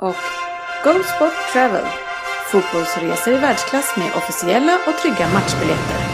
[0.00, 0.16] och
[0.84, 1.86] Go Sport Travel,
[2.52, 6.07] fotbollsresor i världsklass med officiella och trygga matchbiljetter.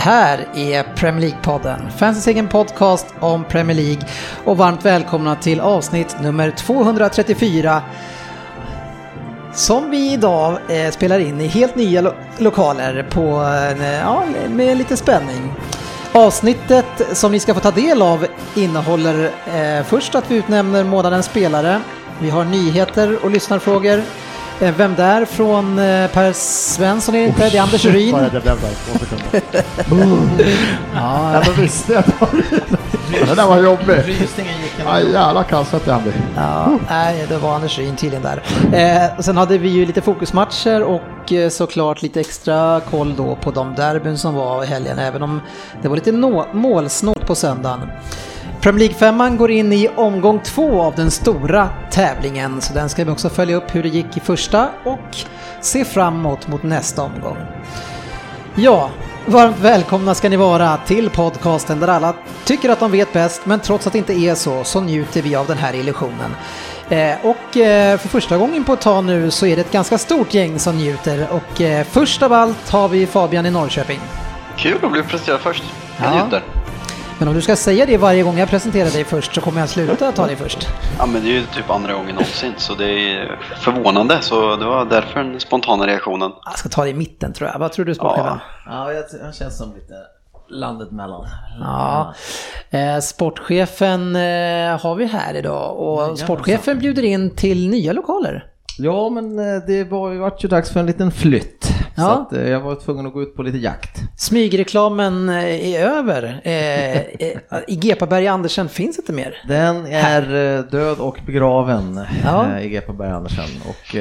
[0.00, 4.02] Här är Premier League-podden, fansens egen podcast om Premier League
[4.44, 7.82] och varmt välkomna till avsnitt nummer 234
[9.54, 13.42] som vi idag eh, spelar in i helt nya lo lokaler på,
[13.80, 15.52] eh, ja, med lite spänning.
[16.12, 21.26] Avsnittet som ni ska få ta del av innehåller eh, först att vi utnämner månadens
[21.26, 21.80] spelare.
[22.18, 24.02] Vi har nyheter och lyssnarfrågor.
[24.60, 28.12] Eh, vem där från eh, Per Svensson är det inte, det är Anders Ryn.
[28.12, 29.64] Bara det blev där, två sekunder.
[30.94, 32.02] Ja, Ja, då visste jag
[33.26, 33.94] Den där var jobbig.
[34.04, 36.10] Rysningen gick Aj, jävla kastat det Andy.
[36.36, 38.42] Ja, nej, det var Anders Ryn tydligen där.
[38.72, 43.36] Eh, och sen hade vi ju lite fokusmatcher och eh, såklart lite extra koll då
[43.42, 45.40] på de derbyn som var i helgen, även om
[45.82, 47.80] det var lite nå- målsnålt på söndagen.
[48.60, 53.10] Premier League-femman går in i omgång två av den stora tävlingen, så den ska vi
[53.10, 55.16] också följa upp hur det gick i första och
[55.60, 57.36] se framåt mot nästa omgång.
[58.54, 58.90] Ja,
[59.26, 62.14] varmt välkomna ska ni vara till podcasten där alla
[62.44, 65.34] tycker att de vet bäst, men trots att det inte är så, så njuter vi
[65.34, 66.36] av den här illusionen.
[66.88, 69.98] Eh, och eh, för första gången på ett tag nu så är det ett ganska
[69.98, 74.00] stort gäng som njuter och eh, först av allt har vi Fabian i Norrköping.
[74.56, 75.62] Kul att bli presenterad först.
[75.98, 76.22] Jag Ja.
[76.24, 76.42] njuter.
[77.20, 79.68] Men om du ska säga det varje gång jag presenterar dig först så kommer jag
[79.68, 80.68] sluta ta dig först.
[80.98, 84.18] Ja, men det är ju typ andra gången någonsin, så det är förvånande.
[84.22, 86.32] Så det var därför den spontana reaktionen.
[86.44, 87.58] Jag ska ta dig i mitten tror jag.
[87.58, 88.38] Vad tror du sportchefen?
[88.66, 89.94] Ja, jag, jag känns som lite
[90.48, 91.26] landet mellan.
[91.60, 92.14] Ja,
[92.70, 98.44] eh, sportchefen eh, har vi här idag och sportchefen bjuder in till nya lokaler.
[98.78, 101.68] Ja, men eh, det var ju vart ju dags för en liten flytt.
[101.94, 102.02] Ja.
[102.02, 104.00] Så att, eh, jag var tvungen att gå ut på lite jakt.
[104.16, 106.40] Smygreklamen eh, är över.
[106.44, 109.36] Eh, eh, I Gepaberg Andersen finns inte mer.
[109.48, 110.22] Den är
[110.58, 112.58] eh, död och begraven Ja.
[112.60, 113.96] i GP Berg Andersen och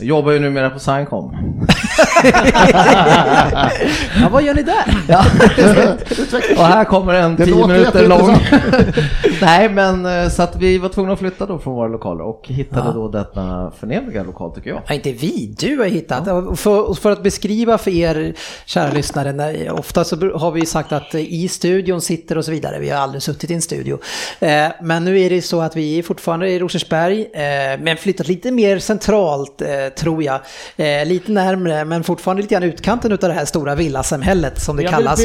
[0.00, 1.36] jobbar ju numera på Signcom.
[4.20, 4.84] Ja, vad gör ni där?
[5.08, 5.18] Ja.
[6.56, 8.36] och här kommer en Det tio minuter lång.
[9.40, 12.44] Nej, men eh, så att vi var tvungna att flytta då från våra lokaler och
[12.48, 12.92] hittade Ja.
[12.92, 14.82] då detta förnämliga lokal tycker jag.
[14.86, 16.28] Ja, inte vi, du har hittat.
[16.28, 18.34] Och För, för att beskriva för er
[18.66, 22.78] kära lyssnare, när, ofta så har vi sagt att i studion sitter och så vidare.
[22.78, 23.98] Vi har aldrig suttit i en studio.
[24.40, 28.28] Eh, men nu är det så att vi är fortfarande i Rosersberg, eh, men flyttat
[28.28, 30.40] lite mer centralt eh, tror jag.
[30.76, 34.82] Eh, lite närmre, men fortfarande lite grann utkanten av det här stora villasamhället som det
[34.82, 35.20] väl kallas.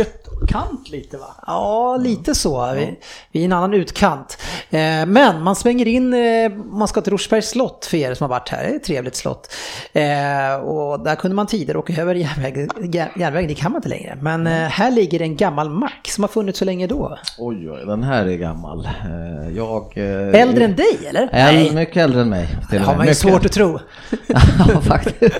[0.47, 1.35] kant lite va?
[1.47, 2.71] Ja, lite så.
[2.75, 2.99] Vi,
[3.31, 4.37] vi är en annan utkant.
[4.69, 8.29] Eh, men man svänger in, eh, man ska till Rosersbergs slott för er som har
[8.29, 8.63] varit här.
[8.63, 9.53] Det är ett trevligt slott.
[9.93, 13.89] Eh, och där kunde man tidigare åka över järnväg, jär- järnvägen, det kan man inte
[13.89, 14.17] längre.
[14.21, 17.17] Men eh, här ligger en gammal mack som har funnits så länge då.
[17.37, 18.85] Oj, oj, den här är gammal.
[18.85, 19.93] Eh, Jag...
[19.97, 21.29] eh, Äldre än dig eller?
[21.31, 22.47] Äldre, mycket äldre än mig.
[22.71, 23.17] det har man ju Mycket.
[23.17, 23.79] svårt att tro.
[24.73, 25.39] ja, faktiskt.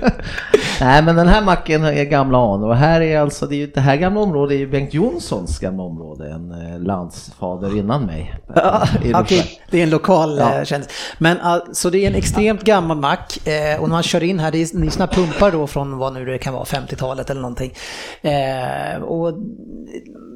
[0.81, 3.68] Nej, men den här macken är gamla anor och här är alltså, det, är ju,
[3.68, 8.34] det här gamla området är ju Bengt Jonssons gamla område, en eh, landsfader innan mig.
[8.56, 9.59] Ja, Rosersberg.
[9.72, 10.58] det är en lokal Ja.
[10.58, 10.66] ja.
[10.66, 10.90] kändis.
[11.17, 14.52] Men alltså det är en extremt gammal mack eh, och när man kör in här,
[14.52, 17.41] det är, det är såna pumpar då från vad nu det kan vara, 50-talet eller
[17.41, 17.73] någonting.
[18.22, 19.34] Eh, och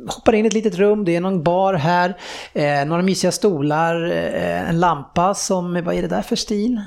[0.07, 2.17] hoppar in i ett litet rum, det är någon bar här,
[2.53, 6.81] eh, några mysiga stolar, eh, en lampa som, vad är det där för stil?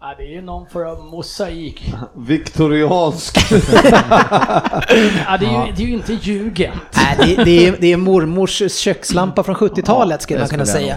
[0.00, 1.94] Ja, det är ju någon form av mosaik.
[2.16, 3.38] Viktoriansk.
[5.26, 6.72] Ja, det, är ju, det är ju inte Jugend.
[6.96, 10.96] Nej, det, det, är, det är mormors kökslampa från 70-talet skulle man kunna skulle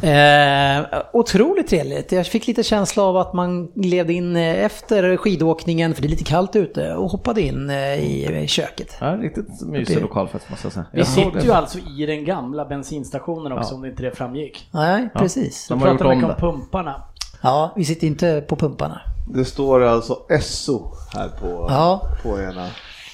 [0.00, 0.80] säga.
[0.80, 2.12] Eh, otroligt trevligt.
[2.12, 6.10] Jag fick lite känsla av att man levde in eh, efter skidåkningen, för det är
[6.10, 8.96] lite kallt ute, och hoppade in eh, i köket.
[9.00, 10.86] Ja, riktigt mysig Det- lokalfest måste jag säga.
[10.92, 11.44] Vi sitter det.
[11.44, 14.68] ju alltså i den gamla bensinstationen också om det inte det framgick.
[14.70, 15.68] Nej, precis.
[15.68, 17.02] Du De har gjort om om pumparna.
[17.42, 19.00] Ja, vi sitter inte på pumparna.
[19.34, 22.02] Det står alltså SO här på, Ja.
[22.22, 22.66] på ena.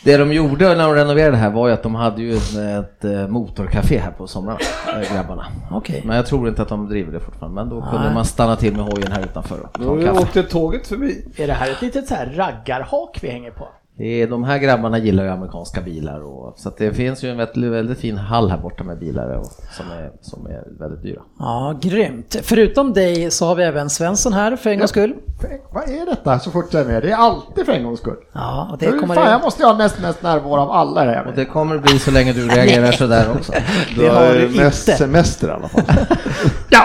[0.04, 3.04] Det de gjorde när de renoverade det här var ju att de hade ju ett,
[3.04, 4.58] eh, motorcafé här på somrarna,
[5.02, 5.46] eh, grabbarna.
[5.70, 6.02] Okej.
[6.06, 8.14] Men jag tror inte att de driver det fortfarande, men då kunde Nej.
[8.14, 10.20] man stanna till med hojen här utanför och ta en Nu kaffe.
[10.22, 11.24] åkte tåget förbi.
[11.36, 13.68] Är det här ett litet så här raggarhak vi hänger på?
[13.98, 17.30] Det är, de här grabbarna gillar ju amerikanska bilar och, så att det finns ju
[17.30, 19.46] en väldigt, väldigt fin hall här borta med bilar och,
[19.76, 21.20] som, är, som är väldigt dyra.
[21.38, 22.36] Ja, grymt.
[22.42, 25.14] Förutom dig så har vi även Svensson här för en gångs skull.
[25.72, 27.02] Vad är detta så fort jag är med?
[27.02, 28.16] Det är alltid för en gångs skull.
[28.32, 31.04] Ja, och det Hur kommer fan, jag måste ju ha mest, mest närvaro av alla
[31.04, 31.26] här.
[31.26, 33.52] Och det kommer bli så länge du reagerar sådär också.
[33.96, 34.98] Du Det har har du mest inte.
[34.98, 35.82] semester i alla fall.
[36.70, 36.84] Ja,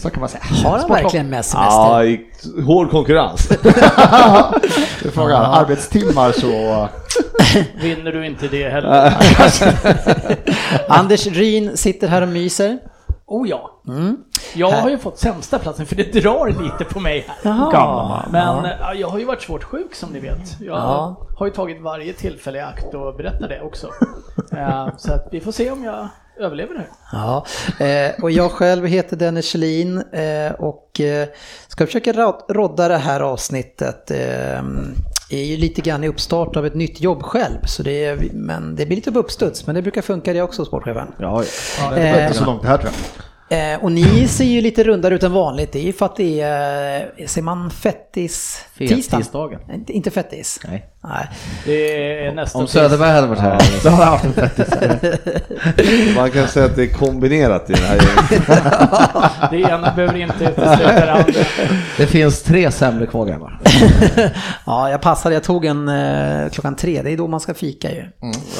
[0.00, 0.42] så kan man säga.
[0.64, 1.80] Har han verkligen med semester?
[1.80, 2.26] Ja, i
[2.66, 3.48] hård konkurrens.
[5.02, 6.88] Du frågar arbetstimmar så...
[7.82, 9.12] Vinner du inte det heller?
[10.88, 12.78] Anders Ryn sitter här och myser.
[13.26, 13.82] Oh ja.
[13.88, 14.16] Mm.
[14.54, 17.36] Jag har ju fått sämsta platsen för det drar lite på mig här.
[17.72, 18.24] Jaha.
[18.30, 20.60] Men ja, jag har ju varit svårt sjuk som ni vet.
[20.60, 21.26] Jag Ja.
[21.36, 23.88] har ju tagit varje tillfälle i akt och berättar det också.
[24.56, 26.08] Eh, Så att vi får se om jag
[26.40, 26.88] överlever det här.
[27.12, 27.46] Ja,
[27.86, 31.28] eh, och jag själv heter Dennis Kjellin eh, och eh,
[31.68, 34.10] ska försöka ro- rodda det här avsnittet.
[34.10, 34.58] Eh,
[35.32, 38.76] är ju lite grann i uppstart av ett nytt jobb själv, så det är, men
[38.76, 41.06] det blir lite på uppstuds, men det brukar funka det också, sportchefen.
[41.18, 41.42] Ja,
[41.78, 43.24] Det var Eh, inte så långt det här tror jag.
[43.50, 45.72] Eh, och ni ser ju lite rundare ut än vanligt.
[45.72, 48.64] Det är ju för att det är, eh, säger man fettis?
[48.78, 49.60] Fettisdagen.
[49.74, 50.60] Inte- Inte fettis?
[50.68, 50.86] Nej.
[51.02, 51.28] Nej.
[51.64, 53.58] Det är nästa Om Söderberg hade varit här.
[53.84, 54.74] Då har jag haft en fettis.
[56.16, 57.98] Man kan säga att det är kombinerat i den här.
[59.50, 61.32] Det ena behöver inte utesluta det andra.
[61.96, 63.60] Det finns tre semlor kvar grabbar.
[64.66, 65.34] Ja, jag passade.
[65.34, 67.02] Jag tog en eh, klockan tre.
[67.02, 68.04] Det är då man ska fika ju.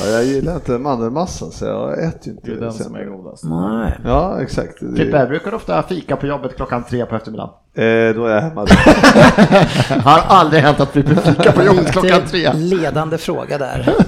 [0.04, 3.04] Ja, jag gillar inte mandelmassa så jag äter ju inte Det är den som är
[3.04, 3.44] godast.
[3.44, 3.92] Nej.
[4.04, 4.79] Ja, exakt.
[4.80, 7.50] Det, Frippe, brukar du ofta fika på jobbet klockan tre på eftermiddagen?
[7.74, 8.60] eh, då är jag hemma.
[10.04, 12.52] Har aldrig hänt att Frippe fikar på jobbet klockan tre.
[12.52, 13.94] Ledande fråga där.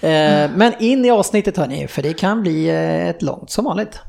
[0.00, 4.00] Eh, Men in i avsnittet hörni, för det kan bli eh, ett långt som vanligt.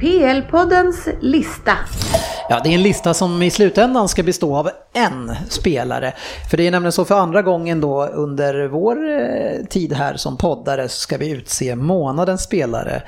[0.00, 1.72] PL-poddens lista.
[2.48, 6.12] Ja, det är en lista som i slutändan ska bestå av en spelare.
[6.50, 10.36] För det är nämligen så för andra gången då under vår eh, tid här som
[10.36, 13.02] poddare så ska vi utse månadens spelare.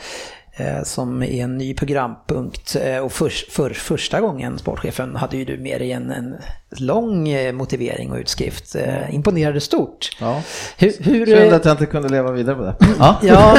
[0.56, 2.76] eh, Som är en ny programpunkt.
[2.84, 6.34] Eh, Och för, för första gången, sportchefen, hade ju du med dig en, en
[6.70, 8.76] lång motivering och utskrift.
[9.10, 10.16] Imponerade stort.
[10.20, 10.42] Ja.
[10.78, 12.75] Hur, hur, Kände att jag inte kunde leva vidare på det.
[12.98, 13.16] Ja.
[13.22, 13.56] Ja,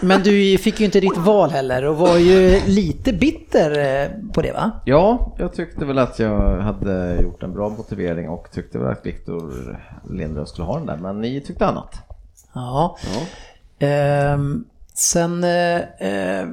[0.00, 4.42] men du fick ju inte ditt val heller och var ju lite bitter eh, på
[4.42, 4.70] det va?
[4.84, 9.06] Ja, jag tyckte väl att jag hade gjort en bra motivering och tyckte väl att
[9.06, 9.76] Viktor
[10.10, 11.94] Lindrös skulle ha den där, men ni tyckte annat.
[12.54, 12.96] Ja.
[13.78, 14.64] Ehm,
[14.94, 16.46] sen, eh, eh,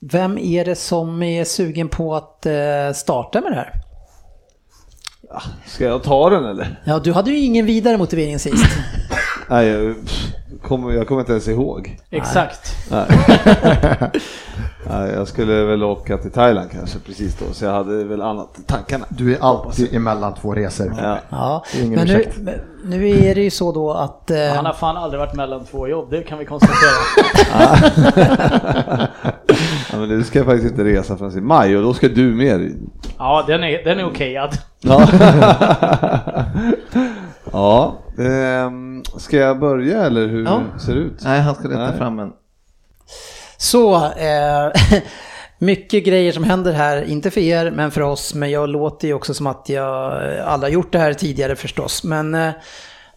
[0.00, 3.72] vem är det som är sugen på att eh, starta med det här?
[5.66, 6.80] Ska jag ta den eller?
[6.84, 8.64] Ja, du hade ju ingen vidare motivering sist.
[9.50, 9.96] Nej, jag,
[10.62, 11.96] kommer, jag kommer inte ens ihåg.
[12.10, 12.76] Exakt.
[12.90, 13.06] Nej.
[14.90, 18.58] Nej, jag skulle väl åka till Thailand kanske precis då, så jag hade väl annat
[18.58, 19.04] i tankarna.
[19.08, 20.94] Du är alltid emellan två resor.
[21.02, 21.18] Ja.
[21.30, 24.30] Ja, men nu, men nu är det ju så då att...
[24.30, 26.90] eh, Han har fan aldrig varit mellan två jobb, det kan vi konstatera.
[29.92, 32.72] ja, men du ska faktiskt inte resa förrän i maj och då ska du med.
[33.18, 34.50] Ja, den är, den är okejad.
[34.80, 35.08] Ja,
[37.52, 40.60] ja ehm, ska jag börja eller hur Ja.
[40.86, 41.20] ser det ut?
[41.24, 41.98] Nej, han ska leta Nej.
[41.98, 42.32] fram en.
[43.56, 45.00] Så, eh,
[45.58, 48.34] mycket grejer som händer här, inte för er men för oss.
[48.34, 51.56] Men jag låter ju också som att jag eh, aldrig har gjort det här tidigare
[51.56, 52.04] förstås.
[52.04, 52.50] Men eh,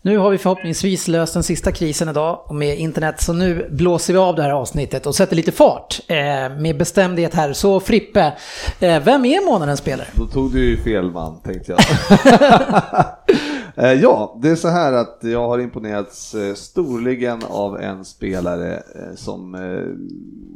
[0.04, 3.22] nu har vi förhoppningsvis löst den sista krisen idag och med internet.
[3.22, 6.16] Så nu blåser vi av det här avsnittet och sätter lite fart eh,
[6.60, 7.54] med bestämdhet här.
[7.54, 8.34] Så Frippe,
[8.80, 10.08] eh, vem är månadens spelare?
[10.14, 11.80] Då tog du ju fel man tänkte jag.
[13.76, 18.74] Eh, ja, det är så här att jag har imponerats eh, storligen av en spelare
[18.76, 19.58] eh, som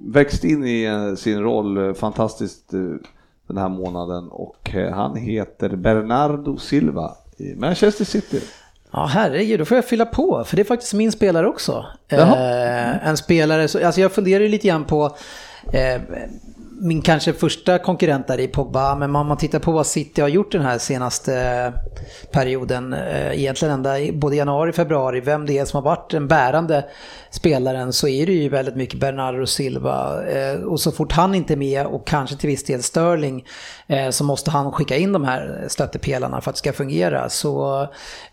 [0.06, 2.72] växt in i sin roll fantastiskt
[3.48, 8.42] den här månaden och han heter Bernardo Silva i Manchester City.
[8.92, 11.86] Ja, herregud, då får jag fylla på, för det är faktiskt min spelare också.
[12.08, 15.16] Eh, en spelare, så, alltså jag funderar ju lite grann på
[15.72, 16.02] eh,
[16.82, 20.28] min kanske första konkurrent där i Pogba, men om man tittar på vad City har
[20.28, 21.74] gjort den här senaste eh,
[22.32, 26.28] perioden, eh, egentligen ända både januari och februari, vem det är som har varit den
[26.28, 26.86] bärande
[27.32, 30.26] spelaren så är det ju väldigt mycket Bernardo Silva.
[30.26, 33.46] Eh, och så fort han inte är med och kanske till viss del Sterling
[34.12, 37.30] så måste han skicka in de här stöttepelarna för att det ska fungera.
[37.30, 37.82] Så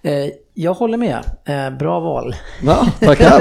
[0.03, 1.25] eh, jag håller med.
[1.45, 2.35] Eh, bra val.
[2.63, 3.41] Ja, tackar.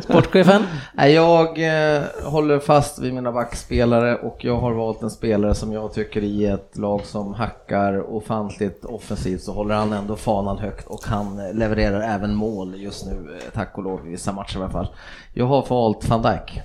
[0.00, 0.62] Sportchefen?
[0.96, 5.92] Jag eh, håller fast vid mina backspelare och jag har valt en spelare som jag
[5.92, 11.04] tycker i ett lag som hackar ofantligt offensivt så håller han ändå fanan högt och
[11.04, 14.62] han eh, levererar även mål just nu, eh, tack och lov, i vissa matcher i
[14.62, 14.88] alla fall.
[15.32, 16.60] Jag har valt van Dijk.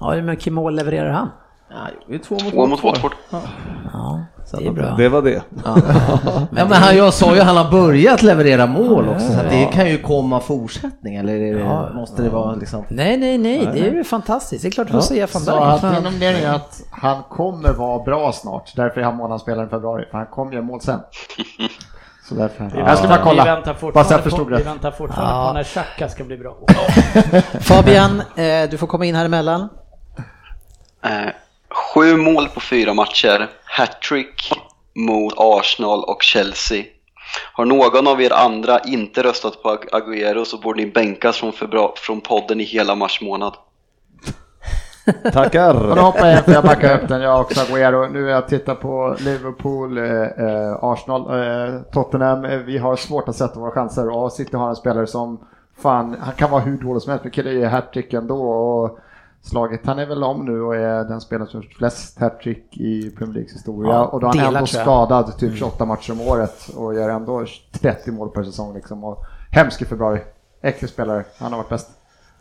[0.00, 1.28] Ja, hur mycket mål levererar han?
[1.74, 3.12] Ja, det är två mot, Två mot Watford.
[3.30, 4.24] Ja,
[4.58, 4.94] det är bra.
[4.96, 5.42] Det var det.
[5.64, 5.76] Ja.
[6.24, 9.50] ja, men han, jag sa ju att han har börjat leverera mål också, så att
[9.50, 12.84] det kan ju komma fortsättning, eller är det, måste det vara liksom...
[12.88, 14.62] Nej, nej, nej, det är ju fantastiskt.
[14.62, 17.72] Det är klart du får säga van Så att min nominering är att han kommer
[17.72, 18.72] vara bra snart.
[18.76, 20.04] Därför är han månadsspelaren i februari.
[20.10, 21.00] För han kommer göra mål sen.
[22.28, 22.72] Så därför.
[22.76, 23.44] Jag ska bara Vi kolla.
[23.44, 25.48] väntar Bara så jag fortfarande, förstod på, vi väntar fortfarande Ja.
[25.48, 26.54] på när Xhaka ska bli bra.
[27.60, 29.68] Fabian, eh, du får komma in här emellan.
[31.04, 31.10] Eh,
[31.74, 33.48] sju mål på fyra matcher.
[33.64, 34.52] Hattrick
[34.94, 36.84] mot Arsenal och Chelsea.
[37.52, 41.52] Har någon av er andra inte röstat på Ag- Agüero så borde ni bänkas från,
[41.96, 43.54] från podden i hela mars månad.
[45.06, 45.74] Och då Tackar.
[45.96, 47.20] hoppar jag in för jag backar upp den.
[47.20, 48.08] Jag också Agüero.
[48.12, 52.44] Nu är jag tittar på Liverpool, eh, eh, Arsenal, eh, Tottenham.
[52.44, 55.40] Eh, Vi har svårt att sätta våra chanser och City har en spelare som
[55.82, 57.24] fan, han kan vara hur dålig som helst.
[57.24, 58.42] Men killar ju hattrick ändå.
[58.50, 58.98] Och
[59.42, 62.76] slaget, han är väl om nu och är den spelare som har gjort flest hattrick
[62.76, 63.92] i Premier Leagues historia.
[63.92, 67.08] Ja, och då är han delar, ändå skadad typ 28 matcher om året och gör
[67.08, 69.04] ändå 30 mål per säsong liksom.
[69.04, 70.20] Och hemsk i februari.
[70.62, 71.90] Äcklig spelare, han har varit bäst.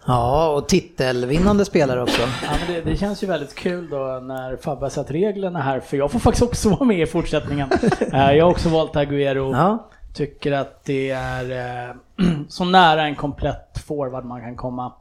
[0.05, 2.21] Ja, och titelvinnande spelare också.
[2.21, 5.97] Ja, men det, det känns ju väldigt kul då när Fabbe satt reglerna här, för
[5.97, 7.69] jag får faktiskt också vara med i fortsättningen.
[8.13, 9.51] Eh, jag har också valt Agüero.
[9.51, 11.95] Ja, Tycker att det är eh,
[12.47, 14.93] så nära en komplett forward man kan komma.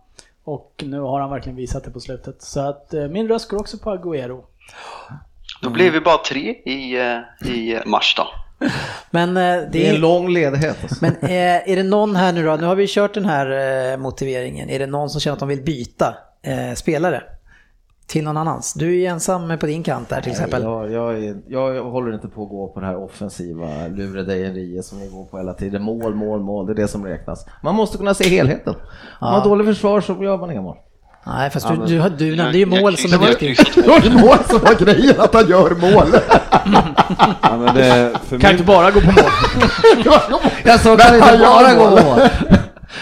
[0.53, 2.43] Och nu har han verkligen visat det på slutet.
[2.43, 4.41] Så att eh, min röst går också på Agüero.
[5.63, 8.27] Då blir vi bara tre i, eh, i mars då.
[9.11, 9.95] men eh, det Det är är...
[9.95, 10.77] en lång ledighet.
[10.83, 10.97] Alltså.
[11.01, 13.97] Men eh, är det någon här nu då, nu har vi kört den här eh,
[13.97, 17.23] motiveringen, är det någon som känner att de vill byta eh, spelare?
[18.11, 18.75] Till någon annans?
[18.75, 20.63] Du är ju ensam på din kant där till exempel.
[20.63, 25.09] Jag, jag, jag håller inte på att gå på det här offensiva lurendrejeriet som ni
[25.09, 25.83] går på hela tiden.
[25.83, 27.47] Mål, mål, mål, det är det som räknas.
[27.63, 28.75] Man måste kunna se helheten.
[28.75, 28.81] Om
[29.21, 30.77] man har dåligt försvar så gör man inga mål.
[31.27, 33.77] Nej, fast du, du, du nämnde ju mål som jag, viktigt.
[33.77, 36.09] jag, Det var ju mål som var grejen, att han gör mål.
[37.43, 39.31] Ja, men det, för, Kan min, inte bara gå på mål.
[40.65, 42.21] Jag sa kan inte bara gå på mål.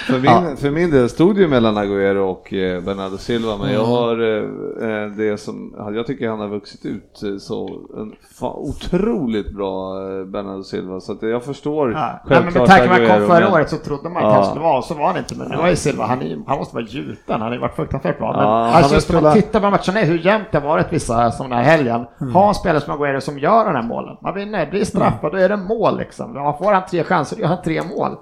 [0.08, 3.72] För, min, för min del stod det ju mellan Agüero och eh, Bernardo Silva, men
[3.72, 9.50] jag har eh, eh, det som, jag tycker han har vuxit ut så en otroligt
[9.56, 11.98] bra Bernardo Silva, så att jag förstår Ja.
[11.98, 14.22] Nej, men med självklart tanke på han Agüero, kom förra men- året så trodde man
[14.22, 14.30] Ja.
[14.34, 15.34] kanske skulle vara, så var han inte.
[15.38, 18.18] Men nu är Silva, han, är, han måste vara gjuten, han har ju varit fruktansvärt
[18.18, 18.32] bra.
[18.32, 20.58] Men Ja, han han känns har som att spelat- titta på matcherna, hur jämnt det
[20.58, 22.06] har varit vissa som den här helgen.
[22.34, 24.16] Ha en spelare som Aguero som gör de här målen.
[24.22, 26.32] Man vinner, blir straffad, då är det mål liksom.
[26.34, 28.16] Ja, får han tre chanser, då gör han tre mål.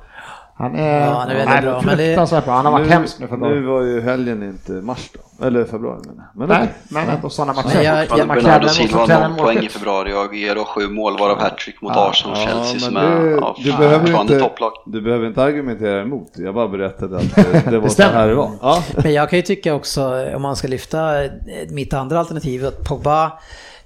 [0.59, 2.55] Han är, Ja, han är väldigt nej, bra, men det- bra.
[2.55, 6.01] Han har varit hemsk nu för Nu var ju helgen inte mars då, eller februari
[6.05, 6.15] jag.
[6.35, 7.75] Men Nej, men ändå sådana matcher.
[7.75, 11.39] Men jag- jag- Bernardo Silva har noll poäng i februari och Agüero sju mål varav
[11.41, 14.73] hattrick mot Arsenal och Ja, Chelsea men som du, är ja, du, behöver inte, topplag.
[14.87, 18.13] du behöver inte argumentera emot, jag bara berättade att eh, det var så stämmer.
[18.15, 18.51] här det var.
[18.63, 18.83] Ja.
[19.03, 21.31] Men jag kan ju tycka också, om man ska lyfta eh,
[21.71, 23.31] mitt andra alternativ, att Pogba, eh,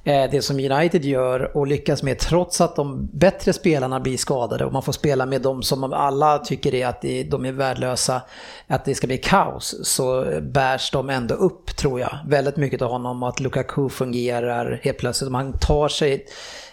[0.04, 4.64] Eh, det som United gör och lyckas med trots att de bättre spelarna blir skadade
[4.64, 8.22] och man får spela med de som alla tycker är att de är värdelösa,
[8.66, 12.18] att det ska bli kaos, så bärs de ändå upp tror jag.
[12.26, 15.30] Väldigt mycket av honom att Lukaku fungerar helt plötsligt.
[15.30, 16.26] Man tar sig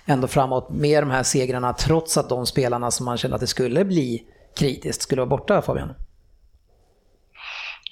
[0.06, 3.48] ändå framåt med de här segrarna trots att de spelarna som man kände att det
[3.48, 4.24] skulle bli
[4.56, 5.94] kritiskt skulle vara borta Fabian.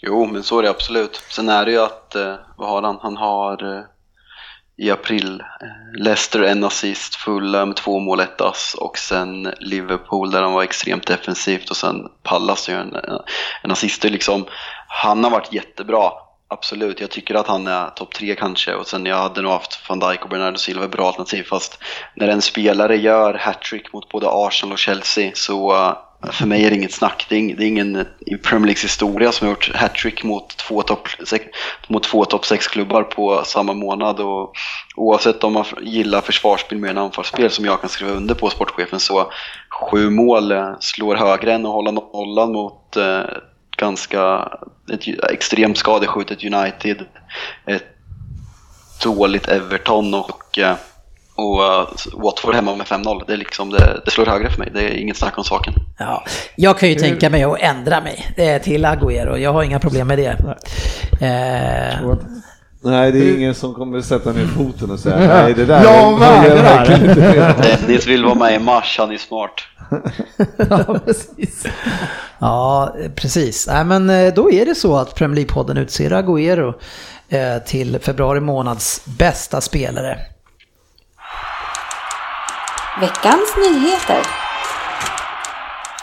[0.02, 1.22] Jo, men så är det absolut.
[1.30, 2.98] Sen är det ju att, eh, vad har han?
[3.02, 3.84] Han har eh,
[4.78, 5.44] i april
[5.98, 11.08] Leicester en assist, Fulham två mål, ett ass och sen Liverpool där han var extremt
[11.08, 12.96] defensivt och sen Pallas gör en,
[13.64, 14.04] en assist.
[14.04, 14.46] Liksom,
[14.88, 16.12] han har varit jättebra,
[16.48, 17.02] absolut.
[17.02, 20.00] Jag tycker att han är topp tre kanske och sen jag hade nog haft van
[20.00, 21.84] Dijk och Bernardo Silva bra alternativ fast
[22.16, 25.96] när en spelare gör hattrick mot både Arsenal och Chelsea så
[26.32, 27.26] för mig är det inget snack.
[27.30, 30.24] Det är ingen, det är ingen eh, i Premier Leagues historia som har gjort hattrick
[30.24, 31.08] mot två topp
[32.30, 34.20] top 6-klubbar på samma månad.
[34.20, 34.54] Och
[34.96, 39.00] oavsett om man gillar försvarsspel mer än anfallsspel som jag kan skriva under på sportchefen
[39.00, 39.32] så
[39.70, 43.22] sju mål eh, slår högre än att hålla nollan mot eh,
[43.78, 44.52] ganska
[44.92, 47.06] ett extremt skadeskjutet United,
[47.66, 47.86] ett
[49.04, 50.76] dåligt Everton och eh,
[51.36, 54.72] och uh, Watford hemma med 5-0, det, liksom, det, det, slår högre för mig.
[54.74, 55.74] Det är inget snack om saken.
[56.00, 56.24] Ja,
[56.56, 59.38] jag kan ju tänka mig att ändra mig till Agüero.
[59.38, 60.38] Jag har inga problem med det.
[61.22, 62.16] Eh,
[62.86, 66.20] Nej, det är ingen som kommer sätta ner foten och säga nej, det där jag
[66.20, 67.78] vägrar.
[67.88, 69.52] Dennis vill vara med i mars, han är smart.
[70.70, 71.66] ja, precis.
[72.40, 73.68] Ja, precis.
[73.68, 76.74] Nej, men eh, då är det så att Premier League-podden utser Agüero
[77.30, 80.20] eh, till februari månads bästa spelare.
[83.00, 84.22] Veckans nyheter.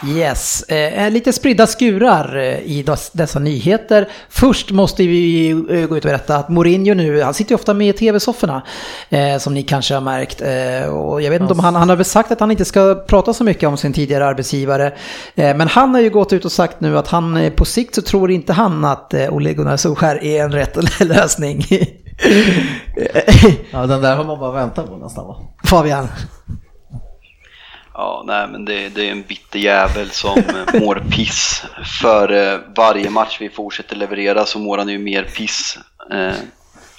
[0.05, 4.07] Yes, eh, lite spridda skurar eh, i dessa nyheter.
[4.29, 7.73] Först måste vi eh, gå ut och berätta att Mourinho nu, han sitter ju ofta
[7.73, 8.61] med i tv-sofforna,
[9.09, 10.41] eh, som ni kanske har märkt.
[10.41, 12.95] Eh, och jag vet inte om han, han har väl sagt att han inte ska
[13.07, 14.93] prata så mycket om sin tidigare arbetsgivare.
[15.35, 18.01] Eh, men han har ju gått ut och sagt nu att han på sikt så
[18.01, 21.65] tror inte han att eh, Ole Gunnar Solskär är en rätt lösning.
[23.71, 25.35] ja, den där har man bara väntat på nästan va?
[25.63, 26.07] Fabian?
[27.93, 31.63] Ja, nej men det, det är en bitter jävel som eh, mår piss.
[32.01, 35.77] För eh, varje match vi fortsätter leverera så mår han ju mer piss.
[36.11, 36.33] Eh,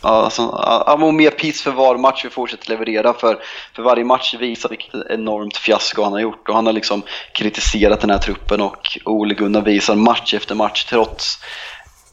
[0.00, 3.12] alltså, han mår mer piss för var match vi fortsätter leverera.
[3.12, 3.38] För,
[3.76, 6.48] för varje match visar vilket enormt fiasko han har gjort.
[6.48, 10.84] Och han har liksom kritiserat den här truppen och Ole Gunnar visar match efter match
[10.84, 11.38] trots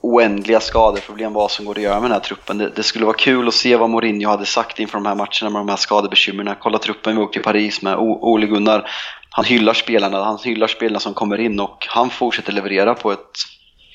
[0.01, 2.57] oändliga skadeproblem vad som går att göra med den här truppen.
[2.57, 5.49] Det, det, skulle vara kul att se vad Mourinho hade sagt inför de här matcherna
[5.49, 6.55] med de här skadebekymren.
[6.59, 8.89] Kolla truppen vi åkte till Paris med, o, Ole Gunnar.
[9.29, 13.31] Han hyllar spelarna, han hyllar spelarna som kommer in och han fortsätter leverera på ett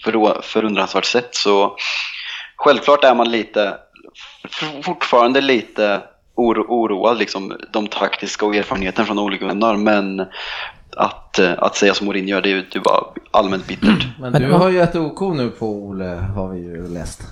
[0.04, 1.34] för, förundransvärt sätt.
[1.34, 1.76] Så
[2.56, 3.74] självklart är man lite,
[4.82, 6.02] fortfarande lite
[6.36, 10.26] oro, oroad, liksom, de taktiska och erfarenheten från Ole Gunnar, men
[10.96, 14.06] att, eh, att säga som Mourinho gör, det är ju bara allmänt bittert.
[14.20, 17.22] Men du har ju ett OK nu på Ole, har vi ju läst.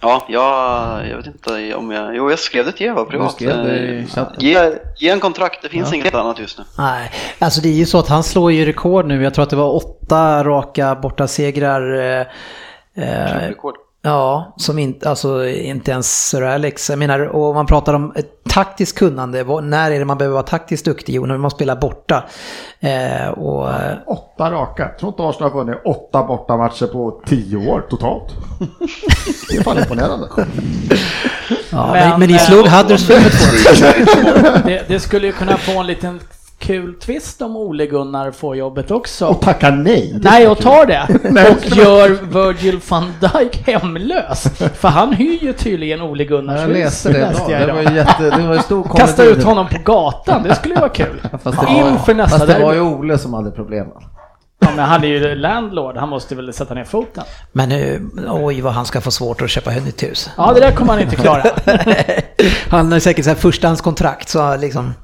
[0.00, 2.16] Ja, jag, jag vet inte om jag...
[2.16, 3.42] Jo, jag skrev det till Eva privat.
[3.42, 4.04] eh.
[4.38, 5.96] Ge, ge en kontrakt, det finns ja.
[5.96, 6.64] inget annat just nu.
[6.78, 9.22] Nej, alltså det är ju så att han slår ju rekord nu.
[9.22, 11.94] Jag tror att det var åtta raka bortasegrar.
[12.00, 12.26] Eh,
[12.94, 13.74] eh rekord.
[14.06, 16.90] Ja, som inte, alltså inte ens Sir Alex.
[16.90, 19.60] Jag menar, och man pratar om ett taktiskt kunnande.
[19.62, 21.14] När är det man behöver vara taktiskt duktig?
[21.14, 22.24] Jo, när man spelar borta.
[22.80, 23.68] Eh, och,
[24.06, 24.82] åtta raka.
[24.82, 28.34] Jag tror inte Arsenal har vunnit åtta bortamatcher på tio år totalt.
[29.50, 30.28] det är fan imponerande.
[31.70, 34.58] Ja, men, men ni slog Huddersfield med två.
[34.64, 36.20] det, det skulle ju kunna få en liten
[36.58, 39.26] kul twist om Ole Gunnar får jobbet också.
[39.26, 40.18] Och tackar nej?
[40.22, 41.06] Nej, och tar det.
[41.50, 44.42] och gör Virgil van Dijk hemlös.
[44.74, 48.30] För han hyr ju tydligen Ole Gunnars Jag läste det, det, det var ju jätte,
[48.30, 51.20] det var stor Kasta ut honom på gatan, det skulle ju vara kul.
[51.42, 53.96] fast det var, Inför nästa fast det var ju Ole som hade problemen.
[54.58, 57.24] Ja, men han är ju landlord, han måste väl sätta ner foten.
[57.52, 60.30] Men nu, oj vad han ska få svårt att köpa nytt hus.
[60.36, 61.42] Ja, det där kommer han inte klara.
[62.70, 64.94] han har säkert så här förstahandskontrakt, så liksom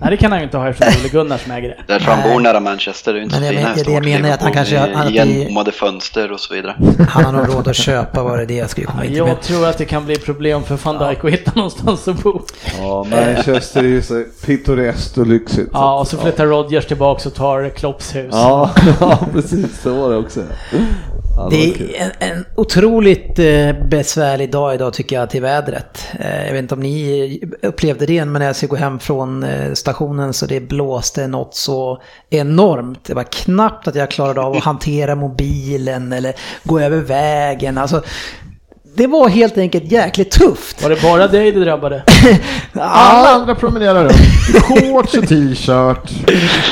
[0.00, 1.76] Nej det kan han ju inte ha eftersom Ole Gunnar som äger det.
[1.86, 4.42] Därför han bor nära Manchester, det är ju inte så fina det, det menar att
[4.42, 4.78] han kanske...
[4.78, 6.76] Har, igenbommade fönster och så vidare.
[7.08, 9.66] Han har nog råd att köpa var det det jag skulle komma ja, Jag tror
[9.66, 12.40] att det kan bli problem för van Dijk att hitta någonstans att bo.
[12.78, 15.70] Ja, Manchester är ju så pittoreskt och lyxigt.
[15.72, 16.50] Ja, och så flyttar ja.
[16.50, 18.28] Rodgers tillbaks och tar Klopps hus.
[18.32, 20.40] Ja, ja precis, så var det också.
[21.36, 26.06] Ja, det, är en, en otroligt eh, besvärlig dag idag tycker jag till vädret.
[26.20, 29.42] Eh, jag vet inte om ni upplevde det, men när jag ska gå hem från
[29.42, 33.04] eh, stationen så det blåste något så enormt.
[33.04, 37.78] Det var knappt att jag klarade av att hantera mobilen eller gå över vägen.
[37.78, 38.02] Alltså,
[38.96, 40.82] det var helt enkelt jäkligt tufft.
[40.82, 42.02] Var det bara dig det drabbade?
[42.74, 44.12] Alla andra promenerar runt.
[44.62, 46.10] Shorts och t-shirt.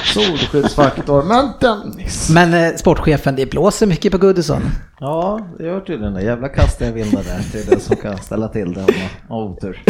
[0.04, 1.22] Solskyddsfaktor.
[1.22, 2.30] Men Dennis.
[2.30, 4.62] Men eh, sportchefen, det blåser mycket på Goodison.
[5.04, 6.22] Ja, det gör tydligen det.
[6.22, 7.40] Jävla kastiga vindar där.
[7.52, 8.84] Det är det som kan ställa till det
[9.28, 9.82] om otur.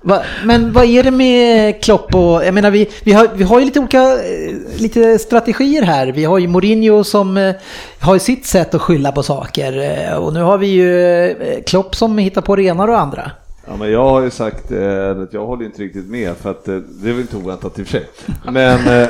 [0.00, 3.58] Va, men vad är det med Klopp och, jag menar vi, vi, har, vi har
[3.58, 6.06] ju lite olika eh, lite strategier här.
[6.06, 7.54] Vi har ju Mourinho som eh,
[8.00, 12.18] har sitt sätt att skylla på saker eh, och nu har vi ju Klopp som
[12.18, 13.30] hittar på det ena och andra.
[13.66, 14.72] Ja, men jag har ju sagt
[15.22, 17.86] att jag håller inte riktigt med för att det är väl inte oväntat i och
[17.86, 18.08] för sig.
[18.52, 19.08] Men,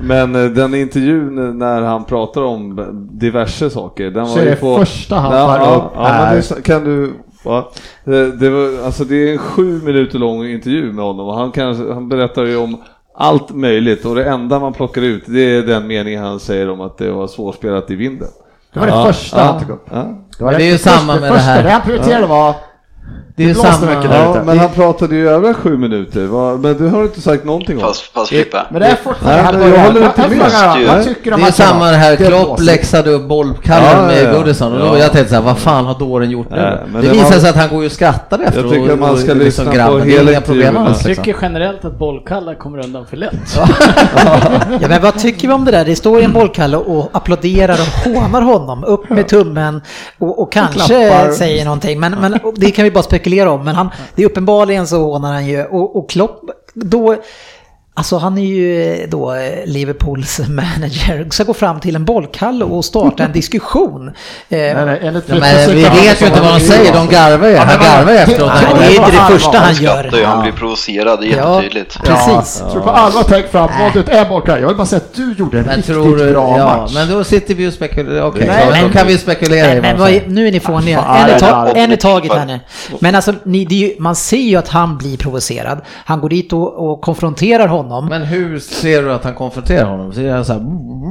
[0.32, 2.80] men den intervjun när han pratar om
[3.12, 4.10] diverse saker.
[4.10, 6.54] Den var Så ju på, första han tar ja, upp ja, är...
[6.54, 7.68] Men kan du Va?
[8.04, 11.50] Det, det, var, alltså det är en sju minuter lång intervju med honom och han,
[11.50, 12.82] kan, han berättar ju om
[13.14, 16.80] allt möjligt och det enda man plockar ut det är den meningen han säger om
[16.80, 18.28] att det var svårspelat i vinden.
[18.72, 19.04] Det var det Ja.
[19.06, 19.86] första han tog upp.
[19.90, 19.96] Ja.
[20.38, 21.62] Det, var Men det är ju första- samma med det här.
[21.62, 22.54] Det han prioriterade var
[23.40, 23.94] Det är ju blåste samma...
[23.94, 24.42] mycket där Ja, ute.
[24.44, 27.82] men han pratade ju övriga sju minuter, Va- men du har inte sagt någonting om.
[27.82, 28.58] Fast, fast Frippe.
[28.70, 29.58] Men det är fortfarande...
[29.58, 30.86] Nej, jag håller inte med.
[30.88, 34.06] Vad tycker du Det är samma det här, Det är Klopp läxade upp bollkallen Ja,
[34.06, 34.38] med ja.
[34.38, 34.98] Goodison och då Ja.
[34.98, 36.56] jag tänkte såhär, vad fan har dåren gjort nu?
[36.56, 39.18] Det det visar sig att han går ju och skrattar efter Jag tycker och- man
[39.18, 40.74] ska och lyssna på det är hela intervjun.
[40.74, 41.14] Jag Liksom.
[41.14, 43.58] tycker generellt att bollkallar kommer undan för lätt.
[44.80, 45.84] Ja, men vad tycker vi om det där?
[45.84, 48.84] Det står en bollkalle och applåderar och hånar honom.
[48.84, 49.82] Upp med tummen
[50.18, 52.00] och, kanske säger någonting.
[52.00, 53.64] Men, men det kan vi bara spekulera om.
[53.64, 55.64] Men han, det är uppenbarligen så hånar han ju.
[55.64, 56.40] Och, och Klopp,
[56.74, 57.16] då...
[57.94, 62.84] Alltså han är ju då eh, Liverpools manager, ska gå fram till en bollkalle och
[62.84, 64.08] starta en diskussion.
[64.08, 64.12] Eh,
[64.48, 67.54] Nej, nej, enligt Ja, men vi vet ju inte vad de säger, de garvar ju.
[67.54, 68.52] Ja, Han garvar ju efteråt.
[68.54, 70.10] Nej, det är inte det första han gör.
[70.18, 71.54] ju, han blir provocerad, det är Ja.
[71.62, 71.98] jättetydligt.
[72.04, 72.62] Precis.
[72.72, 74.60] Tror på allvar tänk fram, vad du är borta.
[74.60, 76.90] Jag vill bara säga att du gjorde en Men riktigt tror du, bra ja, match.
[76.94, 78.22] men då sitter vi och spekulerar.
[78.26, 80.60] Okej, Nej, så men- då kan vi spekulera i Nej, men vad nu är ni
[80.60, 81.04] fåniga.
[81.04, 82.60] En i, en i taget här nu.
[83.00, 85.80] Men alltså, ni, det är ju, man ser ju att han blir provocerad.
[86.04, 87.89] Han går dit och, och konfronterar honom.
[88.08, 90.12] Men hur ser du att han konfronterar honom?
[90.12, 90.60] Ser han så här,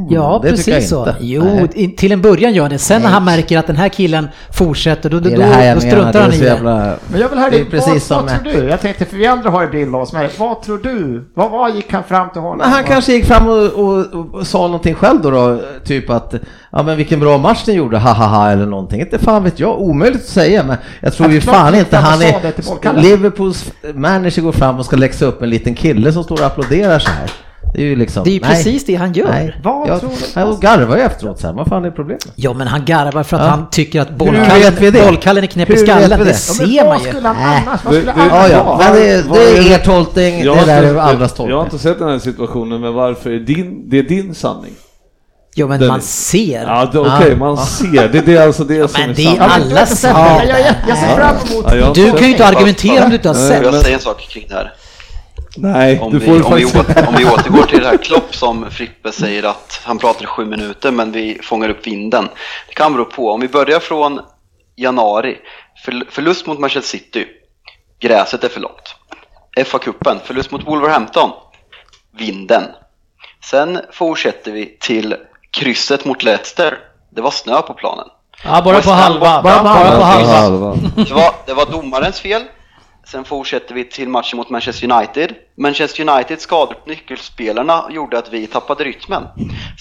[0.10, 1.00] Ja, det tycker jag precis så.
[1.00, 1.16] inte.
[1.20, 1.96] Jo, Nej.
[1.96, 2.78] till en början gör det.
[2.78, 5.68] Sen när han märker att den här killen fortsätter, då, då, då, är det här
[5.68, 6.46] jag då struntar han i det.
[6.46, 6.96] jävla...
[7.08, 8.70] Men jag vill höra Det är precis vad, som vad tror du?
[8.70, 10.30] Jag tänkte, för vi andra har ju bild av oss med.
[10.38, 11.30] Vad tror du?
[11.34, 12.58] Vad, vad gick han fram till honom?
[12.58, 16.34] Men han kanske gick fram och, och, och sa någonting själv då, då, typ att
[16.72, 19.00] ja men vilken bra match ni gjorde, ha ha ha eller någonting.
[19.02, 23.02] Inte fan vet jag, omöjligt att säga men jag tror ju fan inte han är...
[23.02, 27.00] Liverpools manager går fram och ska läxa upp en liten kille som står och applåderar
[27.00, 27.32] så här.
[27.74, 28.24] Det är ju liksom...
[28.24, 29.28] Det är precis det han gör.
[29.28, 30.40] Nej, Vad jag, tror du?
[30.42, 31.54] jag garvar ju efteråt så här.
[31.54, 32.28] vad fan är problemet?
[32.36, 33.50] Ja, men han garvar för att Ja.
[33.50, 34.74] han tycker att bollkallen,
[35.08, 36.10] bollkallen är knäpp i skallen.
[36.10, 36.30] Det, det?
[36.30, 37.08] Ja, ser man vad ju.
[37.12, 37.84] skulle han annars?
[37.86, 40.60] Vad Det- skulle han Ja, ja, men det, Vad det är er tolkning, Jag det
[40.60, 41.64] har där är inte- andras Jag har tolkning.
[41.64, 44.72] inte sett den här situationen, men varför är din, det är din sanning?
[45.60, 46.64] Jo, men Den- man ser.
[46.68, 47.36] Ja, okej, Ja.
[47.36, 48.08] man ser.
[48.08, 49.22] Det, det är alltså det som men är det.
[49.22, 50.46] Ja, men alla sa- det.
[50.46, 53.16] Jag, jag, jag ser fram emot Ja, jag Du kan ju inte argumentera om du
[53.16, 53.64] inte har sett.
[53.64, 54.74] Jag säga en sak kring det här?
[55.58, 56.98] Nej, Om du vi, får om, vi faktiskt...
[56.98, 60.26] åter, om vi återgår till det här Klopp som Frippe säger att han pratar i
[60.26, 62.30] sju minuter men vi fångar upp vinden.
[62.68, 64.20] Det kan bero på, om vi börjar från
[64.76, 65.38] januari,
[65.86, 67.26] för, förlust mot Manchester City,
[68.02, 68.96] gräset är för långt.
[69.58, 71.30] FA-cupen, förlust mot Wolverhampton,
[72.18, 72.64] vinden.
[73.46, 75.16] Sen fortsätter vi till
[75.52, 76.78] krysset mot Leicester,
[77.10, 78.06] det var snö på planen.
[78.44, 79.20] Ja, bara på halva.
[79.20, 80.76] bara- Bara på halva.
[80.96, 82.44] Det var, det var domarens fel.
[83.12, 85.36] Sen fortsätter vi till matchen mot Manchester United.
[85.60, 89.24] Manchester United skador på nyckelspelarna gjorde att vi tappade rytmen.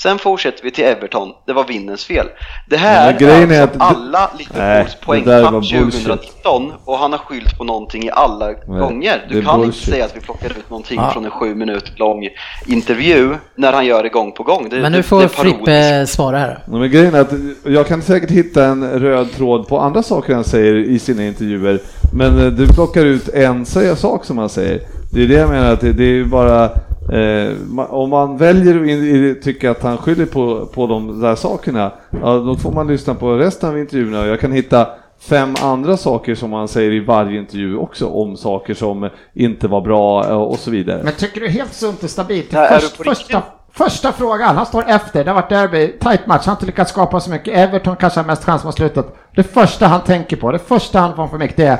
[0.02, 1.28] Sen fortsätter vi till Everton.
[1.46, 2.26] Det var vinnens fel.
[2.68, 5.80] Det här Men grejen är är alltså att- alla Nej, Liverpools det där var poängtapp
[5.80, 6.02] bullshit.
[6.04, 9.24] 2019 och han har skyllt på någonting i alla gånger.
[9.28, 9.80] det Du är kan bullshit.
[9.82, 12.28] inte säga att vi plockar ut någonting från en sju minuter lång
[12.66, 14.68] intervju när han gör det gång på gång.
[14.70, 15.28] Det, Men nu får är.
[15.28, 16.58] Frippe svara här.
[16.66, 17.32] Nej, Men grejen är att
[17.64, 21.80] jag kan säkert hitta en röd tråd på andra saker han säger i sina intervjuer.
[22.14, 24.80] Men eh, du plockar ut en sak som han säger.
[25.10, 26.64] Det är det jag menar, att det, det är ju bara...
[27.12, 27.54] Eh,
[27.88, 31.92] om man väljer att tycka att han skyller på, på de där sakerna,
[32.22, 34.26] ja, då får man lyssna på resten av intervjuerna.
[34.26, 34.88] Jag kan hitta
[35.20, 39.80] fem andra saker som han säger i varje intervju också, om saker som inte var
[39.80, 41.00] bra eh, och så vidare.
[41.04, 42.52] Men tycker du helt sunt och stabilt?
[42.52, 43.42] Ja, är Först, första,
[43.72, 46.90] första frågan, han står efter, det har varit derby, tight match, han har inte lyckats
[46.90, 49.06] skapa så mycket, Everton kanske har mest chans mot slutet.
[49.34, 51.78] Det första han tänker på, det första han får för mycket det är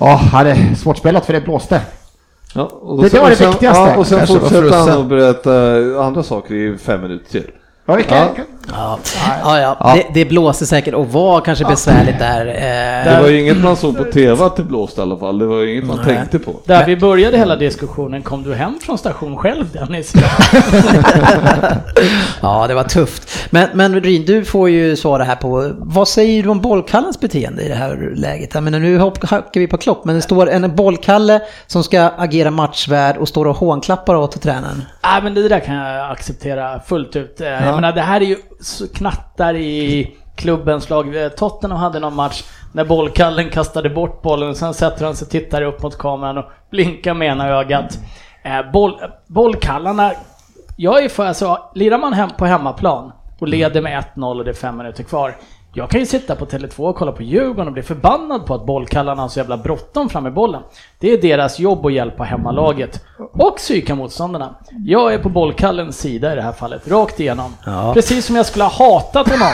[0.00, 1.80] Åh, hade svårt spelat för det blåste.
[2.54, 3.82] Ja, och Det sen- var det och sen, viktigaste.
[3.82, 5.52] Ja, och sen fortsätter han att berätta
[6.04, 7.50] andra saker i fem minuter till.
[7.86, 8.28] Ja, vilka, Ja.
[8.72, 8.98] Ja,
[9.44, 9.94] ja, ja.
[9.94, 12.44] Det, det blåste säkert och var kanske besvärligt där.
[12.44, 12.52] Det
[13.08, 15.38] Eh, var ju inget man såg på TV att det blåste i alla fall.
[15.38, 16.54] Det var ju inget man tänkte på.
[16.64, 20.12] Där vi började hela diskussionen, kom du hem från station själv Dennis?
[22.42, 23.46] ja, det var tufft.
[23.50, 27.62] Men, men Ryn, du får ju svara här på, vad säger du om bollkallens beteende
[27.62, 28.54] i det här läget?
[28.54, 32.50] Jag menar, nu hackar vi på Klopp, men det står en bollkalle som ska agera
[32.50, 34.84] matchvärd och står och hånklappar åt tränaren.
[35.02, 37.40] Nej men det där kan jag acceptera fullt ut.
[37.40, 38.36] Eh, Jag menar det här är ju
[38.94, 41.36] knattar i klubbens lag.
[41.36, 45.30] Tottenham hade någon match när bollkallen kastade bort bollen och sen sätter han sig och
[45.30, 47.98] tittar upp mot kameran och blinkar med ena ögat.
[48.42, 50.12] Eh, Boll, bollkallarna,
[50.76, 54.50] jag är för alltså, lirar man hem på hemmaplan och leder med 1-0 och det
[54.50, 55.36] är fem minuter kvar.
[55.78, 58.66] Jag kan ju sitta på Tele2 och kolla på Djurgården och bli förbannad på att
[58.66, 60.62] bollkallarna har så jävla bråttom fram med bollen.
[60.98, 64.54] Det är deras jobb att hjälpa hemmalaget och psyka motståndarna.
[64.86, 67.54] Jag är på bollkallens sida i det här fallet, rakt igenom.
[67.66, 67.94] Ja.
[67.94, 69.48] Precis som jag skulle ha hatat honom.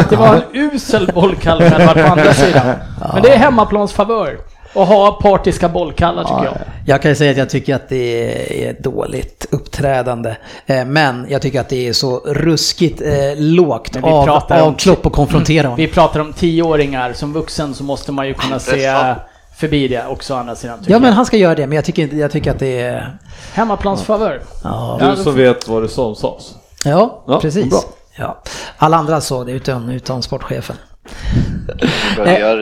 [0.00, 2.66] Att det var en usel bollkalle när jag varit på andra sidan.
[3.12, 4.38] Men det är hemmaplans favör.
[4.74, 6.54] Och ha partiska bollkallar tycker jag.
[6.86, 10.36] Jag kan ju säga att jag tycker att det är dåligt uppträdande.
[10.66, 15.06] Eh, Men jag tycker att det är så ruskigt eh, lågt av, om- av Klopp
[15.06, 15.76] att konfrontera honom.
[15.76, 19.14] Vi pratar om tioåringar, som vuxen så måste man ju kunna se
[19.56, 20.78] förbi det också å andra sidan.
[20.86, 23.16] Ja men han ska göra det, men jag tycker, inte, jag tycker att det är...
[23.52, 24.40] Hemmaplansfavör.
[24.64, 26.54] Ja, Du som vet vad det som sades.
[26.84, 27.70] ja, Ja, precis.
[27.70, 27.80] bra.
[28.18, 28.42] Ja.
[28.78, 30.76] Alla andra såg det utan, utan sportchefen.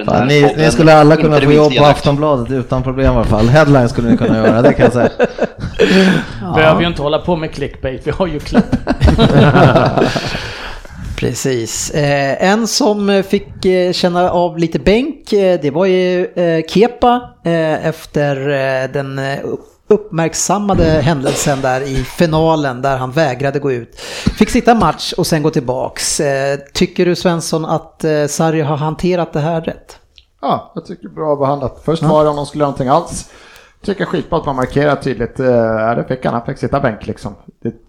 [0.05, 1.85] Fan, ni, ni skulle alla kunna få jobb på.
[1.85, 3.49] Aftonbladet utan problem i alla fall.
[3.49, 5.11] Headline skulle ni kunna göra, det kan jag säga.
[6.55, 8.65] Behöver ju inte hålla på med clickbait, vi har ju klipp.
[11.17, 11.91] Precis.
[11.91, 17.31] Eh, en som fick eh, känna av lite bänk, eh, det var ju eh, Kepa
[17.45, 19.39] eh, efter eh, den eh,
[19.93, 24.01] uppmärksammade händelsen där i finalen där han vägrade gå ut.
[24.39, 26.21] Fick sitta match och sen gå tillbaks.
[26.21, 29.99] Eh, tycker du Svensson att eh, Sarri har hanterat det här rätt?
[30.41, 31.83] Ja, jag tycker bra behandlat.
[31.85, 33.31] Först var det om de skulle göra någonting alls.
[33.85, 35.41] Tycker skitbra att man markerar tydligt.
[35.41, 36.35] Eh, ja, det fick han.
[36.35, 37.35] Han fick sitta bänk liksom.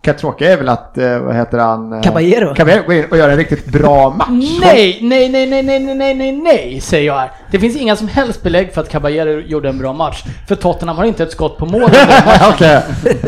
[0.03, 2.01] Det tråkiga är väl att, vad heter han?
[2.01, 2.55] Caballero.
[2.55, 4.59] Caballero går in och gör en riktigt bra match.
[4.61, 7.31] Nej, nej, nej, nej, nej, nej, nej, nej, säger jag här.
[7.53, 10.23] Det finns inga som helst belägg för att Caballero gjorde en bra match.
[10.47, 11.83] För Tottenham har inte ett skott på mål.
[12.53, 12.81] Okej.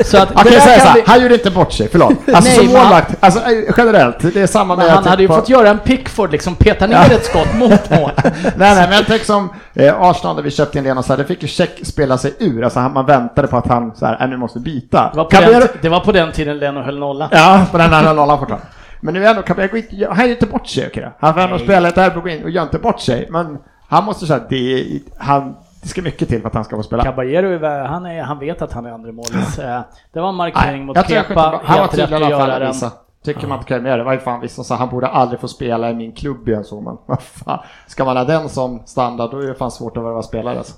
[0.05, 2.09] Så att Jag det där säga så här, han gjorde inte bort sig, förlåt.
[2.27, 5.03] Alltså Nej, som men han- målvakt, alltså eh, generellt, det är samma Men med han
[5.03, 8.11] jag hade ju tycker fått göra en Pickford, liksom peta ner ett skott mot mål.
[8.43, 11.17] Nej, nej, men jag tänker som eh, Arsenal när vi köpte in Lena så här,
[11.17, 12.63] det fick ju Check spela sig ur.
[12.63, 15.09] Alltså han, man väntade på att han så här, äh, nu måste byta.
[15.11, 17.29] Det var, på Caballero- den, det var på den tiden Leno höll nolla.
[17.31, 18.67] Ja, på den här nollan fortfarande.
[19.01, 21.11] Men nu är ändå Caballero, han gör inte bort sig, okej.
[21.19, 23.27] Han får ändå spela ett gå in och gör inte bort sig.
[23.31, 23.57] Men
[23.89, 26.83] han måste säga att det, han, det ska mycket till för att han ska få
[26.83, 27.03] spela.
[27.03, 29.59] Caballero, han, är, han vet att han är andra målis.
[29.59, 29.81] Eh,
[30.13, 31.61] Det var en markering Nej, mot jag jag Kepa, bra.
[31.65, 32.91] Han var tydlig i alla fall visa.
[33.23, 34.03] Tycker man kan göra det.
[34.03, 36.97] Vad är fan vissa sa han borde aldrig få spela i min klubb igen så
[37.21, 37.59] fan.
[37.87, 40.73] Ska man ha den som standard då är det fan svårt att vara spelare alltså.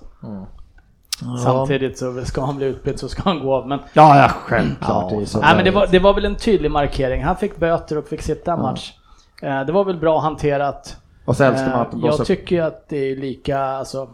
[1.44, 3.68] Samtidigt så ska han bli utbytt så ska han gå av.
[3.68, 5.10] Men, Ja, ja självklart.
[5.10, 5.40] det är så.
[5.40, 7.24] nej, men det, var, det var väl en tydlig markering.
[7.24, 8.94] Han fick böter och fick sitta en match.
[9.42, 10.98] Eh, Det var väl bra hanterat.
[11.28, 13.60] Och så älskar man att de Eh, blåser Jag tycker ju att det är lika,
[13.60, 14.10] alltså,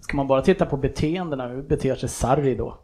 [0.00, 2.78] ska man bara titta på beteendena, hur beter sig Sarri då?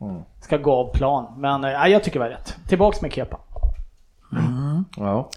[0.00, 0.22] Mm.
[0.40, 2.56] Ska gå av plan, men eh, jag tycker det var rätt.
[2.68, 3.40] Tillbaks med Kepa.
[4.96, 5.30] Ja.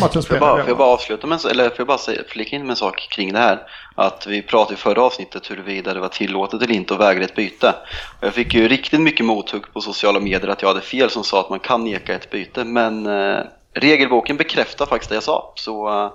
[0.00, 2.56] Matchen Får jag, bara, får jag bara avsluta med eller får jag bara säga, flika
[2.56, 3.62] in med en sak kring det här?
[3.94, 7.34] Att vi pratade i förra avsnittet huruvida det var tillåtet eller inte att vägra ett
[7.34, 7.74] byte.
[8.18, 11.24] Och jag fick ju riktigt mycket mothugg på sociala medier att jag hade fel som
[11.24, 12.64] sa att man kan neka ett byte.
[12.64, 13.44] Men eh,
[13.74, 15.52] regelboken bekräftar faktiskt det jag sa.
[15.54, 16.10] Så eh,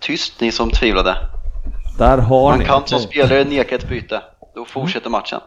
[0.00, 1.16] tyst ni som tvivlade.
[1.98, 2.64] Där har Man ni.
[2.64, 4.22] kan som spelare neka ett byte.
[4.54, 5.40] Då fortsätter matchen.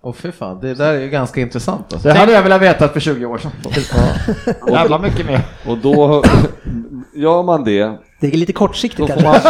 [0.00, 2.08] Och fy fan, det där är ju ganska intressant alltså.
[2.08, 3.50] Det hade jag velat veta för 20 år sedan.
[4.68, 5.40] Jävla mycket mer.
[5.66, 6.22] Och då
[7.14, 9.48] gör man det, Det är lite kortsiktigt då får kanske.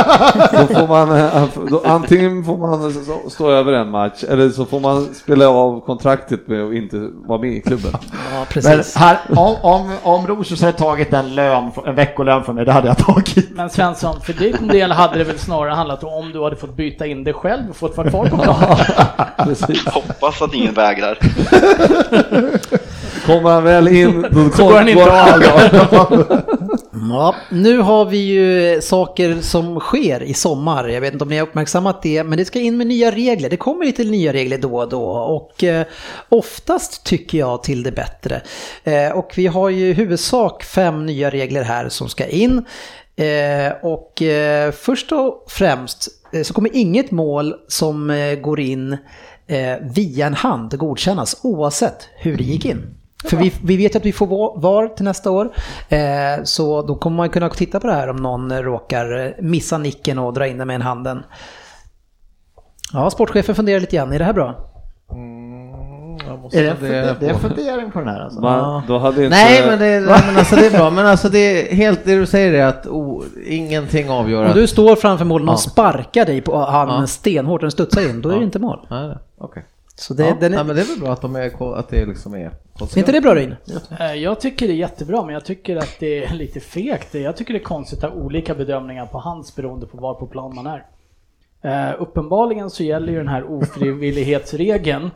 [0.53, 4.51] man, då får man eh, då, antingen får man stå- stå över en match eller
[4.51, 7.91] så får man spela av kontraktet med att inte vara med i klubben.
[7.93, 8.01] Ja,
[8.39, 8.95] Men precis.
[8.97, 12.89] här, om, om, om Rosers hade tagit en lön, en veckolön för mig, det hade
[12.89, 13.51] jag tagit.
[13.57, 16.77] Men Svensson, för din del hade det väl snarare handlat om om du hade fått
[16.77, 18.77] byta in dig själv och fått vara kvar på planen.
[19.39, 19.87] Precis.
[19.87, 21.19] Hoppas att ingen vägrar.
[23.27, 26.41] Kommer han väl in, då Så går han inte av.
[27.11, 30.89] Ja, nu har vi ju saker som sker i sommar.
[30.89, 33.51] Jag vet inte om ni har uppmärksammat det, men det ska in med nya regler.
[33.51, 35.87] Det kommer lite nya regler då och då och eh,
[36.29, 38.43] oftast tycker jag till det bättre.
[38.85, 42.65] Eh, och vi har ju i huvudsak fem nya regler här som ska in.
[43.17, 48.97] Eh, och eh, först och främst eh, så kommer inget mål som går in
[49.81, 52.95] via en hand godkännas oavsett hur det gick in.
[53.25, 55.49] För vi, vi vet att vi får va- VAR till nästa år.
[55.89, 55.99] Eh,
[56.45, 60.19] så då kommer man kunna titta på det här om någon råkar eh, missa nicken
[60.19, 61.23] och dra in den med en handen.
[62.93, 64.13] Ja, sportchefen funderar lite grann.
[64.13, 64.55] Är det här bra?
[66.29, 68.41] Jag måste Är det, fundera funder- det är fundering på den här alltså.
[68.89, 71.39] Då hade inte, Nej men, det, men alltså det är bra, men alltså det
[71.73, 75.43] är helt det du säger är att oh, ingenting avgör Om du står framför mål
[75.43, 75.57] och Ja.
[75.57, 77.07] sparkar dig på han Ja.
[77.07, 78.45] stenhårt, den studsar in, då är det Ja.
[78.45, 78.87] inte mål.
[78.91, 79.65] Nej, okej.
[79.95, 81.89] Så det, Ja, den nej, är, men det är väl bra att, de är, att
[81.89, 82.39] det liksom är...
[82.81, 83.55] är inte det bra Ryn?
[84.01, 87.15] Eh, Jag tycker det är jättebra, men jag tycker att det är lite fegt.
[87.15, 90.27] Jag tycker det är konstigt att ha olika bedömningar på hands beroende på var på
[90.27, 90.87] plan man är.
[91.63, 95.11] Eh, uppenbarligen så gäller ju den här ofrivillighetsregeln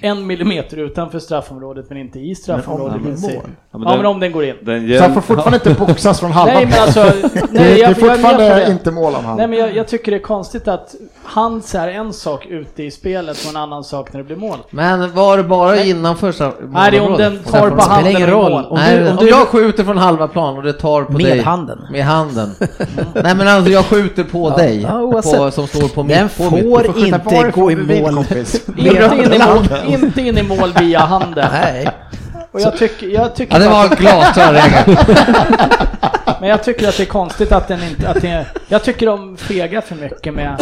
[0.00, 3.00] en millimeter utanför straffområdet men inte i straffområdet.
[3.02, 3.42] Men om den mål?
[3.72, 4.54] Ja, men Ja, den- men om den går in.
[4.62, 7.58] den Så han får fortfarande inte boxas från halva Nej men alltså, det, nej, det
[7.58, 8.70] är jag, jag är med fortfarande det.
[8.70, 9.36] inte mål om han.
[9.36, 12.90] Nej men jag, jag tycker det är konstigt att hands är en sak ute i
[12.90, 14.58] spelet och en annan sak när det blir mål.
[14.70, 18.12] Men var det bara innanför så- Nej, det är om den tar på spelar handen
[18.16, 18.50] ingen och i roll.
[18.52, 18.64] mål.
[18.64, 21.12] Om Nej, du- om, om du- jag skjuter från halva plan och det tar på
[21.12, 21.40] Med dig.
[21.40, 21.78] handen.
[21.92, 22.50] Med handen.
[23.14, 24.82] Nej men alltså jag skjuter på dig.
[24.82, 26.16] ja, på, som står på mitt.
[26.16, 28.18] Den får inte gå i mål.
[28.18, 28.44] Inte
[29.16, 31.48] in, i mål, inte in i mål via handen.
[31.52, 31.88] Nej.
[32.52, 34.96] Och jag tycker, jag tycker Ja det var en glasklar regel.
[36.40, 38.08] Men jag tycker att det är konstigt att den inte...
[38.08, 40.60] Att det, jag tycker de fegar för mycket med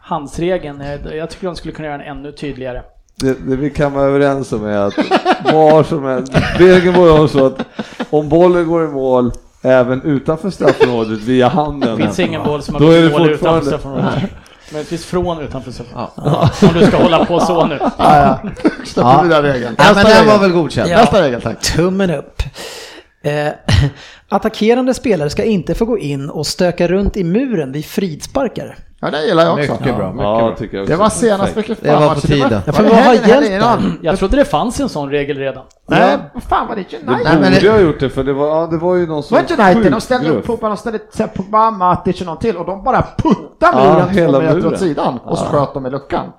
[0.00, 0.82] handsregeln.
[1.12, 2.82] Jag tycker de skulle kunna göra den ännu tydligare.
[3.14, 4.94] Det, det vi kan vara överens om är att
[5.52, 7.60] var som helst, regeln var ju så att
[8.10, 11.96] om bollen går i mål även utanför straffområdet via handen.
[11.96, 14.14] Det finns ingen boll som har gått det mål utanför straffområdet.
[14.70, 16.62] Men det finns från utanför straffområdet.
[16.62, 17.78] Om du ska hålla på så nu.
[17.80, 18.50] Ja, ja.
[18.84, 19.74] Släpper vi den regeln.
[19.78, 20.90] Ja men Nästa den var väl godkänd.
[20.90, 20.96] Ja.
[20.96, 21.60] Nästa regel, tack.
[21.60, 22.42] Tummen upp.
[23.22, 23.48] Eh,
[24.28, 28.76] attackerande spelare ska inte få gå in och stöka runt i muren vid fridsparkar.
[29.00, 29.72] Ja, det gillar jag också.
[29.72, 30.12] Mycket bra.
[30.12, 30.54] Mycket Ja, bra.
[30.56, 30.92] tycker jag också.
[30.92, 32.60] Det var senast mycket Det var på tiden.
[32.66, 33.64] Ja, för vad har hjälpt?
[34.02, 35.64] Jag trodde det fanns en sån regel redan.
[35.88, 37.24] Nej, vad fan var det Det United?
[37.24, 39.14] Nej, men borde det- ha gjort det för det var, ja, det var ju någon
[39.16, 40.98] Var som inte United, de ställde upp Popan, de ställde
[41.34, 44.78] Pogba, Matic och någon till och de bara puttade Ja, muren två hela meter åt
[44.78, 46.32] sidan och så sköt de i luckan.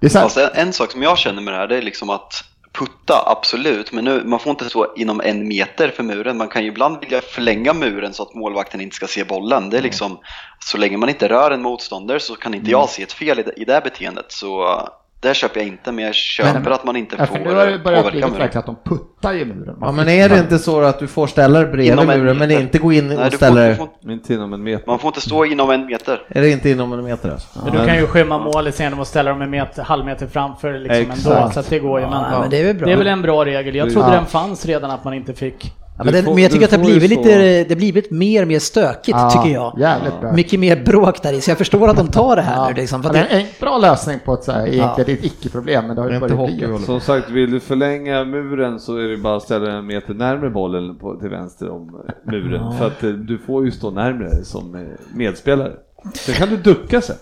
[0.00, 1.76] Det är så här, Alltså, en, en sak som jag känner med det här det
[1.78, 2.32] är liksom att
[2.72, 6.36] putta, absolut, men nu, man får inte stå inom en meter för muren.
[6.36, 9.70] Man kan ju ibland vilja förlänga muren så att målvakten inte ska se bollen.
[9.70, 10.18] Det är liksom,
[10.58, 13.42] så länge man inte rör en motståndare så kan inte jag se ett fel i
[13.42, 14.32] det, i det beteendet.
[14.32, 14.80] Så
[15.20, 17.54] det köper jag inte, men jag köper Men- att man inte ja, får för nu
[17.54, 18.38] har det börjat bli påverka muren.
[18.40, 19.76] verkligen att de puttar i muren.
[19.80, 22.38] Ja men är det inte så att du får ställa dig bredvid Inom en muren
[22.38, 22.62] men meter.
[22.62, 23.76] inte gå in Nej, och ställa du dig?
[23.76, 24.86] får, inte inom en meter.
[24.86, 26.22] man får inte stå inom en meter.
[26.28, 27.48] Är det inte inom en meter alltså?
[27.64, 30.78] Men du kan ju skymma målet genom att ställa dem en meter, halv meter framför
[30.78, 31.50] liksom ändå.
[31.52, 32.06] Så att det går ju.
[32.06, 32.86] Men, Ja, men det är väl bra.
[32.86, 33.74] det är väl en bra regel.
[33.74, 34.14] Jag trodde Ja.
[34.14, 35.72] den fanns redan att man inte fick.
[36.00, 37.76] Ja, men, det, får- men jag tycker att det har blivit så- lite, det har
[37.76, 39.78] blivit mer och mer stökigt tycker jag.
[39.78, 40.32] Jävligt bra.
[40.32, 42.68] Mycket mer bråk där i, så jag förstår att de tar det här Ja.
[42.68, 43.02] nu liksom.
[43.02, 46.02] För Ja, det en bra lösning på ett så här, egentligen ett icke-problem, men det
[46.02, 46.78] har ju Inte börjat bli.
[46.86, 50.14] Som sagt, vill du förlänga muren så är det bara att ställa den en meter
[50.14, 52.72] närmare bollen på, till vänster om eh, muren.
[52.78, 54.80] För att eh, du får ju stå närmare som eh,
[55.14, 55.72] medspelare.
[56.14, 57.16] Sen kan du ducka sen.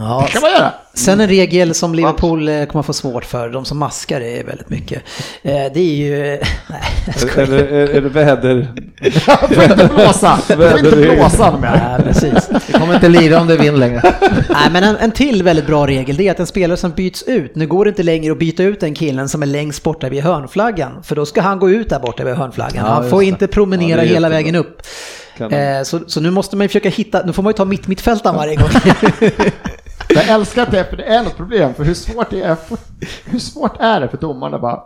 [0.00, 0.22] ja.
[0.26, 0.72] Det kan man göra.
[0.94, 4.68] Sen en regel som Liverpool eh, kommer få svårt för, de som maskar är väldigt
[4.70, 5.02] mycket.
[5.42, 6.16] Eh, Det är ju...
[6.70, 6.80] Nej,
[7.36, 7.38] jag.
[7.38, 8.68] Eller är, det väder?
[9.00, 9.10] Du
[9.54, 11.96] får inte blåsa, du får inte blåsa mer.
[11.98, 12.48] Nej, precis.
[12.66, 14.02] Vi kommer inte lira om det är vind längre.
[14.48, 17.22] Nej, men en, en till väldigt bra regel det är att en spelare som byts
[17.22, 20.08] ut, nu går det inte längre att byta ut den killen som är längst borta
[20.08, 22.84] vid hörnflaggan, för då ska han gå ut där borta vid hörnflaggan.
[22.86, 23.26] Ja, han får det.
[23.26, 24.28] inte promenera Ja, det hela jättebra.
[24.28, 24.82] vägen upp.
[25.48, 27.86] Eh, så, så nu måste man ju försöka hitta, nu får man ju ta mitt
[27.88, 28.68] mittfältaren varje gång.
[30.14, 32.54] Jag älskar att det, är- för det är något problem, för hur svårt det är,
[32.54, 32.78] för,
[33.24, 34.80] hur svårt är det för domarna bara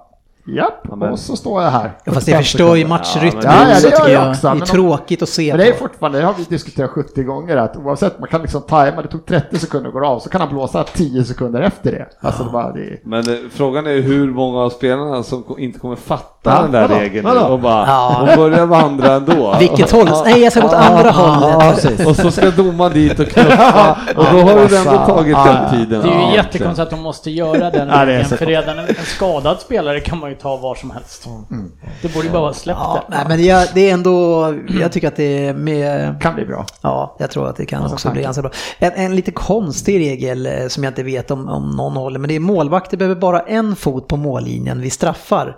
[0.46, 1.92] Japp, Ja, och så står jag här.
[2.04, 4.66] Ja, fast det förstör ju matchrytmen Ja, ja, det gör tycker jag också, Det är
[4.66, 8.18] tråkigt att se Men det är fortfarande, det har vi diskuterat 70 gånger, att oavsett,
[8.18, 10.84] man kan liksom tajma, det tog 30 sekunder att gå av, så kan han blåsa
[10.84, 12.06] 10 sekunder efter det.
[12.20, 12.98] Alltså det bara, det.
[13.04, 16.88] Men eh, frågan är hur många av spelarna som inte kommer fatta Ja, den där
[16.88, 16.94] vadå?
[17.00, 17.40] regeln Vadå?
[17.46, 18.20] och bara Ja.
[18.32, 19.56] och börjar vandra ändå.
[19.60, 20.08] Vilket håll?
[20.24, 22.06] Nej, jag ska gå åt andra Ja, hållet.
[22.06, 25.70] Och så ska domaren dit och knuffa och då har du ändå tagit Ja, den
[25.78, 26.02] tiden.
[26.02, 28.88] Det är ju Ja, jättekonstigt att de måste göra den Ja, regeln, för redan en,
[28.88, 31.28] en skadad spelare kan man ju ta var som helst.
[32.02, 33.16] Det borde ju bara vara släppt Ja, det.
[33.16, 36.66] nej, men jag, det är ändå, jag tycker att det är med, Kan bli bra.
[36.82, 38.50] ja, jag tror att det kan Alltså, också bli ganska bra.
[38.78, 42.28] En, en lite konstig regel eh, som jag inte vet om, om någon håller, men
[42.28, 45.56] det är målvakter behöver bara en fot på mållinjen vid straffar.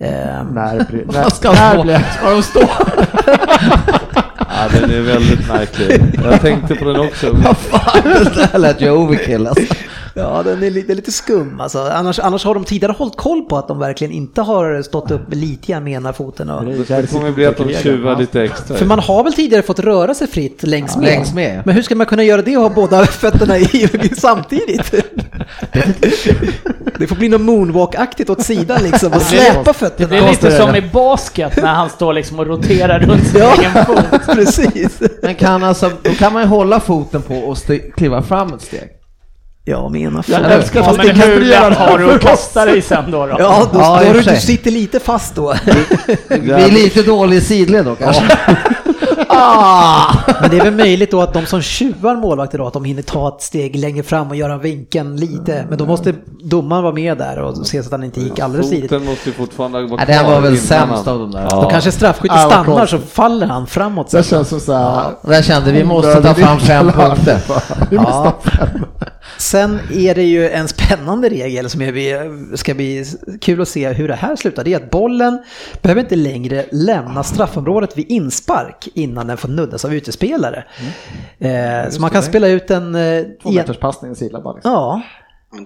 [0.00, 0.10] Eh,
[0.52, 1.98] När, blir- när, ska när de blir...
[2.18, 2.60] Ska de stå?
[4.62, 6.02] Ja, den är väldigt märklig.
[6.24, 7.30] Jag tänkte på den också.
[7.44, 9.74] Vad fan, det där lät ju overkill alltså.
[10.14, 11.78] Ja, den är lite, lite skum alltså.
[11.92, 15.34] Annars, annars har de tidigare hållit koll på att de verkligen inte har stått upp
[15.34, 16.50] lite grann med ena foten.
[16.50, 16.64] Och...
[16.64, 18.76] Det kommer bli att de tjuvar lite extra.
[18.76, 21.04] För man har väl tidigare fått röra sig fritt längs med?
[21.04, 21.62] längs med.
[21.64, 24.94] Men hur ska man kunna göra det och ha båda fötterna i samtidigt?
[26.98, 30.08] Det får bli något moonwalk-aktigt åt sidan liksom och släpa Det fötterna.
[30.08, 33.84] blir lite som i basket när han står liksom och roterar runt sin Ja, egen
[33.86, 34.20] fot.
[34.34, 35.00] precis.
[35.22, 37.58] Men kan alltså, då kan man ju hålla foten på och
[37.96, 38.88] kliva fram ett steg.
[39.64, 42.20] Ja, men ena Jag älskar Ja, fast men det kan hur lätt har du att
[42.20, 43.26] kasta dig sen då?
[43.26, 43.36] då?
[43.38, 45.54] Ja, då, Ja, då du, du sitter lite fast då.
[46.28, 48.22] Det blir lite dålig sidled då kanske.
[49.28, 50.14] Ah!
[50.40, 53.02] Men det är väl möjligt då att de som tjuvar målvakter då, att de hinner
[53.02, 55.66] ta ett steg längre fram och göra vinkeln lite.
[55.68, 58.70] Men då måste domaren vara med där och se så att han inte gick alldeles
[58.70, 58.90] tidigt.
[58.90, 61.46] Foten måste ju fortfarande vara Nej, den var väl sämst av de där.
[61.50, 61.60] Ja.
[61.62, 64.10] Då kanske straffskytten Ja, vad stannar så faller han framåt.
[64.10, 64.22] Det Sen.
[64.22, 65.10] känns som såhär...
[65.22, 67.38] Där kände vi måste ta fram fem punkter.
[67.90, 68.40] Vi måste Ja.
[69.38, 73.04] Sen är det ju en spännande regel som är, ska bli
[73.40, 74.64] kul att se hur det här slutar.
[74.64, 75.42] Det är att bollen
[75.82, 80.64] behöver inte längre lämna straffområdet vid inspark innan den får nuddas av utespelare.
[81.40, 81.84] Mm.
[81.84, 82.94] Eh, så man kan spela ut en...
[82.94, 84.54] Eh, Två meters passning gillar bara.
[84.54, 84.72] Liksom.
[84.72, 85.00] Ja,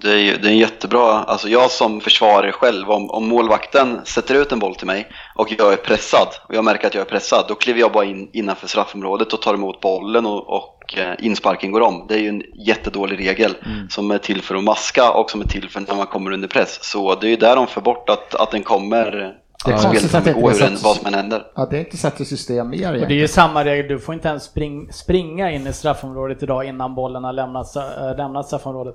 [0.02, 4.00] Det är, ju- det är en jättebra, alltså jag som försvarare själv, om, om målvakten
[4.04, 7.00] sätter ut en boll till mig och jag är pressad och jag märker att jag
[7.00, 10.98] är pressad, då kliver jag bara in innanför straffområdet och tar emot bollen och, och
[10.98, 12.06] eh, insparken går om.
[12.08, 13.54] Det är ju en jättedålig regel
[13.90, 16.48] som är till för att maska och som är till för när man kommer under
[16.48, 16.78] press.
[16.82, 19.32] Så det är ju där de får bort att, att den kommer,
[19.64, 21.42] Det är konstigt att det inte gå blir hur den, så- vad som än händer.
[21.56, 23.20] Ja, det är inte satt i system mer Och det är egentligen.
[23.20, 27.24] ju samma regel, du får inte ens spring, springa in i straffområdet idag innan bollen
[27.24, 27.82] har lämnat, äh,
[28.16, 28.94] lämnat straffområdet.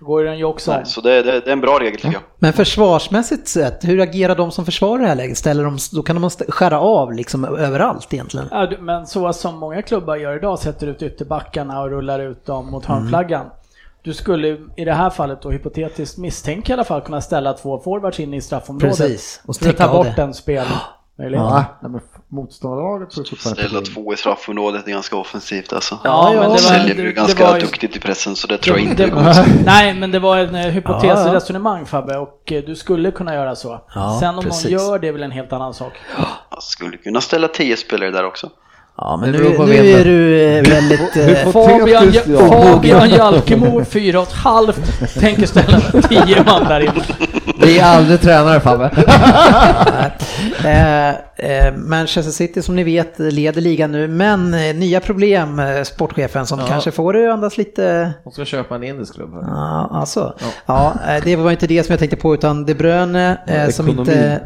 [0.00, 0.72] Då går den ju också.
[0.72, 2.22] Nej, så det, det, det är en bra regel tycker jag.
[2.38, 5.38] men försvarsmässigt sett, hur agerar de som försvarar det här läget?
[5.38, 8.46] Ställer de, då kan de skära av liksom överallt egentligen.
[8.50, 12.70] Ja, men så som många klubbar gör idag, sätter ut ytterbackarna och rullar ut dem
[12.70, 13.46] mot hörnflaggan.
[14.06, 17.80] Du skulle i det här fallet då hypotetiskt misstänka i alla fall kunna ställa två
[17.80, 18.98] forwards in i straffområdet.
[18.98, 20.22] Precis, och För att ta bort det.
[20.22, 20.80] en spelmöjlighet.
[21.28, 25.98] Ja, men motståndarlaget får fortfarande Ställa två i straffområdet är ganska offensivt alltså.
[26.04, 28.46] Ja, men det var- Säljer det- ju det ganska var ju- duktigt i pressen så
[28.46, 29.54] det tror jag inte Det- konstigt.
[29.64, 31.84] Nej, men det var en eh, hypotes Ja, ja.
[31.86, 33.80] Fabbe och eh, du skulle kunna göra så.
[33.94, 34.64] Ja, Sen om precis.
[34.64, 35.92] någon gör det är väl en helt annan sak.
[36.50, 38.50] Jag skulle kunna ställa 10 spelare där också.
[38.98, 41.16] Ja, men nu, nu är du eh, väldigt...
[41.16, 42.12] eh, Fabian.
[42.38, 44.80] Fabian Jalkemo, fyra och ett halvt,
[45.20, 46.92] tänker ställa tio man där inne.
[47.60, 48.90] Vi är aldrig tränare Fabbe.
[50.64, 55.82] Eh, eh, Manchester City som ni vet leder ligan nu, men eh, nya problem, eh,
[55.82, 56.66] sportchefen, som Ja.
[56.68, 58.12] kanske får andas lite...
[58.24, 59.42] De ska köpa en indisk klubb här.
[59.42, 60.34] Ja, alltså.
[60.66, 63.88] Ja, eh, det var inte det som jag tänkte på, utan De Bruyne eh, som
[63.88, 64.10] ekonomi.
[64.12, 64.40] inte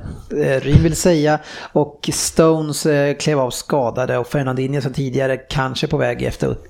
[0.44, 1.38] eh, Ryn vill säga,
[1.72, 6.68] och Stones eh, klev av skadade och Fernandinho som tidigare kanske på väg efter upp-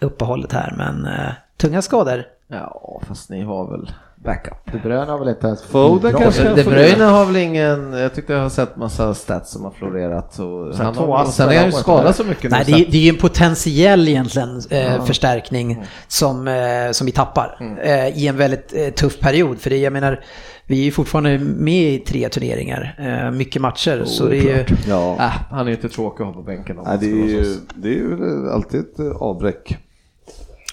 [0.00, 2.22] uppehållet här, men eh, tunga skador.
[2.48, 3.90] Ja, fast ni har väl
[4.24, 4.54] backup.
[4.72, 6.20] De Bruyne har väl inte ens Foden bra.
[6.20, 9.70] kanske- De Bruyne har väl ingen, jag tyckte jag har sett massa stats som har
[9.70, 10.38] florerat.
[10.38, 12.72] Och Sen han har, sen är han ju skadad så mycket Nej, nu.
[12.72, 16.54] det, det är ju en potentiell egentligen eh, förstärkning som, eh,
[16.92, 19.58] som vi tappar eh, i en väldigt eh, tuff period.
[19.60, 20.20] För det, jag menar,
[20.66, 24.02] vi är ju fortfarande med i tre turneringar, eh, mycket matcher.
[24.04, 25.14] så det är ju, Ja.
[25.14, 25.20] Äh,
[25.50, 26.78] han är ju inte tråkig att ha på bänken.
[26.78, 27.44] om Nej, man det, är ju,
[27.74, 29.78] det är ju alltid ett avbräck.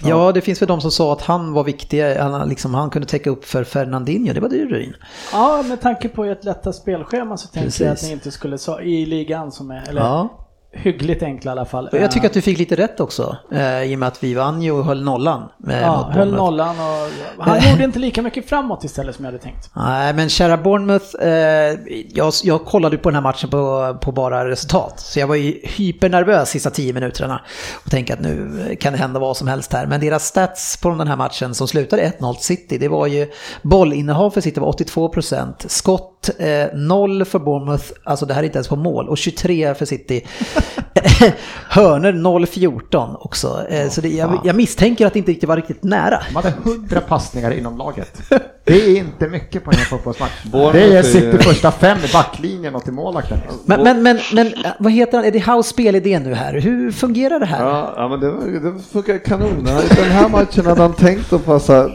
[0.09, 3.07] Ja, det finns väl de som sa att han var viktig, han, liksom, han kunde
[3.07, 4.95] täcka upp för Fernandinho, det var ju Ryn.
[5.33, 8.07] Ja, med tanke på ert lätta spelschema så tänker jag att Precis.
[8.07, 10.29] ni inte skulle, i ligan som är, eller Ja.
[10.73, 11.89] Hyggligt enkla i alla fall.
[11.91, 14.61] Jag tycker att du fick lite rätt också, eh, i och med att vi vann
[14.61, 15.49] ju och höll nollan.
[15.69, 19.43] eh, Ja, höll nollan och han gjorde inte lika mycket framåt istället som jag hade
[19.43, 19.69] tänkt.
[19.75, 21.29] Nej, men kära Bournemouth, eh,
[22.13, 24.99] jag, jag kollade på den här matchen på, på bara resultat.
[24.99, 27.41] Så jag var ju hypernervös sista tio minuterna
[27.85, 29.85] och tänkte att nu kan det hända vad som helst här.
[29.87, 33.27] Men deras stats på den här matchen som slutade 1-0 till City, det var ju
[33.61, 38.57] bollinnehav för City var 82%, skott eh, 0 för Bournemouth, alltså det här är inte
[38.57, 40.25] ens på mål, och 23 för City.
[41.69, 43.65] Hörner 0-14 också.
[43.69, 46.19] Eh, så det, jag, jag misstänker att det inte riktigt var riktigt nära.
[46.29, 48.21] De hade 100 passningar inom laget.
[48.63, 50.31] Det är inte mycket på en fotbollsmatch.
[50.71, 53.37] Det är City första fem i backlinjen och till målvakten.
[53.65, 55.25] Men, men, men, men vad heter han?
[55.27, 56.53] Är det House spelidé nu här?
[56.53, 57.65] Hur fungerar det här?
[57.65, 59.63] Ja, ja men det, var- det funkar kanon.
[59.95, 61.89] Den här matchen hade han tänkt att passa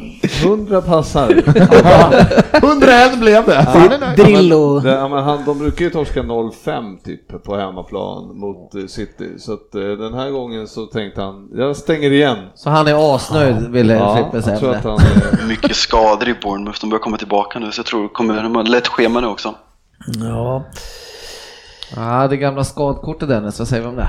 [0.45, 1.29] 100 passar.
[2.53, 3.55] 101 blev det.
[3.55, 4.19] Är nöjd.
[4.19, 4.81] Drillo.
[4.81, 9.39] Det, ja, men han, de brukar ju torska 0-5 typ på hemmaplan mot eh, City.
[9.39, 12.39] Så att eh, den här gången så tänkte han, jag stänger igen.
[12.55, 14.59] Så han är asnöjd ville Ja, Frippe jag säga.
[14.59, 14.89] tror med att det.
[14.91, 15.01] han,
[15.41, 18.55] eh, Mycket skador i Bournemouth, de börjar komma tillbaka nu så jag tror kommer, de
[18.55, 19.55] har ett lätt schema nu också.
[20.21, 20.65] Ja,
[21.97, 24.09] Ja, det gamla skadkortet Dennis, vad säger vi om det?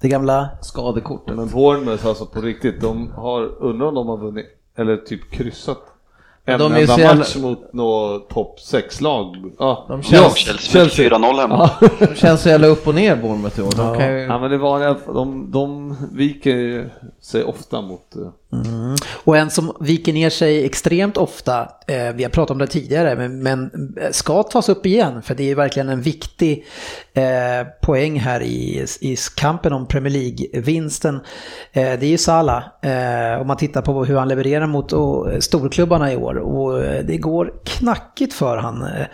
[0.00, 0.48] det gamla...
[0.60, 1.36] Skadekortet.
[1.36, 5.78] men Bournemouth alltså på riktigt, de har, undrar om de har vunnit, eller typ kryssat
[6.48, 9.36] en De enda jävla- match mot något topp 6-lag.
[9.58, 11.10] Ja, De ja, känns- Chelsea, Chelsea.
[11.10, 11.70] 4-0 hemma.
[11.98, 13.72] De känns så jävla upp och ner Bournemouth i år.
[13.76, 14.18] De kan ju...
[14.20, 18.22] Ja men det vanliga, de, de viker sig ofta mot eh,
[19.16, 23.16] och en som viker ner sig extremt ofta, eh, vi har pratat om det tidigare,
[23.16, 26.66] men, men eh, ska tas upp igen för det är verkligen en viktig
[27.14, 31.14] eh, poäng här i, i kampen om Premier League-vinsten.
[31.72, 35.44] Eh, det är ju Salah, eh, om man tittar på hur han levererar mot och,
[35.44, 38.82] storklubbarna i år och eh, det går knackigt för han.
[38.82, 39.06] Eh,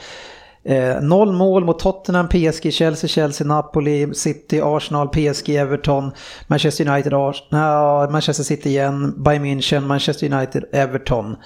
[0.65, 6.11] Eh, Eh, noll mål mot Tottenham, PSG, Chelsea, Chelsea, Napoli, City, Arsenal, PSG, Everton,
[6.47, 11.37] Manchester United, Ars ja, Manchester City igen, Bayern München, Manchester United, Everton.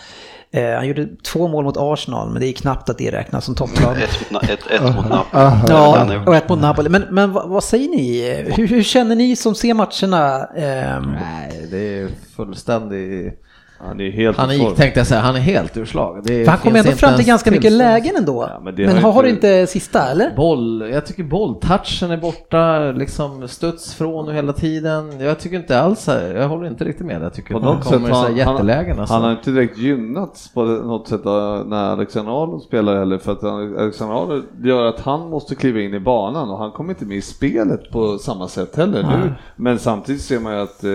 [0.50, 3.54] Eh, han gjorde två mål mot Arsenal, men det är knappt att det räknas som
[3.54, 3.96] topplag.
[4.02, 5.62] Ett, ett, ett mot Napoli.
[5.68, 6.88] Ja, Den är- och ett mot Napoli.
[6.88, 8.52] Men, men vad, vad säger ni?
[8.56, 10.44] Hur, hur känner ni som ser matcherna?
[10.44, 13.32] Ehm, Nej, det är fullständig
[13.78, 14.74] Han är helt Han form.
[14.74, 16.20] tänkte jag säga, han är helt ur slag.
[16.24, 18.48] Det han kom finns ändå inte fram till ganska mycket lägen ändå.
[18.50, 20.36] Ja, men det men har har, du inte sista eller?
[20.36, 25.20] Boll, jag tycker bolltouchen är borta, liksom studs från och hela tiden.
[25.20, 27.22] Jag tycker inte alls, jag håller inte riktigt med.
[27.22, 28.98] Jag tycker På något sätt kommer han, jättelägen.
[28.98, 29.14] Alltså.
[29.14, 33.44] han har inte direkt gynnats på något sätt när Alexander Arnold spelar heller för att
[33.80, 37.16] Alexander Arnold gör att han måste kliva in i banan och han kommer inte med
[37.16, 39.34] i spelet på samma sätt heller nu.
[39.56, 40.90] Men samtidigt ser man ju att eh,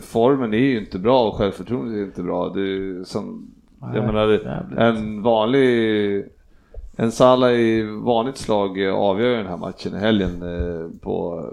[0.00, 2.48] formen är ju inte bra och självförtroendet är inte bra.
[2.48, 3.50] Det är som,
[3.80, 4.28] jag menar,
[4.76, 6.24] en vanlig
[7.00, 11.44] en Salah i vanligt slag eh, avgör den här matchen i helgen eh, på,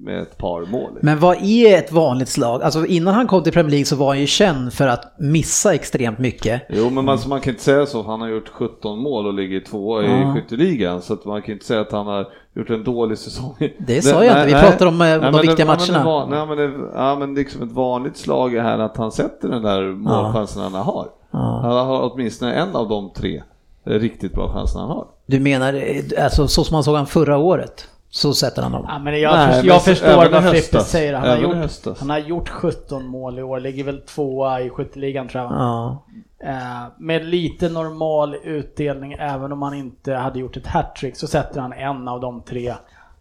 [0.00, 0.90] med ett par mål.
[1.02, 2.62] Men vad är ett vanligt slag?
[2.62, 5.74] Alltså innan han kom till Premier League så var han ju känd för att missa
[5.74, 6.62] extremt mycket.
[6.68, 8.02] Jo, men man, man kan inte säga så.
[8.02, 10.30] Han har gjort 17 mål och ligger tvåa Ja.
[10.30, 13.54] i skytteligan, så att man kan inte säga att han har gjort en dålig säsong.
[13.78, 14.46] Det sa jag inte.
[14.56, 16.04] Vi pratar om, eh, de men det- viktiga det matcherna.
[16.04, 19.48] var- Nej, men, det, ja, men liksom ett vanligt slag är här att han sätter
[19.48, 21.08] den där målchansen han har.
[21.32, 23.42] Han har åtminstone en av de tre
[23.84, 25.06] riktigt bra chanser han har.
[25.26, 27.88] Du menar eh, alltså, så som man såg han förra året?
[28.12, 28.86] Så sätter han dem.
[28.88, 31.14] Ja, men jag, Nej, men jag förstår vad Frippe säger.
[31.14, 35.28] Han har, gjort, han har gjort 17 mål i år, ligger väl tvåa i skytteligan
[35.28, 35.52] tror jag.
[35.52, 36.04] Ja.
[36.44, 41.60] Eh, med lite normal utdelning, även om han inte hade gjort ett hattrick, så sätter
[41.60, 42.74] han en av de tre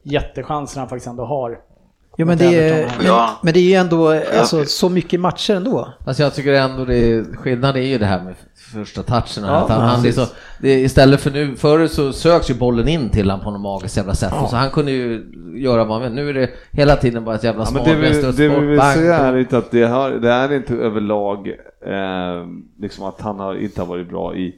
[0.03, 1.59] jättechanser han faktiskt ändå har.
[2.17, 3.29] Jo men det, är, men, Ja.
[3.43, 4.09] men det är ju ändå
[4.39, 5.93] alltså, så mycket matcher ändå.
[6.05, 8.35] Alltså jag tycker ändå det är, skillnaden är ju det här med
[8.69, 9.43] första touchen.
[9.43, 10.25] Ja, han, han liksom,
[10.59, 13.61] det är, istället för nu, förut så söks ju bollen in till honom på något
[13.61, 14.33] magiskt jävla sätt.
[14.49, 16.23] Så han kunde ju göra vad han vill.
[16.23, 19.15] Nu är det hela tiden bara ett jävla Ja, det, vi, det vi vill säga
[19.15, 21.47] är inte att det, har, det är inte överlag
[21.85, 22.47] eh,
[22.79, 24.55] liksom att han har, inte har varit bra i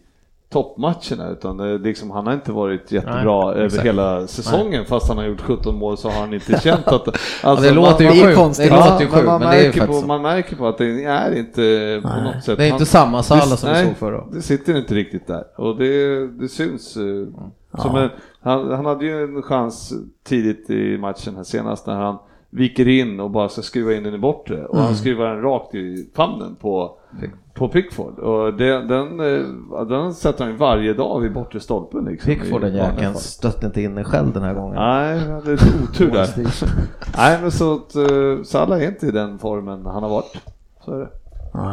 [0.52, 3.86] toppmatcherna utan det, är liksom, han har inte varit jättebra Nej, över exakt.
[3.86, 7.08] hela säsongen fast han har gjort 17 mål så har han inte känt att...
[7.44, 8.38] Alltså, det låter ju sjukt.
[8.38, 8.70] konstigt.
[8.70, 10.06] Det Ja, låter ju men sjukt, man, märker på, så.
[10.08, 12.58] man märker på att det är inte på något sätt...
[12.58, 14.24] Det är inte samma Salah som vi nej, såg förra.
[14.32, 16.98] det sitter inte riktigt där och det, det syns.
[16.98, 18.10] eh, Som en,
[18.42, 19.94] han, han hade ju en chans
[20.28, 22.18] tidigt i matchen här senast när han
[22.54, 24.86] viker in och bara ska skruva in den i bortre och Mm.
[24.86, 26.98] han skruvar den rakt i famnen på,
[27.54, 32.34] på Pickford och det, den, eh, den sätter han varje dag vid bortre stolpen liksom.
[32.36, 34.76] Pickford den jäkeln stötte inte in den själv den här gången.
[34.76, 36.28] Nej, han hade lite otur där.
[37.18, 40.38] Nej, men så att uh, Salah är inte i den formen han har varit.
[40.86, 41.10] Så är det.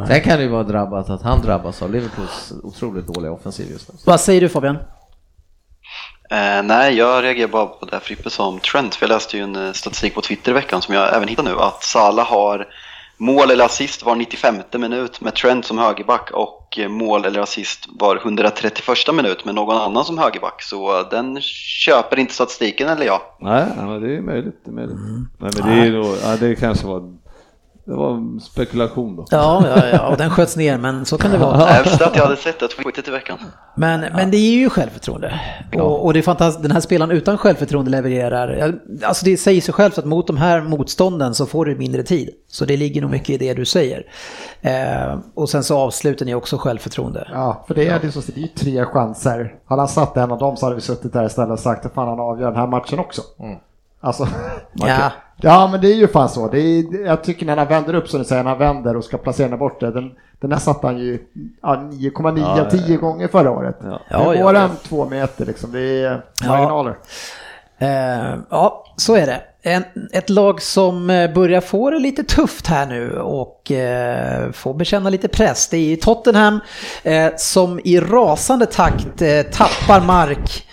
[0.07, 3.93] Sen kan det ju vara drabbat att han drabbas av Liverpools otroligt dåliga offensiv just
[3.93, 3.99] nu.
[4.07, 4.77] Vad säger du Fabian?
[6.31, 8.95] Eh, nej, jag reagerar bara på det Frippe sa om Trent.
[8.95, 11.43] För jag läste ju en eh, statistik på Twitter i veckan som jag även hittar
[11.43, 11.55] nu.
[11.59, 12.67] Att Salah har
[13.17, 17.87] mål eller assist var 95 minut med Trent som högerback och eh, mål eller assist
[17.89, 20.63] var 131 minut med någon annan som högerback.
[20.63, 23.21] Så eh, den köper inte statistiken eller jag.
[23.41, 24.61] Nej, ja, men det är möjligt.
[24.65, 24.97] Det är möjligt.
[25.39, 27.18] Nej, men det är nog, ja, det kanske var,
[27.89, 29.27] det var en spekulation då.
[29.31, 31.77] Ja, ja, ja, och den sköts ner, men så kan det vara.
[31.77, 33.39] Jag visste att jag hade sett det tweetet i veckan.
[33.75, 35.41] Men, men det är ju självförtroende.
[35.75, 38.79] Och, och det är fantastiskt, den här spelaren utan självförtroende levererar.
[39.03, 42.31] Alltså det säger sig självt att mot de här motstånden så får du mindre tid.
[42.49, 44.07] Så det ligger nog mycket i det du säger.
[44.61, 47.29] Eh, och sen så avslutar ni också självförtroende.
[47.33, 49.55] Ja, för det är det, så, det är ju tre chanser.
[49.69, 51.95] Hade han satt en av dem så hade vi suttit där istället och sagt att
[51.95, 53.23] fan han avgör den här matchen också.
[54.01, 54.29] Alltså,
[54.75, 55.13] Ja.
[55.37, 56.49] ja men det är ju fan så.
[56.49, 59.05] Det är, jag tycker när han vänder upp som du säger, när han vänder och
[59.05, 61.19] ska placera den borta, den, den där satte han ju
[61.63, 63.77] ja, 9,9 Ja, av 10 gånger förra året.
[63.83, 64.01] Ja.
[64.09, 64.61] Ja, nu ja, går ja.
[64.61, 66.49] den två meter liksom, det är Ja.
[66.49, 66.97] marginaler.
[67.79, 69.41] Eh, ja, så är det.
[69.63, 74.75] En, ett lag som eh, börjar få det lite tufft här nu och eh, får
[74.75, 75.69] bekänna lite press.
[75.69, 76.61] Det är Tottenham
[77.03, 80.65] eh, som i rasande takt eh, tappar mark.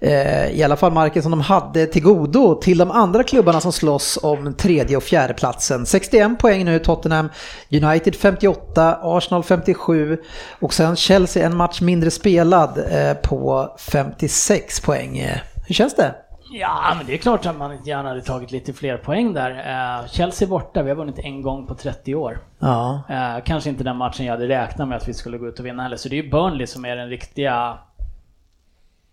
[0.00, 3.72] Eh, I alla fall marken som de hade till godo till de andra klubbarna som
[3.72, 5.86] slåss om tredje och fjärde platsen.
[5.86, 7.28] 61 poäng nu Tottenham,
[7.70, 10.18] United 58, Arsenal 57
[10.60, 15.26] och sen Chelsea en match mindre spelad eh, på 56 poäng.
[15.66, 16.14] Hur känns det?
[16.50, 19.50] Ja, men det är klart att man gärna hade tagit lite fler poäng där.
[19.50, 22.38] Eh, Chelsea borta, vi har vunnit en gång på 30 år.
[22.58, 23.02] Ja.
[23.08, 25.66] Eh, kanske inte den matchen jag hade räknat med att vi skulle gå ut och
[25.66, 25.96] vinna heller.
[25.96, 27.78] Så det är ju Burnley som är den riktiga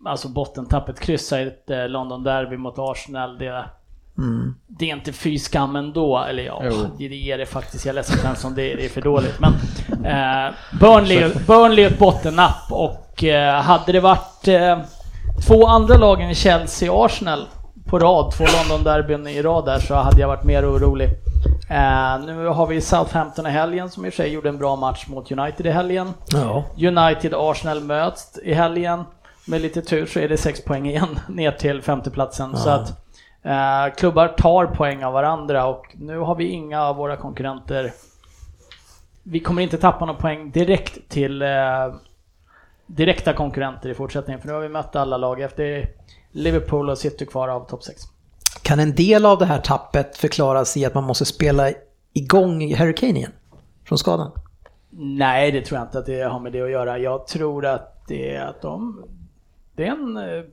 [0.08, 3.38] Alltså bottentappet, kryssa i ett eh, London Derby mot Arsenal.
[3.38, 3.66] Det,
[4.68, 6.18] det är inte fy skam ändå.
[6.20, 6.62] Eller ja,
[6.98, 7.86] det är det faktiskt.
[7.86, 9.40] Jag är ledsen Svensson, det, det är för dåligt.
[9.40, 9.54] Men
[10.06, 14.78] eh, Burnley, Burnley är ett bottennapp och eh, hade det varit eh,
[15.48, 17.48] två andra lagen i Chelsea och Arsenal
[17.86, 21.10] på rad, två London-derbyn i rad där, så hade jag varit mer orolig.
[21.70, 24.76] Eh, nu har vi Southampton i helgen som i och för sig gjorde en bra
[24.76, 26.14] match mot United i helgen.
[26.28, 26.64] Ja.
[26.78, 29.04] United-Arsenal möts i helgen.
[29.48, 32.58] Med lite tur så är det sex poäng igen ner till femteplatsen.
[32.58, 32.90] Så att
[33.42, 37.92] eh, klubbar tar poäng av varandra och nu har vi inga av våra konkurrenter
[39.28, 41.48] vi kommer inte tappa någon poäng direkt till eh,
[42.86, 44.42] direkta konkurrenter i fortsättningen.
[44.42, 45.90] För nu har vi mött alla lag efter
[46.32, 48.02] Liverpool och City kvar av topp 6.
[48.62, 51.72] Kan en del av det här tappet förklaras i att man måste spela
[52.14, 53.32] igång Harry Kane igen?
[53.86, 54.32] Från skadan?
[55.00, 56.98] Nej, det tror jag inte att det har med det att göra.
[56.98, 59.04] Jag tror att det är att de...
[59.76, 60.18] Det är en...
[60.18, 60.44] eh,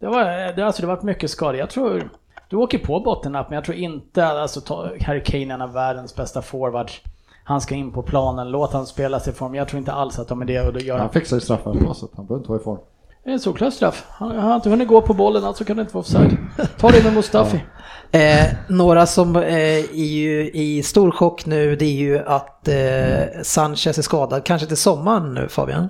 [0.00, 0.24] Det var,
[0.56, 1.56] det, alltså det har varit mycket skador.
[1.56, 2.10] Jag tror...
[2.50, 5.72] Du åker på bottennapp, men jag tror inte alltså ta, Harry Kane är en av
[5.72, 7.00] världens bästa forwards.
[7.44, 9.54] Han ska in på planen, låt han spela sig i form.
[9.54, 11.74] Jag tror inte alls att de är det och då gör Han fixar ju straffar
[11.74, 12.78] på så att han behöver inte vara i form.
[13.24, 14.06] Det är en solklar straff.
[14.10, 16.36] Han, han har inte hunnit gå på bollen, alltså kan det inte vara offside.
[16.78, 17.60] Ta det med Mustafi.
[18.10, 19.42] Eh, några som eh,
[19.78, 24.44] är ju i stor chock nu det är ju att eh, Sanchez är skadad.
[24.44, 25.88] Kanske till sommaren nu Fabian?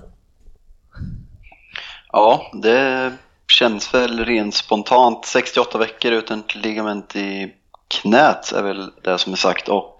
[2.11, 3.13] Ja, det
[3.47, 5.25] känns väl rent spontant.
[5.25, 7.53] 68 veckor utan ett ligament i
[8.01, 9.97] knät är väl det som är sagt och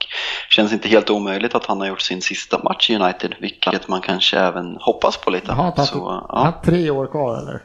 [0.49, 4.01] känns inte helt omöjligt att han har gjort sin sista match i United, vilket man
[4.01, 5.51] kanske även hoppas på lite.
[5.51, 6.61] Har han har ja.
[6.65, 7.63] tre år kvar eller?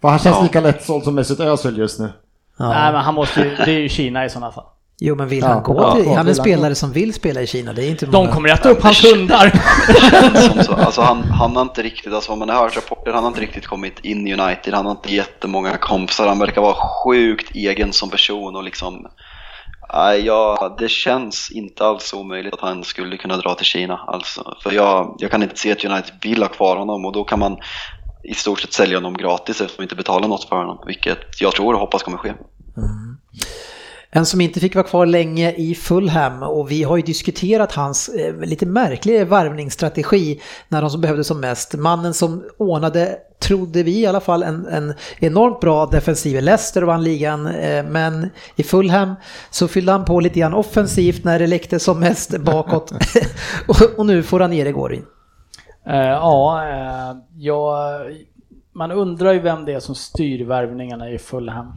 [0.00, 0.42] För han känns Ja.
[0.42, 2.12] lika lättsåld som Mesut Özil just nu.
[2.58, 4.64] Nej, men han måste ju, det är ju Kina i sådana fall.
[5.04, 7.14] Jo men vill Ja, han gå ja, till, ja, han är en spelare som vill
[7.14, 8.32] spela i Kina, det är inte De många.
[8.32, 9.50] kommer äta upp hans hundar.
[10.52, 10.72] som så.
[10.72, 13.40] Alltså han, han har inte riktigt, alltså om man har hört rapporter, han har inte
[13.40, 16.74] riktigt kommit in i United, han har inte jättemånga kompisar, han verkar vara
[17.04, 19.06] sjukt egen som person och liksom
[19.94, 23.96] Nej, ja, det känns inte alls omöjligt att han skulle kunna dra till Kina.
[24.06, 27.24] Alltså, för jag, jag kan inte se att United vill ha kvar honom och då
[27.24, 27.56] kan man
[28.24, 30.78] i stort sett sälja honom gratis eftersom de inte betalar något för honom.
[30.86, 32.32] Vilket jag tror och hoppas kommer ske.
[34.14, 38.08] En som inte fick vara kvar länge i Fulham och vi har ju diskuterat hans
[38.08, 41.74] eh, lite märkliga värvningsstrategi när de som behövde som mest.
[41.74, 46.82] Mannen som ordnade, trodde vi i alla fall, en, en enormt bra defensiv i Leicester
[46.82, 47.46] och vann ligan.
[47.46, 49.14] Eh, men i Fulham
[49.50, 52.92] så fyllde han på lite grann offensivt när det läckte som mest bakåt.
[53.96, 55.04] och, nu får han ner det går in.
[55.86, 58.00] Eh, ja, eh, jag,
[58.74, 61.72] man undrar ju vem det är som styr värvningarna i Fulham.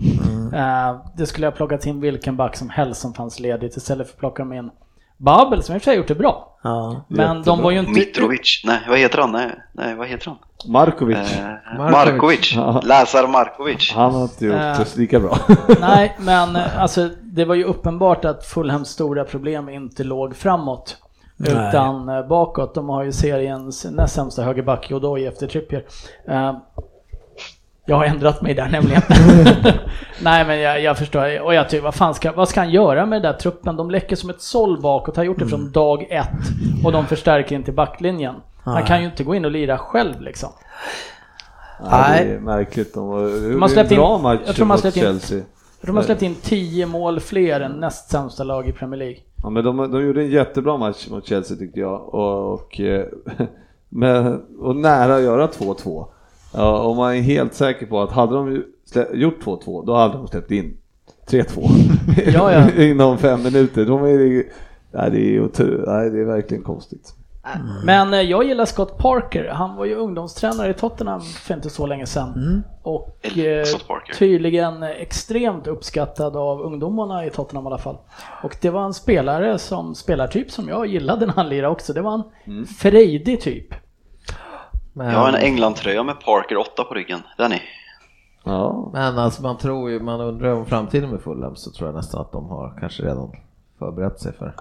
[0.54, 4.14] Eh, det skulle jag plockat in vilken back som helst som fanns ledigt istället för
[4.14, 4.72] att plocka med en
[5.18, 6.58] Babel som i och för sig gjort det bra.
[6.64, 7.06] Ja.
[7.08, 7.92] Men de var ju inte...
[7.92, 9.32] Mitrovic, nej vad heter han?
[9.32, 10.38] Nej, nej vad heter han?
[10.72, 11.18] Markovic.
[11.18, 11.92] Eh, Markovic.
[11.92, 12.82] Markovic, Ja.
[12.84, 13.92] Lazar Markovic.
[13.96, 14.78] Han har inte gjort Eh.
[14.80, 15.38] det lika bra.
[15.80, 20.98] Nej, men eh, alltså det var ju uppenbart att Fulhams stora problem inte låg framåt.
[21.38, 21.52] Nej.
[21.70, 22.76] Utan eh, bakåt.
[22.76, 25.84] De har ju seriens näst sämsta högerback, Odoi efter Trippier.
[26.28, 26.54] Eh,
[27.86, 29.02] jag har ändrat mig där nämligen.
[30.24, 33.06] Nej men jag, jag förstår, och jag tycker vad fan ska, vad ska han göra
[33.06, 33.76] med den där truppen?
[33.76, 36.28] De läcker som ett såll bakåt, har gjort det från dag ett.
[36.86, 38.36] Och de förstärker inte backlinjen.
[38.64, 38.84] Han Nej.
[38.88, 40.50] kan ju inte gå in och lira själv liksom.
[41.92, 42.94] Ja, det är märkligt.
[42.94, 45.42] De var, släppt en bra in- match jag tror man mot släppt in- Chelsea.
[45.82, 49.18] De har släppt in 10 mål fler än näst sämsta lag i Premier League.
[49.44, 52.14] Ja, men de, de gjorde en jättebra match mot Chelsea tyckte jag.
[52.14, 53.06] Och, och, eh,
[53.90, 56.06] med, och nära att göra 2-2.
[56.56, 58.64] Ja, och man är helt säker på att hade de
[59.14, 60.78] gjort 2-2 då hade de släppt in
[61.30, 61.70] 3-2
[62.34, 62.84] Ja, ja.
[62.84, 63.86] inom fem minuter.
[63.86, 64.44] De är,
[64.92, 67.14] nej, det, är otro, nej, det är verkligen konstigt.
[67.84, 69.50] Men eh, jag gillar Scott Parker.
[69.54, 72.64] Han var ju ungdomstränare i Tottenham för inte så länge sedan.
[72.84, 73.66] Och Eller eh,
[74.18, 77.98] tydligen extremt uppskattad av ungdomarna i Tottenham i alla fall.
[78.44, 81.94] Och det var en spelare som spelartyp som jag gillade när han lirade också.
[81.94, 82.66] Det var en Mm.
[82.66, 83.74] frejdig typ.
[84.98, 87.20] Men, Jag har en England-tröja med Parker 8 på ryggen.
[87.38, 87.62] Den är.
[88.44, 91.96] Ja, men alltså man tror ju, man undrar om framtiden med Fulham så tror jag
[91.96, 93.32] nästan att de har kanske redan
[93.80, 94.56] förberett sig för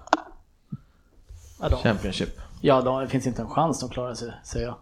[1.60, 2.28] Ja, de, Championship.
[2.60, 4.74] ja de, det finns inte en chans de klarar sig, säger jag.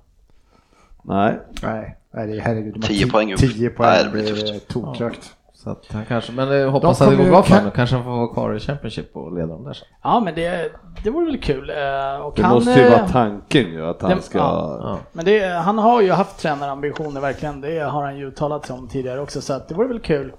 [1.02, 1.38] nej.
[1.62, 2.74] Nej, nej det är herregud.
[2.74, 3.38] de har 10 ti- poäng upp.
[3.40, 5.34] 10 poäng, Nej, det blir blir tokhögt.
[5.62, 7.70] Så att han kanske, men jag hoppas De att det går bra för honom.
[7.70, 9.88] Kanske han får vara kvar i Championship och leda dem där sen.
[10.02, 10.72] Ja men det,
[11.04, 11.70] det vore väl kul.
[11.70, 11.76] Eh,
[12.26, 14.38] Och Det han, måste ju eh, vara tanken ju att han det- ska...
[14.38, 14.78] ja.
[14.82, 14.98] Ja.
[15.12, 17.60] Men det, han har ju haft tränarambitioner verkligen.
[17.60, 19.40] Det har han ju uttalat sig om tidigare också.
[19.40, 20.32] Så att det vore väl kul.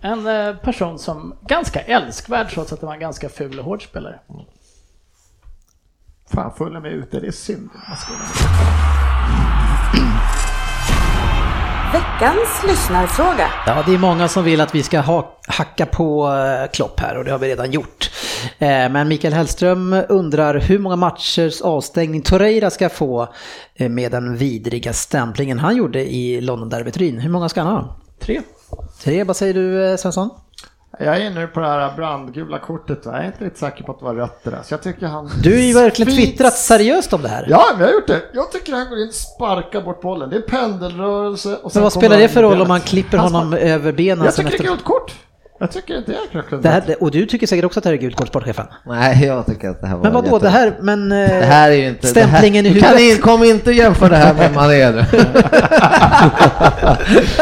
[0.00, 3.84] En eh, person som ganska älskvärd trots att det var en ganska ful och hård
[3.84, 4.20] spelare.
[6.34, 7.70] Fan, fulla mig ute, det är synd.
[11.92, 13.48] Veckans lyssnarfråga.
[13.66, 17.16] Ja, det är många som vill att vi ska ha, hacka på eh, Klopp här
[17.18, 18.10] och det har vi redan gjort.
[18.58, 23.28] Eh, Men Mikael Hellström undrar hur många matchers avstängning Torreira ska få
[23.74, 27.18] eh, med den vidriga stämplingen han gjorde i London-derbyt Ryn.
[27.18, 27.96] Hur många ska han ha?
[28.20, 28.40] Tre.
[29.04, 30.30] Tre, vad säger du Svensson?
[30.98, 33.00] Jag är inne på det här brandgula kortet.
[33.04, 34.62] Jag är inte riktigt säker på att det var rött det där.
[34.62, 35.30] Så jag tycker han...
[35.42, 37.46] Du har ju verkligen Sprit- twittrat seriöst om det här.
[37.48, 38.22] Ja, men jag har gjort det.
[38.32, 40.30] Jag tycker han går in och sparkar bort bollen.
[40.30, 43.34] Det är pendelrörelse och sen Men vad spelar det för roll om man klipper Han
[43.34, 45.14] honom över benen Jag tycker det är gult kort.
[45.62, 46.62] Jag tycker inte jag krocklund.
[46.62, 48.66] Det här, och du tycker säkert också att det här är gult kort, sportchefen?
[48.86, 51.12] Nej, jag tycker att det här var Men vadå, jätte- det här, men...
[51.12, 52.06] eh, Det här är ju inte...
[52.06, 53.16] Stämplingen det i här, du kan huvudet.
[53.16, 54.90] in, kom inte jämföra det här med Mané.
[54.90, 55.04] nu.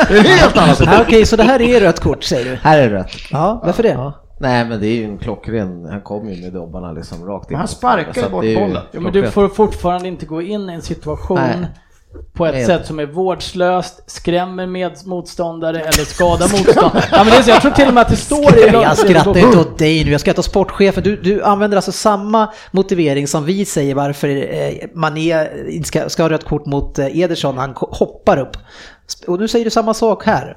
[0.09, 0.81] Det är helt annat.
[0.87, 2.59] Ja, Okej, så det här är rött kort säger du?
[2.63, 3.11] här är rött.
[3.31, 3.89] Ja, varför det?
[3.89, 4.13] Ja.
[4.41, 7.53] Nej men det är ju en klockren, han kom ju med dobbarna liksom rakt in.
[7.53, 8.83] Men han sparkar bort bollen.
[8.93, 11.67] Ja, men du får fortfarande inte gå in i en situation Nej.
[12.33, 12.67] På ett Nej.
[12.67, 17.05] sätt som är vårdslöst, skrämmer med motståndare eller skadar motståndare.
[17.13, 18.99] ja, men det är så, jag tror till och med att det står i Jag
[18.99, 21.03] skrattar inte åt dig nu, jag skrattar åt sportchefen.
[21.03, 25.47] Du, du använder alltså samma motivering som vi säger varför eh, Mané
[25.85, 28.57] ska, ska ha rött kort mot eh, Ederson han hoppar upp.
[29.27, 30.57] Och nu säger du samma sak här.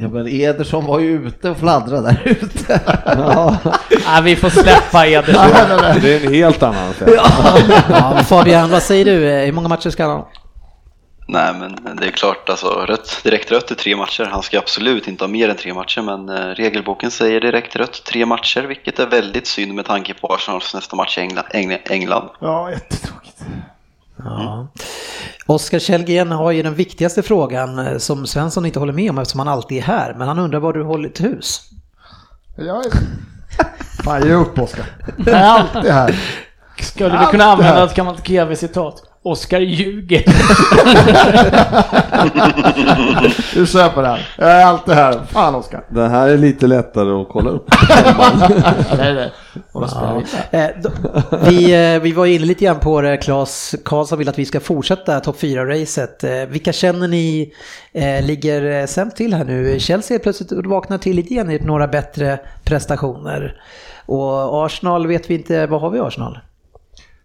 [0.00, 2.80] Ja men Ederson var ju ute och fladdrade där ute.
[3.06, 3.56] Ja.
[4.06, 5.44] Ja, vi får släppa Ederson.
[6.02, 7.08] Det är en helt annan sak.
[7.88, 9.30] Ja, men Fabian, vad säger du?
[9.30, 10.28] Eh, Hur många matcher ska han ha?
[11.26, 14.24] Nej, men det är klart, alltså, rött, direkt rött är tre matcher.
[14.24, 18.04] Han ska absolut inte ha mer än tre matcher, men eh, regelboken säger direkt rött
[18.04, 21.46] tre matcher, vilket är väldigt synd med tanke på Arsenals nästa match i England.
[21.50, 22.28] England, England.
[22.40, 23.42] Ja, jättetråkigt.
[24.16, 24.68] Ja.
[25.46, 29.38] Oskar Källgren har ju den viktigaste frågan eh, som Svensson inte håller med om eftersom
[29.38, 30.14] han alltid är här.
[30.14, 31.60] Men han undrar var du håller till hus.
[32.56, 32.90] Jag är...
[34.04, 34.84] Fan, ge upp Oskar.
[35.26, 36.20] Jag är alltid här.
[36.80, 37.52] Skulle du Allt kunna här.
[37.52, 39.02] använda ett gammalt GV-citat?
[39.24, 40.24] Oskar ljuger.
[43.54, 43.66] Du
[44.02, 44.28] här.
[44.38, 45.20] Jag är alltid här.
[45.28, 45.84] Fan Oskar.
[45.88, 47.68] Den här är lite lättare att kolla upp.
[48.98, 49.30] Nej, nej.
[49.72, 50.58] Vi.
[50.58, 50.68] Eh,
[51.48, 54.60] vi, eh, vi var inne lite grann på det, Claes Karlsson vill att vi ska
[54.60, 56.24] fortsätta topp 4-racet.
[56.24, 57.52] Eh, vilka känner ni
[58.22, 59.80] ligger sämst till här nu?
[59.80, 63.62] Chelsea plötsligt vaknar till lite grann i några bättre prestationer.
[64.06, 66.38] Och Arsenal vet vi inte, vad har vi i Arsenal?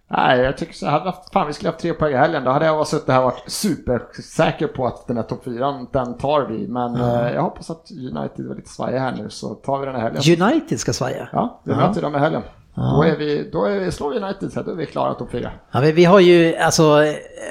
[0.10, 2.44] Nej, jag tycker så här, fan vi skulle haft tre poäng i helgen.
[2.44, 6.18] Då hade jag suttit här och varit supersäker på att den här topp fyran, den
[6.18, 6.68] tar vi.
[6.68, 9.96] Men eh, jag hoppas att United är lite svajiga här nu, så tar vi den
[9.96, 10.42] här helgen.
[10.44, 11.30] United ska svaja.
[11.32, 12.42] Ja, vi möter dem i helgen.
[12.76, 15.32] Då, är vi, då är vi, slår vi United, så då är vi klara topp
[15.32, 15.52] fyra.
[15.72, 17.04] Ja, men vi har ju alltså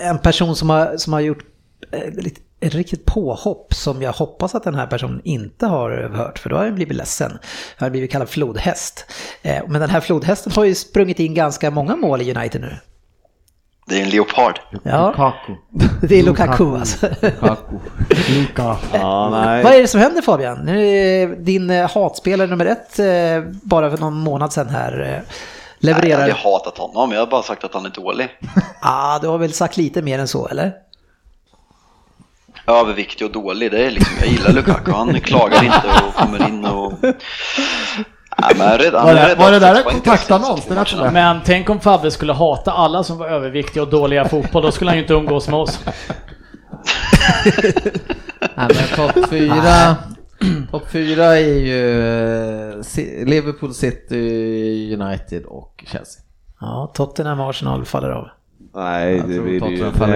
[0.03, 1.45] en person som har, som har gjort
[1.93, 6.39] eh, lite- ett riktigt påhopp som jag hoppas att den här personen inte har hört
[6.39, 7.39] för då har jag blivit ledsen.
[7.79, 9.05] Jag har blivit kallad flodhäst.
[9.43, 12.77] Eh, Men den här flodhästen har ju sprungit in ganska många mål i United nu.
[13.89, 14.61] Det är en leopard.
[14.83, 15.53] Ja, Kaku.
[16.09, 17.09] det är Lukaku alltså.
[17.41, 17.77] Kaku.
[18.29, 18.77] Luka.
[18.93, 19.77] Ja, Vad nej.
[19.79, 20.59] är det som händer Fabian?
[20.65, 25.07] Nu är din eh, hatspelare nummer ett eh, bara för någon månad sedan här eh,
[25.07, 25.23] Nej,
[25.81, 26.19] jag har levererar.
[26.23, 28.29] aldrig hatat honom, jag har bara sagt att han är dålig.
[28.81, 30.73] ah, du har väl sagt lite mer än så eller?
[32.67, 34.91] Överviktig och dålig, det är liksom, jag gillar Lukaku.
[34.93, 36.93] Han klagar inte och kommer in och...
[38.39, 40.69] Nej, men redan, Var det, redan var det där kontaktannons?
[41.13, 44.71] Men tänk om Fabbe skulle hata alla som var överviktiga och dåliga i fotboll, då
[44.71, 45.81] skulle han ju inte umgås med oss.
[48.55, 49.97] Nej men topp fyra.
[50.71, 52.01] Topp fyra är ju
[52.71, 56.23] eh, Liverpool City, United och Chelsea.
[56.61, 58.29] Ja, Tottenham och Arsenal faller av.
[58.77, 60.11] Nej, Jag det blir ju Tottenham.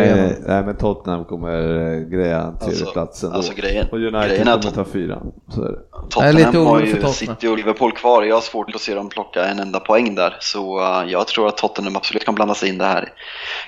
[0.47, 3.61] Nej, men Tottenham kommer eh, greja tredjeplatsen alltså då.
[3.63, 5.33] grejen- Och United grejen är att- kommer ta fyran.
[5.55, 5.79] Så är det.
[6.17, 7.13] Jag är lite Tottenham har ju Tottenham.
[7.13, 8.23] City och Liverpool kvar.
[8.23, 10.37] Jag har svårt att se dem plocka en enda poäng där.
[10.41, 13.13] Så eh, jag tror att Tottenham absolut kan blanda sig in det här.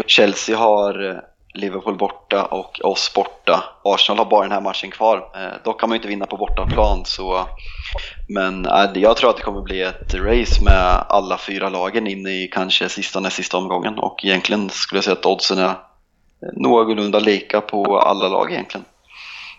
[0.07, 1.17] Chelsea har eh,
[1.55, 3.65] Liverpool borta och oss borta.
[3.85, 5.31] Arsenal har bara den här matchen kvar.
[5.35, 7.05] Eh, dock kan man ju inte vinna på bortaplan.
[7.05, 7.47] Så,
[8.29, 12.27] men eh, jag tror att det kommer bli ett race med alla fyra lagen in
[12.27, 13.99] i kanske sista näst sista omgången.
[13.99, 15.75] Och egentligen skulle jag säga att oddsen är
[16.53, 18.85] någorlunda lika på alla lag egentligen.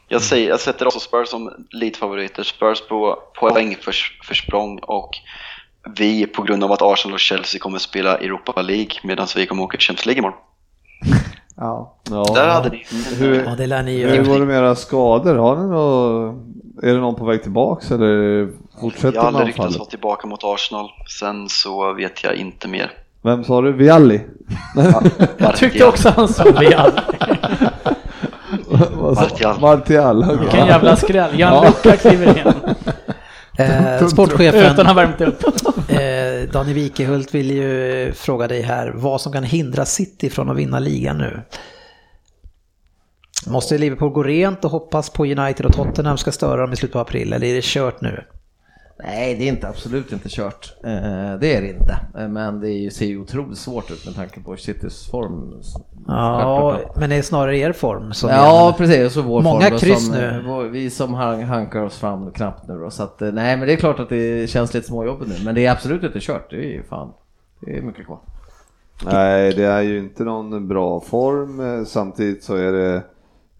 [0.07, 2.43] Jag, säger, jag sätter också Spurs som elitfavoriter.
[2.43, 5.11] Spurs på poängförsprång och
[5.97, 9.63] vi på grund av att Arsenal och Chelsea kommer spela Europa League medan vi kommer
[9.63, 10.39] åka Champions League imorgon.
[11.57, 11.93] Ja.
[12.09, 12.23] Ja.
[12.35, 12.85] Där hade ni.
[13.17, 15.35] Hur, Ja, det lär ni hur går det med era skador?
[15.35, 16.35] Har ni något,
[16.83, 18.49] är det någon på väg tillbaks eller
[18.81, 19.79] fortsätter Jag har med aldrig anfallet?
[19.79, 20.89] vara tillbaka mot Arsenal.
[21.19, 22.91] Sen så vet jag inte mer.
[23.21, 23.71] Vem sa du?
[23.73, 24.21] Vialli?
[25.37, 26.91] Jag tyckte också han sa Vial.
[28.97, 29.59] Vad sa- Martial.
[29.61, 30.37] Martial.
[30.39, 31.39] Vilken jävla skräll.
[31.39, 32.53] Jan Luca kliver in.
[33.57, 35.43] Eh, sportchefen Utan han värmt upp.
[35.89, 40.57] eh, Daniel Wikehult vill ju fråga dig här vad som kan hindra City från att
[40.57, 41.41] vinna ligan nu.
[43.47, 46.93] Måste Liverpool gå rent och hoppas på United och Tottenham ska störa dem i slutet
[46.93, 48.23] på april eller är det kört nu?
[48.99, 50.73] Nej, det är inte absolut inte kört.
[50.83, 50.91] Eh,
[51.39, 51.97] Det är det inte.
[52.17, 55.53] Eh, Men det är ju- ser ju otroligt svårt ut med tanke på Citys form.
[56.07, 59.05] Ja, men det är snarare er form som Ja, precis.
[59.05, 60.69] Och så vår Många form kryss som, nu.
[60.69, 62.89] Vi som han- hankar oss fram knappt nu då.
[62.89, 65.45] Så att, eh, nej, men det är klart att det känns lite småjobbigt nu.
[65.45, 66.49] Men det är absolut inte kört.
[66.49, 67.13] Det är ju fan,
[67.59, 68.19] det är mycket kvar.
[69.05, 71.85] Nej, det är ju inte någon bra form.
[71.85, 72.95] Samtidigt så är det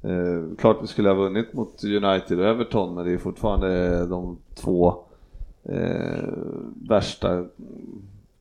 [0.04, 4.38] eh, klart vi skulle ha vunnit mot United och Everton, men det är fortfarande de
[4.56, 4.96] två
[5.70, 6.24] eh,
[6.90, 7.44] värsta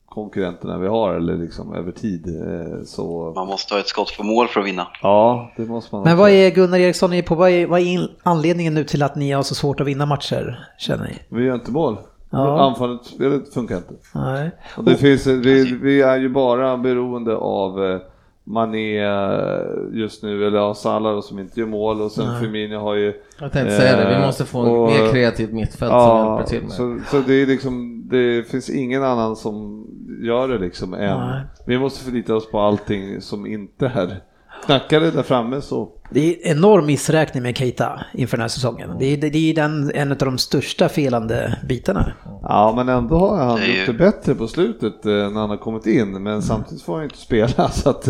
[0.05, 2.27] konkurrenterna vi har eller liksom över tid.
[2.27, 4.87] Eh, så Man måste ha ett skott för mål för att vinna.
[5.01, 7.35] ja, det måste man Men vad är Gunnar Eriksson är på?
[7.35, 10.05] Vad är, vad är in- anledningen nu till att ni har så svårt att vinna
[10.05, 11.15] matcher, känner ni?
[11.37, 11.97] Vi gör inte mål.
[12.29, 12.61] Ja.
[12.61, 13.93] Anfallet, spelet funkar inte.
[14.15, 14.51] Nej.
[14.77, 17.99] Och det finns, vi, vi är ju bara beroende av eh,
[18.45, 19.59] Mané eh,
[19.91, 23.13] just nu, eller ja, Salah som inte gör mål och sen Firmino har ju...
[23.39, 26.49] Jag tänkte säga det, vi eh, måste få och- mer kreativt mittfält som Ja, hjälper
[26.49, 26.71] till med.
[26.71, 29.85] så, så det är liksom, det finns ingen annan som
[30.23, 31.19] gör det liksom än.
[31.19, 31.41] Nej.
[31.67, 34.21] Vi måste förlita oss på allting som inte är
[34.65, 38.89] Knackar det där framme så Det är enorm missräkning med Keita inför den här säsongen.
[38.99, 42.13] Det är, det är den, en av de största felande bitarna.
[42.41, 45.57] Ja, men ändå har han Det gjort det bättre på slutet eh, när han har
[45.57, 47.69] kommit in, men samtidigt får han ju inte spela.
[47.71, 48.03] Så att,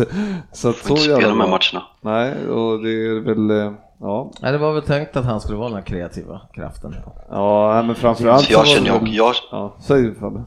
[0.52, 1.82] så, att så spela de här matcherna.
[2.00, 5.58] Nej, och det är väl, eh, ja, Nej, det var väl tänkt att han skulle
[5.58, 6.94] vara den kreativa kraften.
[7.30, 10.42] ja men framförallt jag känner ju, väl- jag, Ja, säg Fabbe.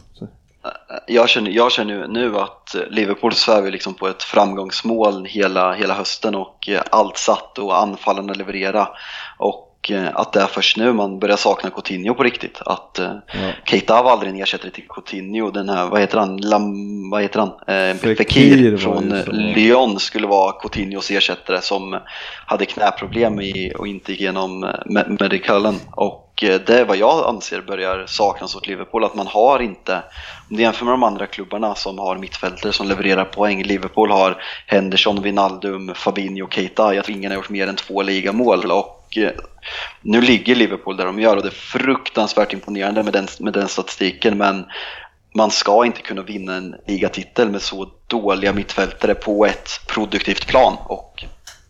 [1.06, 5.94] Jag känner, jag känner ju nu att Liverpool svävar liksom på ett framgångsmål hela, hela
[5.94, 8.88] hösten och allt satt och anfallarna leverera.
[9.38, 12.62] Och eh, att det är först nu man börjar sakna Coutinho på riktigt.
[12.66, 13.14] Att eh,
[13.66, 15.52] Keita var aldrig en ersättare till Coutinho.
[15.52, 17.50] Den här, vad heter han, Lam, vad heter han?
[17.50, 19.10] Eh, Fekir Fekir från.
[19.32, 22.00] Lyon skulle vara Coutinhos ersättare som
[22.46, 25.76] hade knäproblem i, och inte gick igenom eh, me- medicalen.
[25.92, 29.96] Och det är vad jag anser börjar saknas åt Liverpool, att man har inte,
[30.50, 34.42] om du jämför med de andra klubbarna som har mittfältare som levererar poäng, Liverpool har
[34.68, 38.72] Henderson, Wijnaldum, Fabinho och Keita, jag tror ingen har gjort mer än två ligamål.
[38.72, 39.32] Och eh,
[40.02, 43.68] nu ligger Liverpool där de gör och det är fruktansvärt imponerande med den, med den
[43.68, 44.66] statistiken, men
[45.36, 50.74] man ska inte kunna vinna en ligatitel med så dåliga mittfältare på ett produktivt plan.
[50.86, 51.24] Och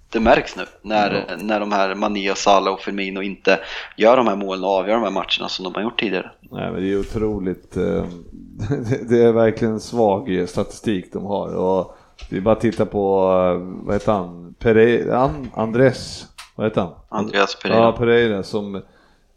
[0.09, 3.59] det märks nu när, när de här Mané, Salah och Firmino inte
[3.97, 6.31] gör de här målen och avgör de här matcherna som de har gjort tidigare.
[6.51, 7.77] Nej, men det är otroligt.
[7.77, 7.83] eh,
[9.09, 11.55] det- är verkligen svag statistik de har.
[11.55, 11.97] Och
[12.29, 13.19] det är bara att titta på,
[13.55, 14.55] eh, vad heter han,
[15.11, 16.25] An- Andres,
[16.57, 16.91] vad heter han?
[17.09, 17.79] Andreas Pereira.
[17.83, 18.81] Ja, Pereira som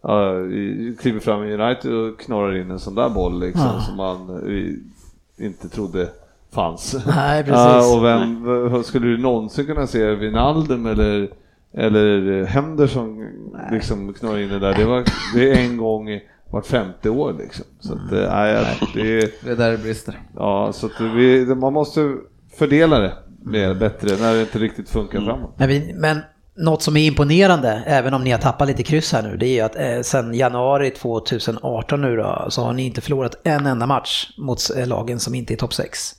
[0.03, 3.81] ja, i- kliver fram i United och knorrar in en sån där boll liksom, Ja.
[3.81, 6.09] som man eh, inte trodde
[6.53, 6.97] fanns.
[7.07, 7.57] Nej, precis.
[7.59, 11.29] Ja, och vem, v- skulle du någonsin kunna se Wijnaldum eller,
[11.73, 13.27] eller Henderson
[13.73, 14.75] liksom knorra in det där?
[14.75, 15.05] Det, var,
[15.35, 17.65] det är en gång vart femte år liksom.
[17.81, 20.15] Så att, eh, nej, det är, Det är där det brister.
[20.37, 22.15] ja, så att vi, man måste
[22.59, 23.13] fördela det
[23.43, 25.55] mer, bättre när det inte riktigt funkar framåt.
[25.57, 26.19] Men, vi, men
[26.61, 29.55] något som är imponerande, även om ni har tappat lite kryss här nu, det är
[29.55, 33.87] ju att eh, sen januari 2018 nu då, så har ni inte förlorat en enda
[33.87, 36.15] match mot eh, lagen som inte är topp 6.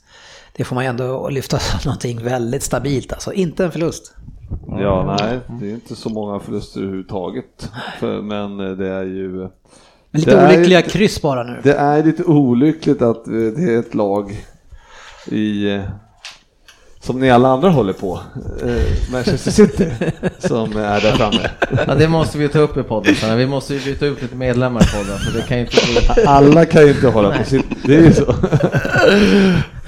[0.56, 4.14] Det får man ju ändå lyfta som någonting väldigt stabilt alltså, inte en förlust.
[4.68, 7.70] Ja, nej, det är inte så många förluster överhuvudtaget.
[8.00, 9.28] För, men eh, det är ju...
[10.10, 11.60] Men lite Det är olyckliga inte- kryss bara nu.
[11.62, 14.32] Det är lite olyckligt att eh, det är ett lag
[15.26, 15.80] i...
[17.02, 18.20] Som ni alla andra håller på,
[18.62, 19.90] eh, Manchester City,
[20.38, 21.50] som är där framme.
[21.86, 23.38] Ja, det måste vi ta upp i podden sen.
[23.38, 26.24] Vi måste ju byta ut lite medlemmar i podden för det kan ju inte bli...
[26.24, 28.34] Alla kan ju inte hålla på City, det är ju så.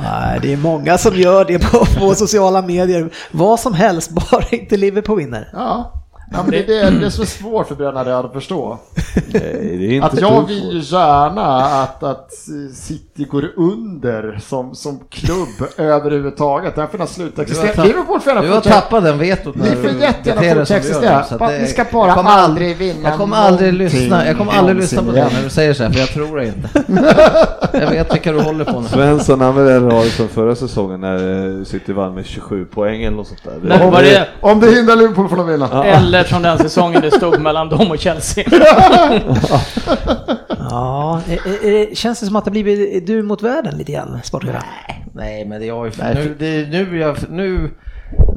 [0.00, 3.10] Nej, det är många som gör det på, på sociala medier.
[3.30, 5.48] Vad som helst, bara inte Liverpool vinner.
[5.52, 6.03] Ja.
[6.32, 8.78] Ja, men det är det, det som är svårt för Bröderna Röd att förstå.
[9.14, 10.94] Nej, det är inte Att jag vill ju så.
[10.96, 11.46] gärna
[11.82, 12.30] att, att
[12.74, 16.74] City går under som, som klubb överhuvudtaget.
[16.76, 17.72] Den får gärna sluta Du har existera.
[17.74, 18.80] tapp- Liverpool får Du gärna har fortsätta.
[18.80, 21.24] tappat den vetot Ni får du jättegärna dig fortsätta du existera.
[21.24, 24.52] så det- ni ska bara jag kommer aldrig vinna Jag kommer aldrig lyssna, jag kommer
[24.52, 26.68] aldrig lyssna på dig när du säger så här, för jag tror det inte.
[27.80, 28.88] Jag vet vilka du håller på nu.
[28.88, 32.64] Svensson han vill hellre ha det som förra säsongen när eh, City vann med 27
[32.64, 33.52] poäng eller något sånt där.
[33.62, 35.84] Det- Men var det, Om det hindrar Liverpool från att vinna.
[36.14, 38.44] Eller som den säsongen det stod mellan dem och Chelsea.
[40.70, 44.62] Ja, eh, eh, känns det som att det blivit du mot världen lite grann, Sportchefen?
[45.14, 47.70] Nej, men det har ju, nu, det, nu, jag, nu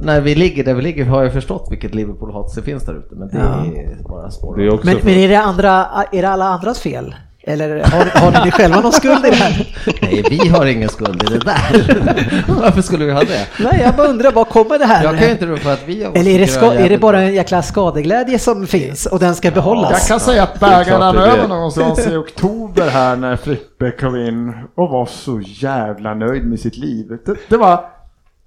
[0.02, 3.14] när vi ligger där vi ligger har jag förstått vilket Liverpool-hat som finns där ute,
[3.14, 3.80] men det Ja.
[3.82, 4.60] är bara spår.
[4.62, 7.14] Är Men, men är, det andra, är det alla andras fel?
[7.42, 9.74] Eller har, har ni själva någon skuld i det här?
[10.02, 12.44] Nej, vi har ingen skuld i det där.
[12.62, 13.46] Varför skulle vi ha det?
[13.58, 15.04] Nej, jag bara undrar, var kommer det här?
[15.04, 17.20] Jag kan inte rå för att vi har Eller är det, ska, är det bara
[17.20, 19.90] en jäkla skadeglädje som finns och den ska behållas?
[19.90, 24.90] Jag kan säga att bägaren över någonstans i oktober här när Frippe kom in och
[24.90, 27.18] var så jävla nöjd med sitt liv.
[27.26, 27.84] Det, det var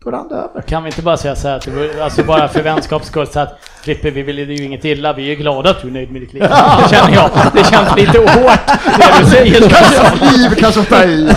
[0.04, 0.62] då rann det över.
[0.62, 3.28] Kan vi inte bara säga så här, att det var, alltså bara för vänskaps skull,
[3.28, 6.12] så att Frippe, vi vill ju inget illa, vi är glada att du är nöjd
[6.12, 6.42] med ditt liv.
[6.44, 7.30] Det känner jag.
[7.54, 8.60] Det känns lite hårt,
[8.98, 9.60] det du säger.
[10.38, 11.30] Liv kanske att ta i.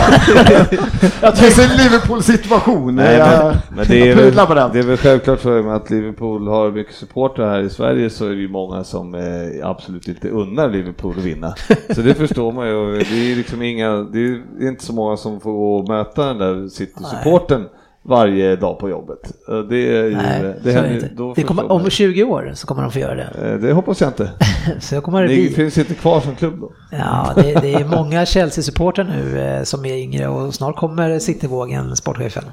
[1.20, 2.96] Jag tycker en Liverpool-situation.
[2.96, 4.34] Nej, Jag- men, men det, är väl,
[4.72, 8.24] det är väl självklart för mig att Liverpool har mycket supportrar här i Sverige så
[8.24, 9.20] är det ju många som eh,
[9.68, 11.54] absolut inte unnar Liverpool att vinna.
[11.94, 12.98] Så det förstår man ju.
[12.98, 16.38] Det är liksom inga, det är inte så många som får gå och möta den
[16.38, 17.66] där City-supporten
[18.08, 19.18] varje dag på jobbet.
[19.48, 21.08] Eh, Det är ju, Nej, det så är händer, inte.
[21.16, 23.28] då Det kommer, om 20 år så kommer de få göra det.
[23.52, 24.30] Eh, Det hoppas jag inte.
[24.80, 25.50] Så kommer det Ni bli.
[25.50, 26.72] finns inte kvar som klubb då?
[26.90, 31.96] Ja, det, det är många Chelsea-supportrar nu eh, som är yngre och snart kommer Cityvågen,
[31.96, 32.44] sportchefen.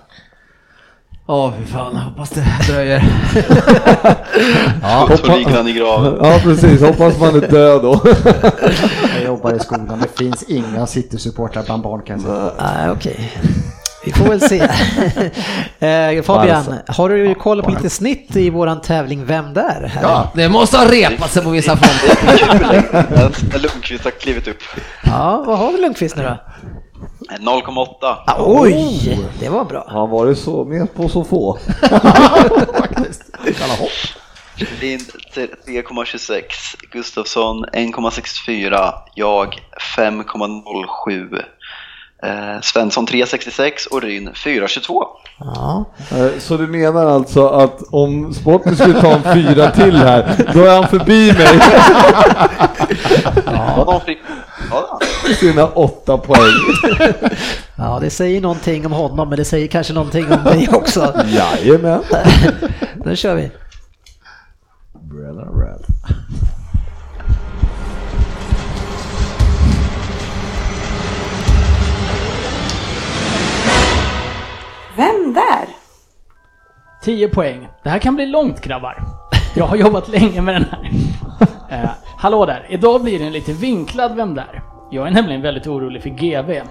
[1.28, 3.00] Ja, fy fan, hoppas det dröjer.
[5.18, 6.18] Så ligger han i graven.
[6.22, 8.02] Ja precis, hoppas man är död då.
[9.16, 12.52] Jag jobbar i skolan, det finns inga City-supportrar bland barn kan jag säga.
[12.60, 13.32] Nej, okej.
[14.04, 14.60] Vi får väl se.
[15.88, 19.88] eh, Fabian, har du koll på lite snitt i våran tävling Vem där?
[19.94, 20.02] Här?
[20.02, 23.58] Ja, Det måste ha repat sig på vissa fronter.
[23.60, 24.58] Lundqvist har klivit upp.
[25.04, 26.38] ja, vad har vi Lundqvist nu då?
[27.40, 27.88] 0,8.
[28.02, 29.86] Ah, oj, det var bra.
[29.88, 31.58] Han varit så med på så få?
[34.82, 35.02] Lind
[35.36, 36.42] 3,26.
[36.92, 38.94] Gustafsson 1,64.
[39.16, 39.60] Jag
[39.98, 41.42] 5,07.
[42.24, 45.04] Eh, Svensson 3,66 och Ryn 4,22.
[45.40, 45.86] Ja.
[46.12, 50.64] Eh, Så du menar alltså att om Sporten skulle ta en fyra till här, då
[50.66, 51.60] är han förbi mig
[53.46, 54.02] Ja.
[54.72, 55.00] Ja,
[55.40, 56.52] sina åtta poäng?
[57.76, 61.14] ja, det säger någonting om honom, men det säger kanske någonting om dig också.
[61.28, 62.04] Jajamän.
[63.06, 63.52] Nu kör vi.
[75.02, 75.68] Vem där?
[77.04, 77.68] 10 poäng.
[77.84, 79.04] Det här kan bli långt grabbar.
[79.56, 80.92] Jag har jobbat länge med den här.
[81.70, 84.64] Eh, hallå där, idag blir det en lite vinklad Vem där?
[84.92, 86.62] Jag är nämligen väldigt orolig för GV.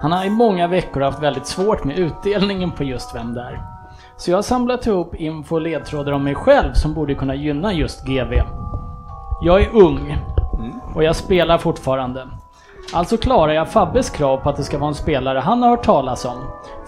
[0.00, 3.60] Han har i många veckor haft väldigt svårt med utdelningen på just Vem där?
[4.16, 7.72] Så jag har samlat ihop info och ledtrådar om mig själv som borde kunna gynna
[7.72, 8.32] just GV.
[9.42, 10.18] Jag är ung
[10.94, 12.28] och jag spelar fortfarande.
[12.92, 15.84] Alltså klarar jag Fabbes krav på att det ska vara en spelare han har hört
[15.84, 16.38] talas om.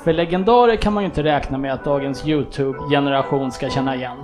[0.04, 4.16] För legendarer kan man ju inte räkna med att dagens YouTube-generation ska känna igen.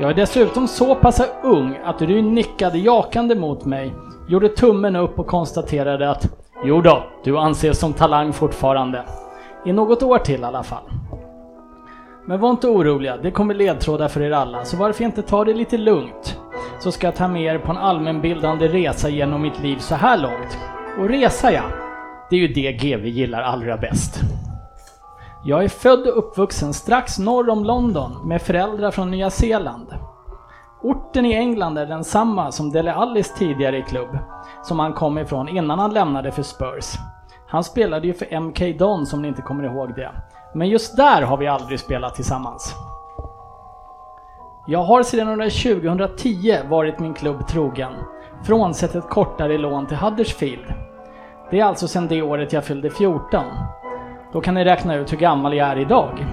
[0.00, 3.94] Jag är dessutom så pass ung att Ryn nickade jakande mot mig,
[4.28, 6.28] gjorde tummen upp och konstaterade att
[6.64, 9.02] Jo då, du anses som talang fortfarande.
[9.64, 10.84] I något år till i alla fall.
[12.26, 15.54] Men var inte oroliga, det kommer ledtrådar för er alla, så varför inte ta det
[15.54, 16.40] lite lugnt?
[16.80, 20.18] Så ska jag ta med er på en allmänbildande resa genom mitt liv så här
[20.18, 20.58] långt.
[20.98, 21.64] Och resa ja,
[22.30, 24.20] det är ju det GV gillar allra bäst.
[25.44, 29.94] Jag är född och uppvuxen strax norr om London med föräldrar från Nya Zeeland.
[30.82, 34.18] Orten i England är densamma som Dele Allis tidigare i klubb,
[34.62, 36.94] som han kom ifrån innan han lämnade för Spurs.
[37.46, 40.10] Han spelade ju för MK Don som ni inte kommer ihåg det.
[40.54, 42.74] Men just där har vi aldrig spelat tillsammans.
[44.66, 47.92] Jag har sedan 2010 varit min klubb trogen,
[48.44, 50.74] frånsett ett kortare lån till Huddersfield.
[51.50, 53.44] Det är alltså sedan det året jag fyllde 14.
[54.32, 56.26] Då kan ni räkna ut hur gammal jag är idag.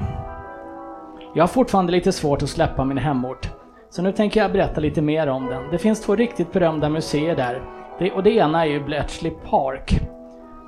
[1.34, 3.50] Jag har fortfarande lite svårt att släppa min hemort,
[3.89, 5.62] så nu tänker jag berätta lite mer om den.
[5.72, 7.62] Det finns två riktigt berömda museer där,
[8.00, 10.00] det, och det ena är ju Bletchley Park,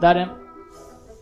[0.02, 0.38] där nazisternas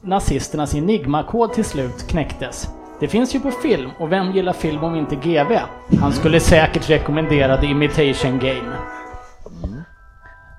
[0.01, 2.67] nazisternas enigmakod till slut knäcktes.
[2.99, 5.57] Det finns ju på film, och vem gillar film om inte GV?
[6.01, 8.75] Han skulle säkert rekommendera The Imitation Game.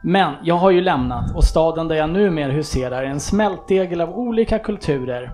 [0.02, 4.10] Men jag har ju lämnat och staden där jag numera huserar är en smältdegel av
[4.18, 5.30] olika kulturer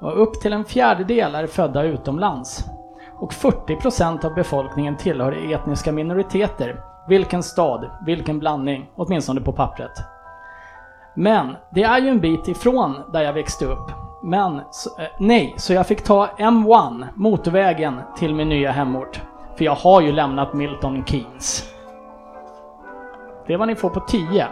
[0.00, 2.64] och upp till en fjärdedel är födda utomlands.
[3.18, 6.76] Och 40% av befolkningen tillhör etniska minoriteter.
[7.08, 9.92] Vilken stad, vilken blandning, åtminstone på pappret.
[11.14, 13.90] Men det är ju en bit ifrån där jag växte upp.
[14.22, 19.20] Men så, eh, nej, så jag fick ta M1, motorvägen, till min nya hemort.
[19.56, 21.74] För jag har ju lämnat Milton Keynes.
[23.50, 24.46] Det är vad ni får på 10.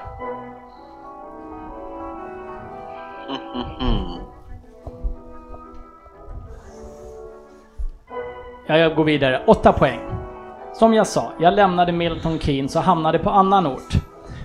[8.66, 9.42] Ja, jag går vidare.
[9.46, 10.00] 8 poäng.
[10.72, 13.94] Som jag sa, jag lämnade Milton Keynes och hamnade på annan ort.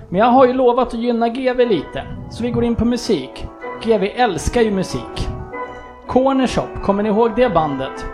[0.10, 3.48] Men jag har ju lovat att gynna GV lite, så vi går in på musik.
[3.84, 5.28] GV älskar ju musik.
[6.08, 8.06] Corner Shop, kommer ni ihåg det bandet?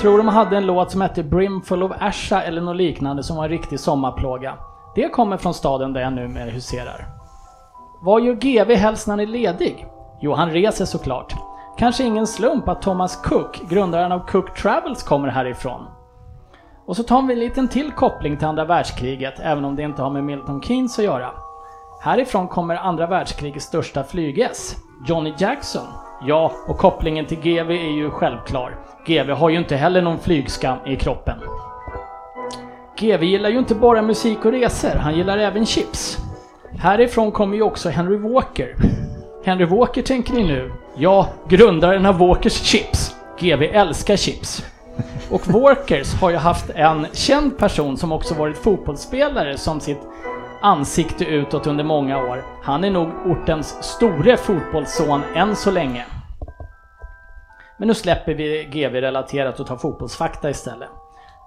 [0.00, 3.44] Tror de hade en låt som hette Brimful of Asha eller något liknande som var
[3.44, 4.54] en riktig sommarplåga.
[4.96, 7.06] Det kommer från staden där jag numera huserar.
[8.00, 9.86] Vad gör GV helst när han är ledig?
[10.20, 11.34] Jo, han reser såklart.
[11.78, 15.86] Kanske ingen slump att Thomas Cook, grundaren av Cook Travels, kommer härifrån.
[16.86, 20.02] Och så tar vi en liten till koppling till andra världskriget, även om det inte
[20.02, 21.30] har med Milton Keynes att göra.
[22.02, 24.76] Härifrån kommer andra världskrigets största flyges,
[25.06, 25.86] Johnny Jackson.
[26.26, 28.76] Ja, och kopplingen till GV är ju självklar.
[29.06, 31.38] GV har ju inte heller någon flygskam i kroppen.
[32.98, 36.18] GV gillar ju inte bara musik och resor, han gillar även chips.
[36.78, 38.76] Härifrån kommer ju också Henry Walker.
[39.44, 40.72] Henry Walker tänker ni nu?
[40.94, 43.16] Ja, grundaren av Walkers Chips.
[43.38, 44.64] GV älskar chips.
[45.30, 50.00] Och Walkers har ju haft en känd person som också varit fotbollsspelare som sitt
[50.62, 52.42] ansikte utåt under många år.
[52.62, 56.04] Han är nog ortens store fotbollsson än så länge.
[57.78, 60.88] Men nu släpper vi GV-relaterat och tar fotbollsfakta istället.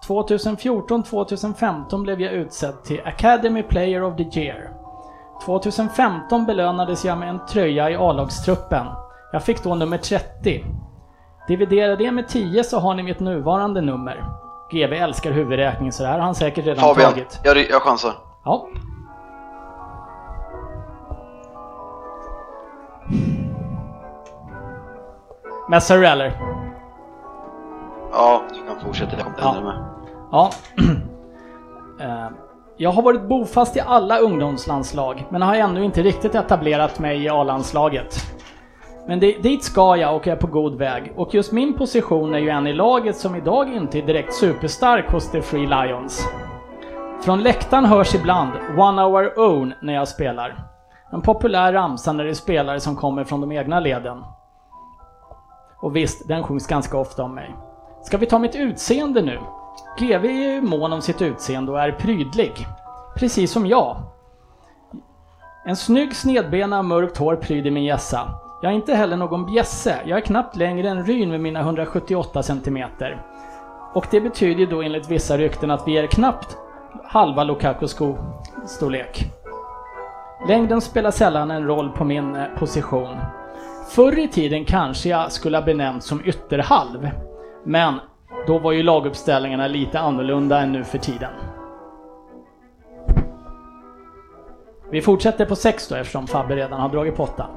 [0.07, 4.71] 2014-2015 blev jag utsedd till Academy Player of the Year.
[5.45, 8.85] 2015 belönades jag med en tröja i A-lagstruppen.
[9.31, 10.65] Jag fick då nummer 30.
[11.47, 14.25] Dividera det med 10 så har ni mitt nuvarande nummer.
[14.71, 17.39] GV älskar huvudräkning så det här har han säkert redan Fabian, tagit.
[17.43, 18.13] jag, jag chansar.
[18.45, 18.67] Ja.
[25.69, 26.68] Mässar du eller?
[28.11, 29.11] Ja, du kan fortsätta.
[29.17, 29.61] Jag kommer Ja.
[29.63, 29.85] med.
[30.31, 30.49] Ja.
[32.01, 32.27] Eh,
[32.77, 37.29] Jag har varit bofast i alla ungdomslandslag, men har ännu inte riktigt etablerat mig i
[37.29, 38.15] A-landslaget.
[39.07, 41.13] Men det, dit ska jag och är på god väg.
[41.17, 45.11] Och just min position är ju en i laget som idag inte är direkt superstark
[45.11, 46.27] hos The Free Lions.
[47.21, 50.63] Från läktaren hörs ibland “One Our Own” när jag spelar.
[51.11, 54.23] En populär ramsa när det är spelare som kommer från de egna leden.
[55.81, 57.55] Och visst, den sjungs ganska ofta om mig.
[58.03, 59.39] Ska vi ta mitt utseende nu?
[59.99, 62.67] GV är ju mån om sitt utseende och är prydlig.
[63.15, 63.97] Precis som jag.
[65.65, 68.29] En snygg snedbena mörkt hår pryder min gässa.
[68.61, 69.99] Jag är inte heller någon bjässe.
[70.05, 72.77] Jag är knappt längre än Ryn med mina 178 cm.
[73.93, 76.57] Och det betyder ju då enligt vissa rykten att vi är knappt
[77.03, 77.97] halva Lukakos
[78.65, 79.25] storlek.
[80.47, 83.17] Längden spelar sällan en roll på min eh, position.
[83.89, 87.09] Förr i tiden kanske jag skulle ha benämnts som ytterhalv.
[87.63, 87.99] Men
[88.47, 91.31] då var ju laguppställningarna lite annorlunda än nu för tiden.
[94.91, 97.47] Vi fortsätter på 6 då eftersom Fabbe redan har dragit på 8.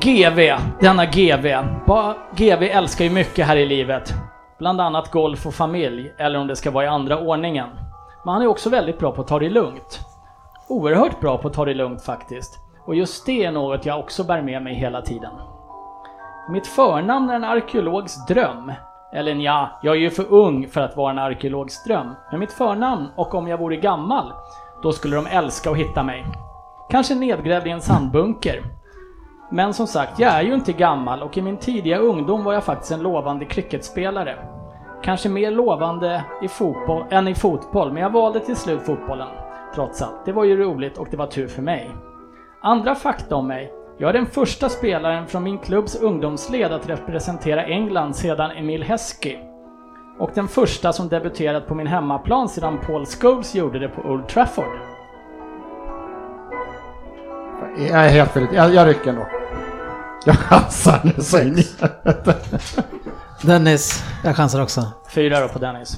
[0.00, 1.46] GV, denna GV.
[2.36, 4.14] GV älskar ju mycket här i livet.
[4.58, 7.68] Bland annat golf och familj, eller om det ska vara i andra ordningen.
[8.24, 10.00] Men han är också väldigt bra på att ta det lugnt.
[10.68, 12.58] Oerhört bra på att ta det lugnt faktiskt.
[12.86, 15.32] Och just det är något jag också bär med mig hela tiden.
[16.50, 18.72] Mitt förnamn är en arkeologs dröm.
[19.12, 22.14] Eller ja, jag är ju för ung för att vara en arkeologs dröm.
[22.30, 24.32] Men mitt förnamn, och om jag vore gammal,
[24.82, 26.26] då skulle de älska att hitta mig.
[26.90, 28.62] Kanske nedgrävd i en sandbunker.
[29.50, 32.64] Men som sagt, jag är ju inte gammal och i min tidiga ungdom var jag
[32.64, 34.36] faktiskt en lovande cricketspelare.
[35.02, 39.28] Kanske mer lovande i fotboll än i fotboll, men jag valde till slut fotbollen.
[39.74, 40.24] Trots allt.
[40.24, 41.90] Det var ju roligt och det var tur för mig.
[42.62, 43.72] Andra fakta om mig.
[44.00, 49.38] Jag är den första spelaren från min klubbs ungdomsled att representera England sedan Emil Heskey.
[50.18, 54.28] Och den första som debuterat på min hemmaplan sedan Paul Scholes gjorde det på Old
[54.28, 54.78] Trafford.
[57.78, 59.26] Jag är helt fel jag, jag rycker ändå.
[60.26, 61.66] Jag chansar nu säger ni.
[63.42, 64.92] Dennis, jag chansar också.
[65.14, 65.96] Fyra då på Dennis.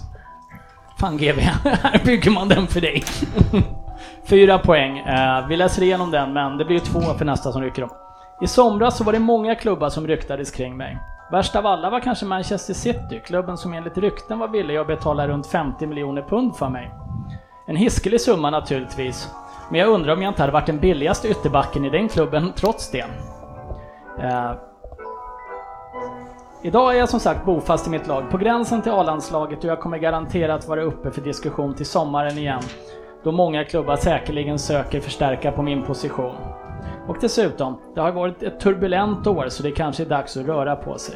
[1.00, 3.04] Fan GV, här bygger man den för dig.
[4.24, 4.98] Fyra poäng.
[4.98, 7.90] Eh, vi läser igenom den, men det blir ju två för nästa som rycker dem.
[8.40, 10.98] I somras så var det många klubbar som ryktades kring mig.
[11.32, 15.28] Värst av alla var kanske Manchester City, klubben som enligt rykten var villig att betala
[15.28, 16.90] runt 50 miljoner pund för mig.
[17.66, 19.30] En hiskelig summa naturligtvis,
[19.70, 22.90] men jag undrar om jag inte hade varit den billigaste ytterbacken i den klubben trots
[22.90, 23.04] det.
[24.20, 24.52] Eh,
[26.64, 29.80] Idag är jag som sagt bofast i mitt lag, på gränsen till A-landslaget och jag
[29.80, 32.62] kommer garanterat vara uppe för diskussion till sommaren igen.
[33.24, 36.36] Då många klubbar säkerligen söker förstärka på min position.
[37.08, 40.76] Och dessutom, det har varit ett turbulent år så det kanske är dags att röra
[40.76, 41.14] på sig.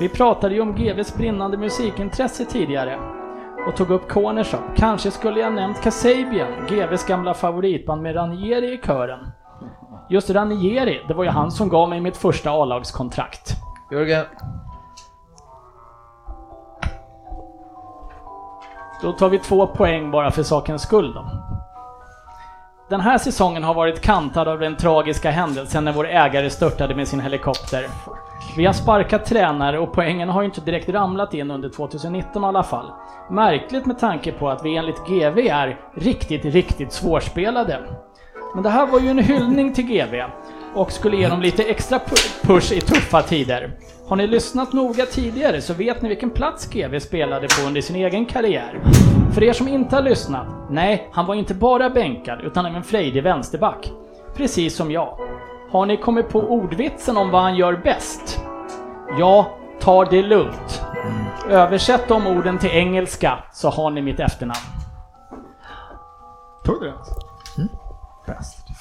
[0.00, 2.98] Vi pratade ju om GVs brinnande musikintresse tidigare
[3.68, 4.60] och tog upp Cornershop.
[4.76, 9.30] Kanske skulle jag nämnt Kasabian, GVs gamla favoritband med Ranieri i kören.
[10.10, 13.50] Just Ranieri, det var ju han som gav mig mitt första A-lagskontrakt.
[13.92, 14.24] Jörgen.
[19.02, 21.24] Då tar vi två poäng bara för sakens skull då.
[22.88, 27.08] Den här säsongen har varit kantad av den tragiska händelsen när vår ägare störtade med
[27.08, 27.86] sin helikopter.
[28.56, 32.46] Vi har sparkat tränare och poängen har ju inte direkt ramlat in under 2019 i
[32.46, 32.86] alla fall.
[33.30, 37.78] Märkligt med tanke på att vi enligt GV är riktigt, riktigt svårspelade.
[38.54, 40.14] Men det här var ju en hyllning till GV
[40.78, 43.70] och skulle ge dem lite extra pu- push i tuffa tider.
[44.08, 47.96] Har ni lyssnat noga tidigare så vet ni vilken plats GV spelade på under sin
[47.96, 48.80] egen karriär.
[49.34, 53.22] För er som inte har lyssnat, nej, han var inte bara bänkad utan även frejdig
[53.22, 53.92] vänsterback.
[54.36, 55.18] Precis som jag.
[55.70, 58.40] Har ni kommit på ordvitsen om vad han gör bäst?
[59.18, 59.44] Jag
[59.80, 60.82] tar det lugnt.
[61.50, 64.60] Översätt de orden till engelska så har ni mitt efternamn.
[66.64, 66.94] Tog du det?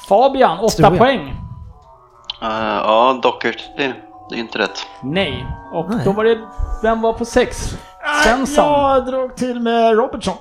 [0.10, 0.98] Fabian, 8 Tror jag.
[0.98, 1.34] poäng.
[2.42, 2.48] Eh,
[2.84, 3.94] ja, Dockert, det,
[4.30, 4.80] det är inte rätt.
[5.04, 5.46] Nej.
[5.74, 6.00] Och Nej.
[6.06, 6.38] då var det,
[6.82, 7.78] vem var på 6?
[8.24, 8.66] Svensson.
[8.66, 10.36] Jag drog till med Robertson.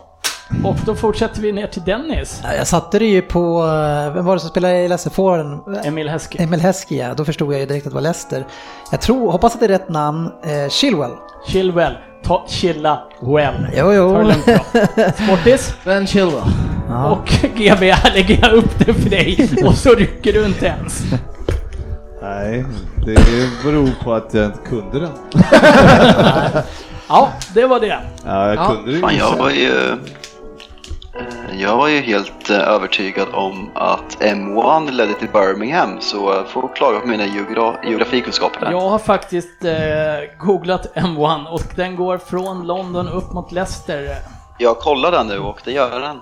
[0.64, 2.40] Och då fortsätter vi ner till Dennis.
[2.44, 5.60] Ja, Jag satte det ju på, eh, vem var det som spelade i Leicester-forwarden?
[5.84, 6.42] Emil Heskey.
[6.44, 7.14] Emil Heskey, ja.
[7.14, 8.46] Då förstod jag ju direkt att det var Leicester.
[8.90, 11.10] Jag tror, hoppas att det är rätt namn, eh, Chilwell.
[11.46, 11.98] Chilwell.
[12.24, 13.66] Ta, chilla well.
[13.76, 14.12] Jo, jo.
[14.12, 15.08] Ta det lugnt bra.
[15.26, 15.74] Sportis.
[15.84, 16.42] Ben Chilwell.
[17.10, 19.48] Och GB, här lägger jag upp det för dig.
[19.66, 21.02] Och så rycker du inte ens.
[22.28, 22.64] Nej,
[23.06, 23.14] det
[23.64, 25.10] beror på att jag inte kunde den.
[27.08, 27.98] Ja, det var det.
[28.24, 29.90] Ja, jag Ja, kunde det Fan, jag var ju...
[29.90, 29.96] eh,
[31.60, 36.68] Jag var ju helt eh, övertygad om att M1 ledde till Birmingham, så jag får
[36.76, 38.70] klaga på mina geogra- geografikunskaper där.
[38.70, 39.74] Jag har faktiskt eh,
[40.46, 44.16] googlat M1 och den går från London upp mot Leicester.
[44.58, 46.20] Jag kollar den nu och det gör den.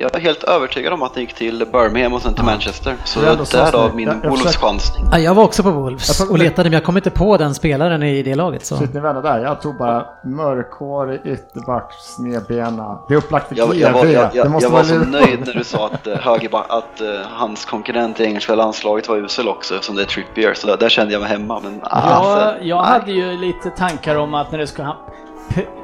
[0.00, 2.96] Jag är helt övertygad om att den gick till Birmingham och sen till Manchester.
[3.04, 3.20] Så
[3.56, 5.04] därav min Wolves-chansning.
[5.12, 8.02] Ja, jag var också på Wolves och letade men jag kom inte på den spelaren
[8.02, 8.66] i det laget.
[8.66, 8.76] Så.
[8.76, 9.38] Sitter ni vänner där?
[9.38, 12.98] Jag tog bara mörkhårig ytterback, snedbena.
[13.08, 15.52] Det är upplagt för Jag, jag, var, jag, jag, måste jag var så nöjd när
[15.52, 19.74] du sa att, uh, högerba- att eh, hans konkurrent i engelska landslaget var usel också,
[19.80, 20.54] som det är Trippier.
[20.54, 21.60] Så där, där kände jag mig hemma.
[21.64, 22.92] Men Jag, alltså, jag nej.
[22.92, 24.88] hade ju lite tankar om att när det skulle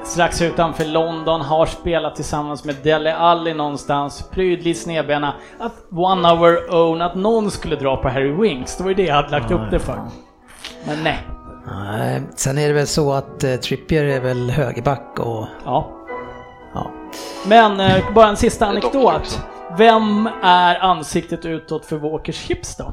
[0.05, 6.74] strax utanför London, har spelat tillsammans med Dele Alli någonstans, prydlig snedbena, att one hour
[6.74, 8.77] own, att någon skulle dra på Harry Winks.
[8.77, 10.01] Det var ju det jag hade lagt upp det för.
[10.87, 11.19] Men nej.
[11.66, 15.91] Nej, sen är det väl så att eh, Trippier är väl högerback och Ja.
[16.74, 16.91] ja.
[17.47, 19.41] Men eh, bara en sista anekdot.
[19.78, 22.93] Vem är ansiktet utåt för Walkers chips då?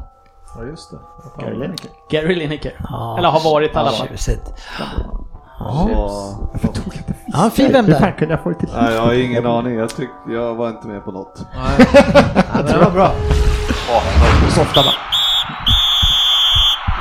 [0.58, 0.98] Ja, just det.
[1.42, 1.90] Gary Lineker.
[2.10, 2.74] Gary Lineker.
[2.90, 3.18] Ja.
[3.18, 4.08] Eller har varit i alla fall.
[4.08, 4.54] Tjusigt.
[5.60, 6.40] Ja.
[6.52, 8.12] Varför tog jag inte Ja, en fin vem Hur fan där.
[8.12, 8.70] kunde jag få till?
[8.76, 9.76] Nej, jag har ingen aning.
[9.76, 11.46] Jag, tyck, jag var inte med på något.
[11.56, 11.88] Nej.
[12.54, 13.12] Ja, det var bra.
[14.56, 14.92] Softa va?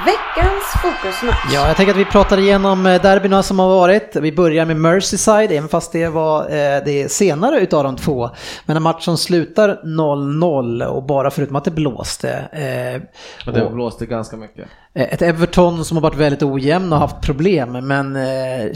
[0.06, 1.52] Veckans fokusmatch.
[1.54, 4.16] Ja, jag tänker att vi pratar igenom eh, derbyna som har varit.
[4.16, 8.30] Vi börjar med Merseyside, även fast det var eh, det senare utav de två.
[8.66, 12.30] Men en match som slutar 0-0 och bara förutom att det blåste.
[12.52, 13.02] Eh,
[13.46, 14.68] Men det och- blåste ganska mycket.
[14.94, 18.70] Ett Everton som har varit väldigt ojämn och haft problem, men eh,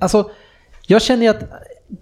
[0.00, 0.30] alltså,
[0.86, 1.42] jag känner ju att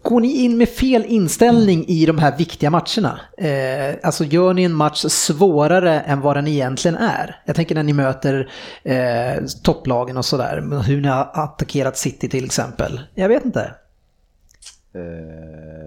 [0.02, 4.62] går ni in med fel inställning i de här viktiga matcherna, eh, alltså gör ni
[4.62, 7.42] en match svårare än vad den egentligen är.
[7.46, 8.50] Jag tänker när ni möter
[8.82, 13.00] eh, topplagen och sådär, hur ni har attackerat City till exempel.
[13.14, 13.74] Jag vet inte.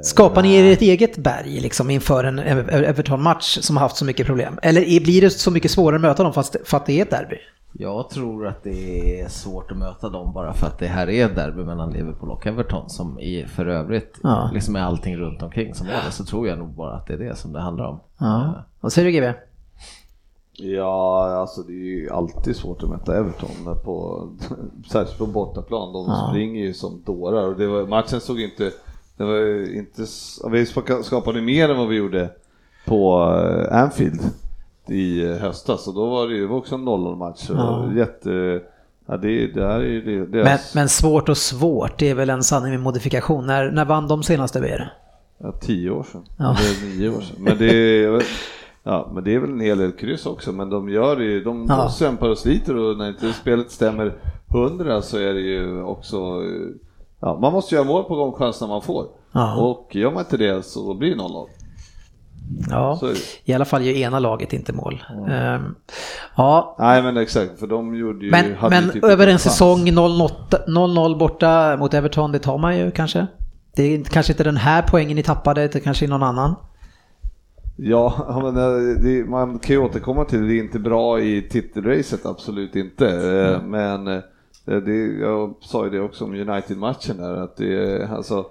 [0.01, 4.05] Skapar ni er ett eget berg liksom inför en Ev- Everton-match som har haft så
[4.05, 4.59] mycket problem?
[4.61, 7.11] Eller blir det så mycket svårare att möta dem fast, för att det är ett
[7.11, 7.37] derby?
[7.79, 11.25] Jag tror att det är svårt att möta dem bara för att det här är
[11.25, 14.49] ett derby mellan Liverpool och Everton som i för övrigt, Ja.
[14.53, 17.13] liksom med allting runt omkring som är det, så tror jag nog bara att det
[17.13, 17.99] är det som det handlar om.
[18.17, 18.53] Ja.
[18.81, 19.33] Vad säger du GB?
[20.57, 24.27] Ja, alltså det är ju alltid svårt att möta Everton på,
[24.91, 25.93] särskilt på bortaplan.
[25.93, 26.27] De Ja.
[26.29, 28.71] springer ju som dårar och det var, matchen såg inte,
[29.17, 30.05] det var inte,
[30.51, 30.65] vi
[31.03, 32.29] skapade mer än vad vi gjorde
[32.85, 33.21] på
[33.69, 34.21] eh, Anfield
[34.89, 37.45] i höstas och då var det ju också en 0-0 match.
[37.49, 37.91] Ja.
[37.95, 38.61] Jätte,
[39.05, 42.15] ja det, det här är ju det, Men, deras, men svårt och svårt, det är
[42.15, 43.47] väl en sanning med modifikation.
[43.47, 44.93] När, när vann de senaste VR?
[45.37, 46.43] ja, tio år sedan, Ja.
[46.59, 47.35] eller nio år sedan.
[47.39, 48.23] Men det,
[48.87, 51.43] Ja, men det är väl en hel del kryss också, men de gör det ju,
[51.43, 51.75] de, Ja.
[51.83, 54.13] de kämpar och sliter och när inte spelet stämmer
[54.47, 56.17] hundra så är det ju också,
[57.19, 59.05] ja, man måste göra mål på de chanserna man får.
[59.31, 59.55] Ja.
[59.61, 61.47] Och gör man inte det så blir det 0-0.
[62.69, 63.13] Ja, Så
[63.43, 65.03] i alla fall gör ena laget inte mål.
[65.29, 65.75] Ehm,
[66.37, 68.31] ja, Nej men exakt, för de gjorde ju...
[68.31, 69.43] men, hade ju men typ över en chans.
[69.43, 70.29] säsong 0-0
[70.67, 73.27] 0-0 borta mot Everton, det tar man ju kanske.
[73.75, 76.55] Det är kanske inte den här poängen ni tappade, det kanske är någon annan.
[77.77, 81.41] Ja, men eh, det, man kan ju återkomma till det, det är inte bra i
[81.49, 83.07] titelracet, absolut inte.
[83.07, 84.21] Eh, Men eh,
[84.65, 88.45] det, jag sa ju det också om United-matchen där, att det alltså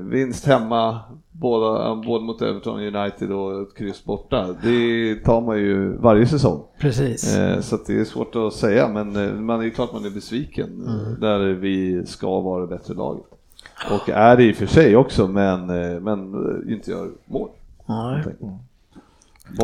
[0.00, 1.00] vinst hemma,
[1.32, 6.62] båda, både mot Everton United och ett kryss borta, det tar man ju varje säsong.
[6.80, 7.36] Precis.
[7.36, 10.04] Eh, Så att det är svårt att säga, men eh, man är ju klart man
[10.04, 13.24] är besviken eh, där vi ska vara det bättre laget.
[13.90, 17.48] Och är det i och för sig också, men, eh, men eh, inte gör mål.
[17.86, 18.24] Nej.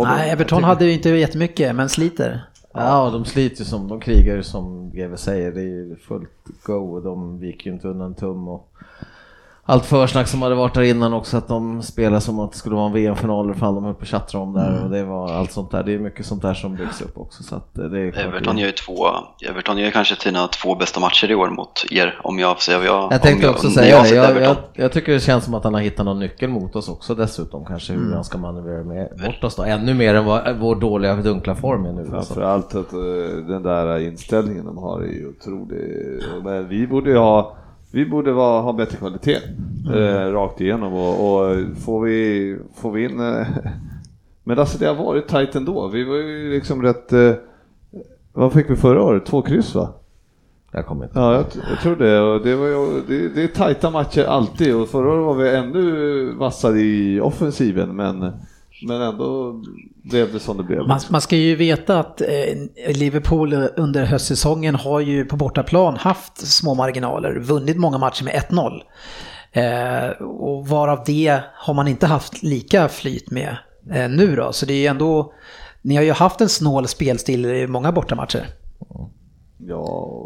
[0.03, 2.45] Nej, Everton hade ju inte jättemycket, men sliter.
[2.73, 6.31] Ja, de sliter som, de krigar ju som GW säger, det är ju fullt
[6.63, 8.69] go och de viker ju inte undan tum och
[9.67, 12.75] allt försnack som hade varit där innan också att de spelar som att det skulle
[12.75, 15.71] vara en VM-final för de höll på att om där och det var allt sånt
[15.71, 15.83] där.
[15.83, 18.67] Det är mycket sånt där som byggs upp också så att det är Everton gör
[18.67, 19.07] ju två,
[19.51, 22.79] Everton gör kanske sina två bästa matcher i år mot er om jag får säga
[22.79, 24.15] vad jag Jag tänkte om också säga det.
[24.15, 26.89] Jag, jag, jag tycker det känns som att han har hittat någon nyckel mot oss
[26.89, 29.63] också dessutom kanske hur han ska manövrera med, bort oss då.
[29.63, 32.01] Ännu mer än vad, vår dåliga dunkla form är nu.
[32.01, 32.35] Alltså.
[32.35, 32.99] Framförallt att eh,
[33.49, 35.79] den där inställningen de har är ju otrolig.
[36.45, 37.57] Men vi borde ju ha,
[37.95, 39.39] vi borde vara, ha bättre kvalitet
[39.95, 43.21] eh, rakt igenom och, och får, vi, får vi in...
[43.21, 43.47] Eh,
[44.45, 45.89] men alltså det har varit tajt ändå.
[45.89, 47.13] Vi var ju liksom rätt...
[47.13, 47.33] Eh,
[48.33, 49.27] vad fick vi förra året?
[49.27, 49.95] Två kryss va?
[50.73, 51.19] Jag kommer inte.
[51.19, 52.21] Ja, jag, jag tror det.
[52.21, 53.29] Och det, var ju, det.
[53.29, 58.19] Det är tajta matcher alltid och förra året var vi ännu vassare i offensiven men,
[58.87, 59.61] men ändå
[60.05, 60.89] blev det som det blev.
[60.89, 66.47] Man, man ska ju veta att eh, Liverpool under höstsäsongen har ju på bortaplan haft
[66.47, 68.83] små marginaler, vunnit många matcher med 1-0.
[69.53, 73.57] Eh, och varav det har man inte haft lika flyt med
[73.91, 74.53] eh, nu då.
[74.53, 75.33] Så det är ju ändå,
[75.83, 78.47] ni har ju haft en snål spelstil i många bortamatcher.
[79.59, 80.21] Ja,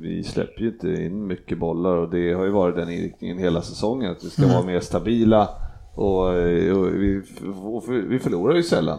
[0.00, 3.62] vi släpper ju inte in mycket bollar och det har ju varit den inriktningen hela
[3.62, 5.48] säsongen, att vi ska vara mer stabila
[5.94, 7.22] och, och vi,
[7.64, 8.98] och vi förlorar ju sällan.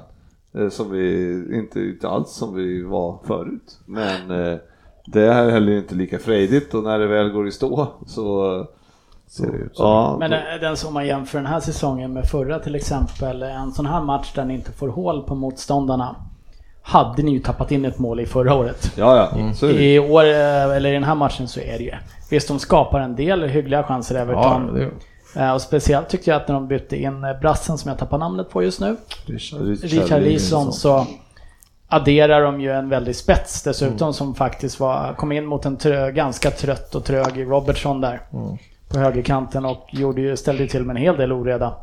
[0.57, 3.80] Eh, Som vi, inte, inte alls som vi var förut.
[3.86, 4.57] Men eh,
[5.06, 8.65] det är heller inte lika frejdigt och när det väl går i stå så
[9.27, 9.84] ser det ut så.
[9.84, 13.72] Ja, Men eh, den som man jämför den här säsongen med förra till exempel, en
[13.72, 16.15] sån här match där ni inte får hål på motståndarna.
[16.82, 18.94] Hade ni ju tappat in ett mål i förra året.
[18.98, 19.84] ja, ja, det.
[19.84, 21.91] I år, eller i den här matchen så är det ju.
[22.30, 24.73] Visst, de skapar en del hyggliga chanser Ja, Everton.
[24.73, 24.90] det, Eh,
[25.53, 28.49] Och speciellt tyckte jag att när de bytte in eh, brassen som jag tappar namnet
[28.49, 28.98] på just nu,
[29.82, 30.22] Richard.
[30.22, 31.07] Leeson, så
[31.88, 34.14] adderar de ju en väldig spets dessutom Mm.
[34.14, 38.57] som faktiskt var, kom in mot en trö, ganska trött och trög Robertson där Mm.
[38.90, 41.74] på högerkanten och gjorde ju, ställde ju till med en hel del oreda.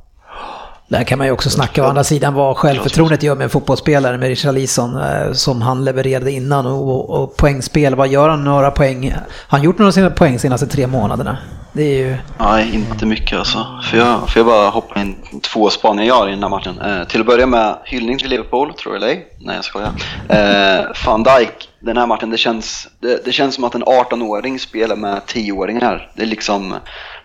[0.88, 4.18] Där kan man ju också snacka å andra sidan vad självförtroendet gör med en fotbollsspelare
[4.18, 7.94] med Richarlison eh, som han levererade innan och, och poängspel.
[7.94, 9.14] Vad gör han några poäng?
[9.48, 11.38] Han har gjort några sina poäng senaste tre månaderna.
[11.72, 12.16] Det är ju...
[12.38, 13.80] Nej, inte mycket alltså.
[13.90, 16.78] För jag, för jag bara hoppa in två spaningar jag har i den här matchen.
[16.78, 19.26] Eh, till att börja med, hyllning till Liverpool, tror jag eller ej.
[19.38, 19.92] Nej, jag skojar.
[20.28, 24.58] Eh, Van Dijk, den här matchen, det känns, det, det känns som att en 18-åring
[24.58, 26.10] spelar med 10-åringar.
[26.14, 26.74] Det är liksom,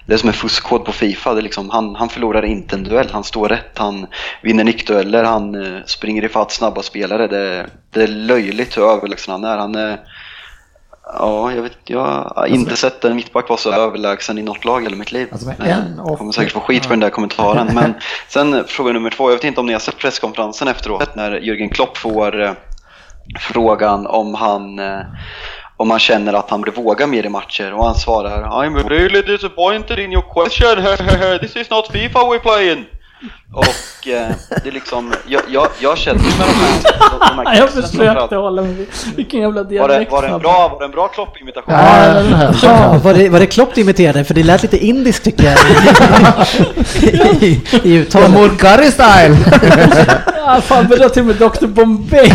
[0.06, 1.34] det är som en fuskkod på Fifa.
[1.34, 4.08] Det är liksom, han, han förlorar inte en duell, han står rätt, han
[4.42, 7.28] vinner nickdueller, han eh, springer ifatt snabba spelare.
[7.28, 9.58] Det, det är löjligt hur överlägsen han är.
[9.58, 10.00] Han är
[11.14, 14.84] Ja, jag vet Jag har inte sett en mittback vara så överlägsen i något lag
[14.84, 15.28] hela mitt liv.
[15.32, 17.70] Alltså en Jag kommer säkert få skit för den där kommentaren.
[17.74, 17.94] Men
[18.28, 19.30] sen fråga nummer två.
[19.30, 22.52] Jag vet inte om ni har sett presskonferensen efteråt när Jürgen Klopp får eh,
[23.40, 25.00] frågan om han eh,
[25.78, 29.22] om han känner att han borde våga mer i matcher och han svarar I'm really
[29.22, 31.40] disappointed in your question.
[31.42, 32.86] This is not Fifa we're playing.
[33.54, 34.28] Och eh,
[34.64, 38.36] det är liksom, jag, jag, jag känner med de här, de, de här Jag försökte
[38.36, 40.12] hålla mig Vilken jävla Var det, dialekt.
[40.12, 41.74] var det en bra, var det en bra Klopp-imitation?
[42.64, 44.24] Ja, var det, var det Klopp du imiterade?
[44.24, 45.58] För det lät lite indiskt tycker jag.
[47.04, 48.32] I, i, i uttalet.
[48.32, 49.38] Murkari style!
[50.50, 52.32] Ja, fan, började till med Dr Bombay.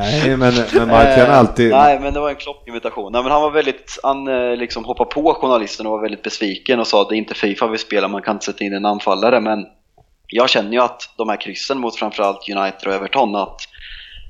[0.00, 1.70] Nej, men, men man kan Eh, alltid...
[1.70, 3.12] Nej, men det var en Klopp-invitation.
[3.12, 6.80] Nej, men han var väldigt, han eh, liksom hoppade på journalisten och var väldigt besviken
[6.80, 8.86] och sa att det är inte Fifa vi spelar, man kan inte sätta in en
[8.86, 9.40] anfallare.
[9.40, 9.66] Men
[10.26, 13.60] jag känner ju att de här kryssen mot framförallt United och Everton, att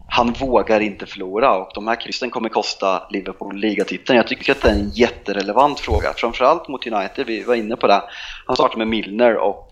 [0.09, 4.17] han vågar inte förlora och de här kryssen kommer kosta Liverpool ligatiteln.
[4.17, 7.87] Jag tycker att det är en jätterelevant fråga, framförallt mot United, vi var inne på
[7.87, 8.03] det.
[8.47, 9.69] Han startar med Milner och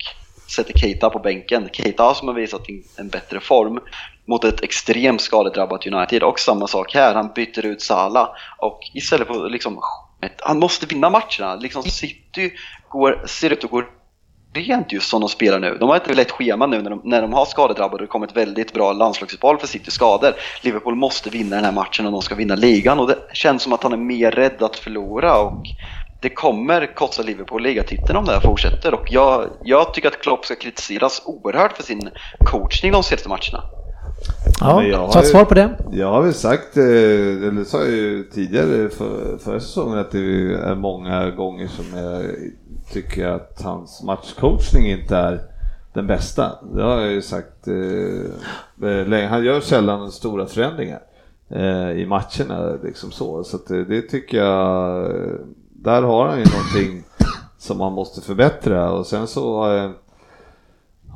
[0.56, 1.68] sätter Keita på bänken.
[1.72, 2.62] Keita som har visat
[2.96, 3.80] en bättre form
[4.28, 8.28] mot ett extremt skadedrabbat United och samma sak här, han byter ut Salah
[8.58, 9.80] och istället för liksom
[10.42, 11.54] han måste vinna matcherna.
[11.54, 12.52] Liksom City
[12.88, 13.82] går, ser ut att gå
[14.54, 15.76] rent just som de spelar nu.
[15.80, 18.26] De har ett lätt schema nu när de, när de har skadedrabbade och det kommer
[18.26, 20.34] ett väldigt bra landslagsuppehåll för City skador.
[20.62, 23.72] Liverpool måste vinna den här matchen om de ska vinna ligan och det känns som
[23.72, 25.62] att han är mer rädd att förlora och
[26.20, 30.44] det kommer kosta Liverpool ligatiteln om det här fortsätter och jag, jag tycker att Klopp
[30.44, 32.10] ska kritiseras oerhört för sin
[32.42, 33.64] coachning de senaste matcherna.
[34.60, 35.78] Ja, jag har så ett svar på det.
[35.92, 36.84] Jag har väl sagt, eh,
[37.48, 42.24] eller sa jag ju tidigare för, förra säsongen att det är många gånger som jag
[42.92, 45.40] tycker att hans matchcoachning inte är
[45.92, 46.52] den bästa.
[46.74, 49.26] Det har jag ju sagt eh, eh, länge.
[49.26, 51.00] Han gör sällan stora förändringar
[51.48, 53.44] eh, i matcherna liksom så.
[53.44, 55.12] Så att det, det tycker jag,
[55.72, 57.04] där har han ju någonting
[57.58, 59.90] som han måste förbättra och sen så eh,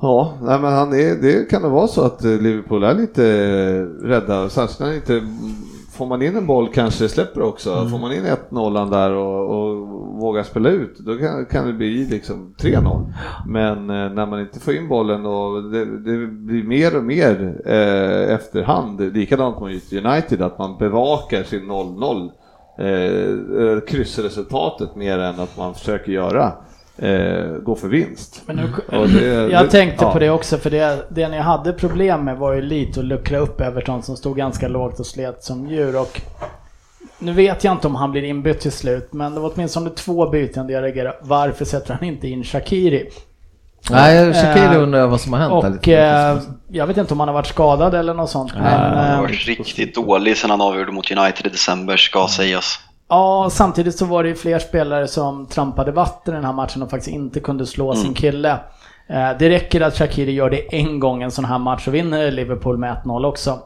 [0.02, 3.26] Ja, nej, men han är, det kan nog vara så att eh, Liverpool är lite
[3.26, 4.48] eh, rädda.
[4.48, 5.22] Särskilt när inte
[5.92, 7.72] får man in en boll kanske släpper också.
[7.72, 7.90] Mm.
[7.90, 9.88] Får man in 1-0 där och, och
[10.20, 13.12] vågar spela ut, då kan, kan det bli liksom 3-0.
[13.46, 17.62] Men eh, när man inte får in bollen och det, det blir mer och mer
[17.66, 22.30] eh, efterhand, likadant mot United, att man bevakar sin 0-0
[22.78, 26.52] eh, kryssresultatet mer än att man försöker göra
[27.02, 28.42] eh, gå för vinst.
[28.46, 30.12] Nu, det, jag det, tänkte ja.
[30.12, 33.38] på det också, för det, det ni hade problem med var ju lite att luckra
[33.38, 36.00] upp Everton som stod ganska lågt och slet som djur.
[36.00, 36.20] Och
[37.18, 40.30] nu vet jag inte om han blir inbytt till slut, men det var åtminstone två
[40.30, 41.16] byten där jag reagerade.
[41.20, 43.10] Varför sätter han inte in Shakiri?
[43.90, 45.78] Nej, Shakiri undrar jag vad som har hänt.
[45.78, 46.38] Och eh,
[46.68, 48.54] jag vet inte om han har varit skadad eller något sånt.
[48.54, 52.78] Men, han har varit riktigt dålig sen han avgjorde mot United i december, ska sägas.
[53.12, 56.82] Ja, samtidigt så var det ju fler spelare som trampade vatten i den här matchen
[56.82, 58.04] och faktiskt inte kunde slå mm.
[58.04, 58.50] sin kille.
[59.08, 62.30] Eh, det räcker att Shakiri gör det en gång en sån här match och vinner
[62.30, 63.58] Liverpool med 1-0 också.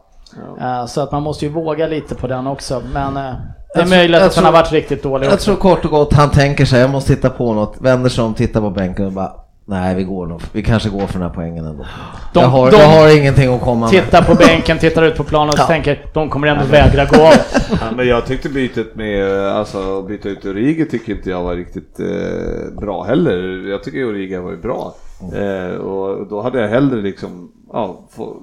[0.58, 0.80] Ja.
[0.80, 2.82] Eh, så att man måste ju våga lite på den också.
[2.92, 3.34] Men eh,
[3.74, 5.44] det är möjligt att han har varit riktigt dålig Jag också.
[5.44, 8.34] tror kort och gott han tänker sig, jag måste titta på något, vänder sig om,
[8.34, 9.32] tittar på bänken och bara
[9.68, 10.40] Nej, vi går nog.
[10.52, 11.86] Vi kanske går för den här poängen ändå.
[12.32, 13.90] De, jag, har, de jag har ingenting att komma med.
[13.90, 15.66] Tittar på bänken, tittar ut på planen och ja.
[15.66, 17.32] tänker de kommer ändå vägra gå av.
[17.70, 22.00] Ja, men jag tyckte bytet med, alltså byta ut Origi tycker inte jag var riktigt
[22.00, 23.68] eh, bra heller.
[23.70, 24.94] Jag tycker Origi var bra.
[25.34, 28.42] Eh, och då hade jag hellre liksom, ja, få,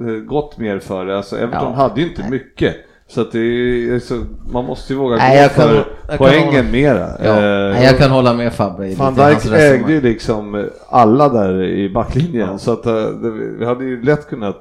[0.00, 1.16] eh, gått mer för det.
[1.16, 1.82] Alltså Everton ja.
[1.82, 2.76] hade ju inte mycket.
[3.10, 5.84] Så att det är, så, man måste ju våga Nej, gå för
[6.16, 7.10] poängen hålla, mera.
[7.24, 8.94] Ja, eh, jag kan hålla med Fabbe.
[8.94, 12.58] Van Dijk ägde ju liksom alla där i backlinjen ja.
[12.58, 14.56] så att eh, det, vi hade ju lätt kunnat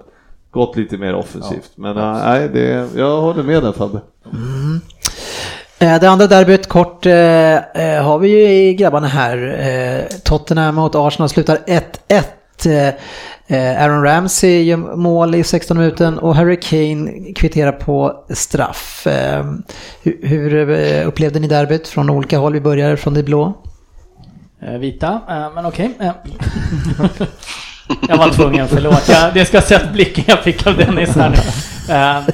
[0.52, 1.72] gått lite mer offensivt.
[1.76, 4.02] Ja, Men äh, nej, det, jag håller med där Fabbe.
[4.34, 4.82] Mm.
[5.80, 7.12] Det andra derbyt kort eh,
[8.04, 9.38] har vi ju i grabbarna här.
[9.60, 11.58] Eh, Tottenham mot Arsenal slutar
[12.58, 12.94] 1-1.
[13.50, 19.08] Eh, Aaron Ramsey gör mål i 16 minuten och Harry Kane kvitterar på straff.
[19.08, 19.46] Eh,
[20.04, 22.54] hur eh, upplevde ni derbyt från olika håll?
[22.54, 23.54] Vi börjar från det blå.
[24.80, 25.22] Vita,
[25.56, 25.92] men okej.
[25.96, 26.10] Okay.
[28.08, 29.10] jag var tvungen, förlåt.
[29.10, 31.36] Jag, det ska ha sett blicken jag fick av Dennis här nu.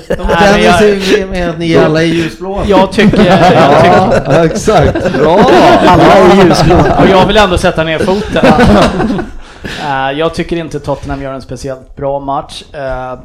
[0.07, 2.65] Dennis är med att ni alla är ljusblåa.
[2.67, 3.25] Jag tycker...
[3.25, 5.13] Jag tycker ja, exakt.
[5.13, 5.39] Bra!
[5.87, 6.97] Alla är ljusblåa.
[7.01, 8.45] Och jag vill ändå sätta ner foten.
[9.65, 12.63] Uh, jag tycker inte Tottenham gör en speciellt bra match.
[12.73, 13.23] Uh,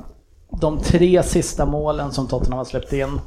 [0.61, 3.21] de tre sista målen som Tottenham har släppt in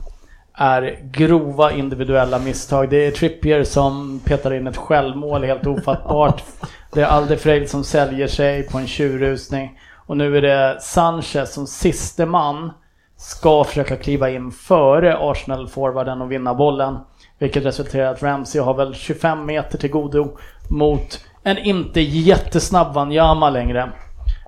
[0.54, 2.90] är grova individuella misstag.
[2.90, 6.44] Det är Trippier som petar in ett självmål helt ofattbart.
[6.94, 9.80] Det är Alderfrejd som säljer sig på en tjurrusning.
[10.06, 12.72] Och nu är det Sanchez som siste man
[13.18, 16.98] ska försöka kliva in före Arsenal-forwarden och vinna bollen.
[17.40, 20.38] Vilket resulterar i att Ramsey har väl 25 meter till godo
[20.70, 23.92] mot en inte jättesnabb Wanyama längre.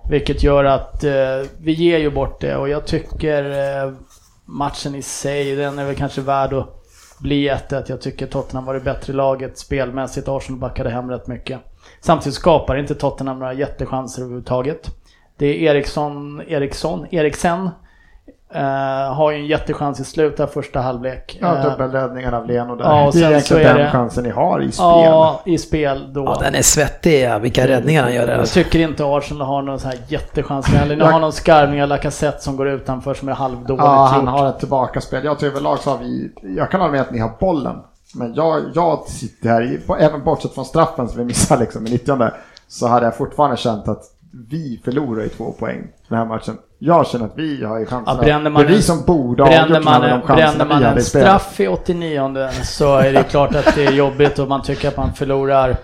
[0.10, 1.12] Vilket gör att eh,
[1.58, 3.94] vi ger ju bort det och jag tycker eh,
[4.46, 6.68] matchen i sig, den är väl kanske värd att
[7.20, 7.84] bli 1-1.
[7.88, 10.28] Jag tycker Tottenham var det bättre laget spelmässigt.
[10.28, 11.60] Arsenal backade hem rätt mycket.
[12.02, 14.90] Samtidigt skapar inte Tottenham några jättechanser överhuvudtaget.
[15.38, 17.70] Det är Eriksson, Eriksson, Eriksen
[18.56, 21.38] Uh, har ju en jättechans i slutet av första halvlek.
[21.42, 22.86] Ja, uh, dubbelräddningen av Leno där.
[22.86, 24.86] Ja, det är egentligen den det, chansen ni har i spel.
[24.86, 26.24] Ja, i spel då.
[26.24, 28.38] Ja, den är svettig, ja, vilka räddningar han gör där.
[28.38, 30.74] Jag tycker inte Arsenal har någon sån här jättechans.
[30.74, 34.28] Eller nu har någon skarvning av Lacazette som går utanför som är halvdåligt Ja, han
[34.28, 35.26] har ett tillbakaspel.
[35.26, 37.76] Jag tror överlag så har vi, jag kan hålla med att ni har bollen.
[38.16, 42.32] Men jag, jag sitter här, även bortsett från straffen som vi missar liksom i 90
[42.68, 44.04] så hade jag fortfarande känt att
[44.50, 46.58] vi förlorar i två poäng den här matchen.
[46.86, 48.16] Jag känner att vi har ju chansen.
[48.18, 51.68] Ja, det är vi som borde ha avgjort man, de Bränner man en straff i
[51.68, 55.78] 89 så är det klart att det är jobbigt och man tycker att man förlorar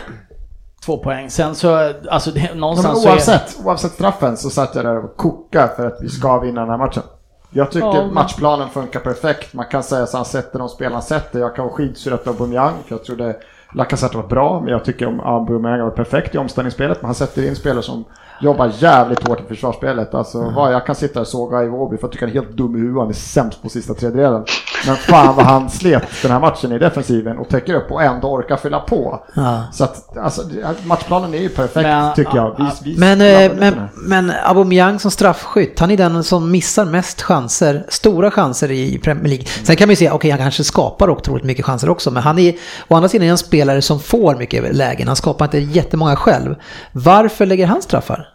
[0.84, 1.30] två poäng.
[1.30, 3.66] Sen så, alltså det, någonstans oavsett, så är...
[3.66, 6.78] oavsett straffen så satt jag där och kokade för att vi ska vinna den här
[6.78, 7.02] matchen.
[7.50, 9.54] Jag tycker ja, matchplanen funkar perfekt.
[9.54, 11.38] Man kan säga att han sätter de spel han sätter.
[11.40, 13.36] Jag kan vara skitsur efter Aubameyang för jag trodde
[13.74, 16.98] Lacazette var bra, men jag tycker om Aubameyang var perfekt i omställningsspelet.
[17.00, 18.04] Men han sätter in spelare som
[18.40, 20.14] jobbar jävligt hårt i försvarsspelet.
[20.14, 20.54] Alltså mm.
[20.54, 22.76] vad jag kan sitta och såga i Vårby för jag tycker han är helt dum
[22.76, 23.00] i huvudet.
[23.00, 24.44] Han är sämst på sista tredjedelen.
[24.86, 28.28] Men fan vad han slet den här matchen i defensiven och täcker upp och ändå
[28.28, 29.24] orkar fylla på.
[29.34, 29.62] Ja.
[29.72, 30.42] Så att alltså,
[30.84, 32.56] matchplanen är ju perfekt men, tycker jag.
[32.58, 37.22] Vi, vi men, eh, men, men Aubameyang som straffskytt, han är den som missar mest
[37.22, 39.46] chanser, stora chanser i Premier League.
[39.64, 42.22] Sen kan man ju säga, okej okay, han kanske skapar otroligt mycket chanser också, men
[42.22, 42.54] han är
[42.88, 45.06] å andra sidan en spelare som får mycket lägen.
[45.06, 46.54] Han skapar inte jättemånga själv.
[46.92, 48.29] Varför lägger han straffar?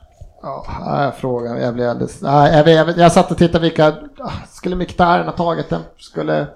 [0.45, 1.61] Ja, frågan.
[1.61, 3.87] Jag, blev alldeles, nej, jag, jag, jag satt och tittade vilka,
[4.19, 5.81] ah, skulle Mkhitaryan ha tagit den?
[5.97, 6.47] Skulle,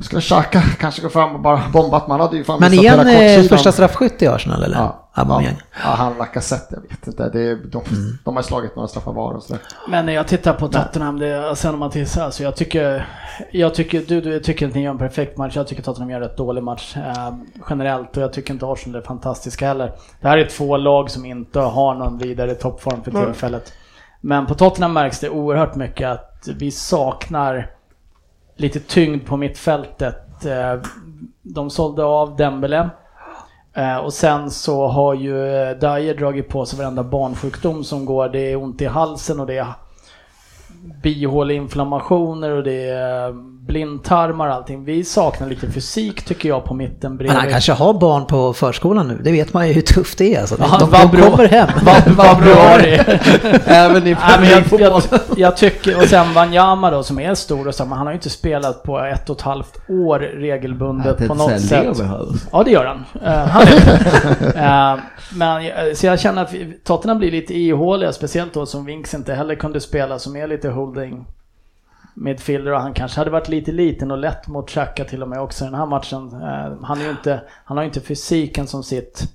[0.00, 2.08] skulle Xhaka kanske gå fram och bara bombat?
[2.08, 4.76] Man hade ju fan Men igen eh, första straffskytt i Arsenal eller?
[4.76, 5.07] Ja.
[5.18, 5.56] Aubameyang.
[5.84, 7.28] Ja, han Lacazette, jag vet inte.
[7.28, 7.82] Det är, de,
[8.24, 9.62] de har slagit några straffar var och sådär.
[9.88, 13.08] Men när jag tittar på Tottenham, det, sen om man tittar, alltså jag tycker,
[13.50, 16.20] jag tycker, du, du tycker att ni gör en perfekt match, jag tycker Tottenham gör
[16.20, 17.34] en rätt dålig match eh,
[17.70, 19.92] generellt och jag tycker inte Arsenal är fantastiska heller.
[20.20, 23.72] Det här är två lag som inte har någon vidare toppform för tillfället.
[24.20, 27.70] Men på Tottenham märks det oerhört mycket att vi saknar
[28.56, 30.44] lite tyngd på mittfältet.
[30.46, 30.80] Eh,
[31.42, 32.90] De sålde av Dembele.
[33.74, 38.28] Eh, och sen så har ju eh, Dyer dragit på sig varenda barnsjukdom som går.
[38.28, 39.66] Det är ont i halsen och det är
[41.02, 43.34] bihåleinflammationer och det är eh,
[43.68, 44.84] blindtarmar och allting.
[44.84, 47.36] Vi saknar lite fysik tycker jag på mitten Men bredvid.
[47.38, 50.40] han kanske har barn på förskolan nu, det vet man ju hur tufft det är.
[50.40, 50.56] Alltså.
[50.60, 51.68] Ja, de, de kommer hem.
[52.16, 53.00] Februari.
[53.66, 55.02] Även i Nej, men jag, jag,
[55.36, 58.16] jag tycker, och sen Wanyama då som är stor och så, men han har ju
[58.16, 61.98] inte spelat på ett och ett halvt år regelbundet på något sätt.
[62.52, 63.04] Ja det gör han.
[63.24, 65.04] Eh, han uh,
[65.34, 66.52] men jag- så jag känner att
[66.84, 70.68] Tottenham blir lite ihåliga, speciellt då som Winks inte heller kunde spela, som är lite
[70.68, 71.26] holding
[72.20, 75.40] midfielder och han kanske hade varit lite liten och lätt mot Xhaka till och med
[75.40, 76.32] också i den här matchen.
[76.32, 79.28] Eh, han, är ju inte, han har ju inte fysiken som sitt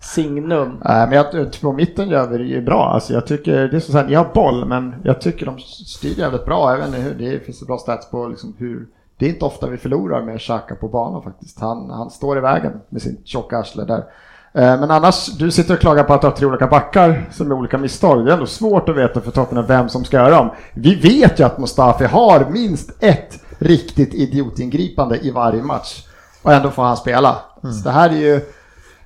[0.00, 0.80] signum.
[0.84, 2.84] Nej, men jag, på mitten gör vi det ju bra.
[2.84, 6.18] Alltså jag tycker, det är så här, ni har boll, men jag tycker de styr
[6.18, 6.70] jävligt bra.
[6.70, 8.86] Jag vet inte hur, det finns det bra stats på liksom hur,
[9.18, 11.60] det är inte ofta vi förlorar med Xhaka på banan faktiskt.
[11.60, 14.04] Han, han står i vägen med sin tjocka arsle där.
[14.52, 17.50] Eh, Men annars, du sitter och klagar på att du har tre olika backar som
[17.50, 18.24] är olika misstag.
[18.24, 20.50] Det är ändå svårt att veta för Tottenham vem som ska göra dem.
[20.74, 26.04] Vi vet ju att Mustafi har minst ett riktigt idiotingripande i varje match.
[26.42, 27.36] Och ändå får han spela.
[27.62, 28.34] Så det här är ju...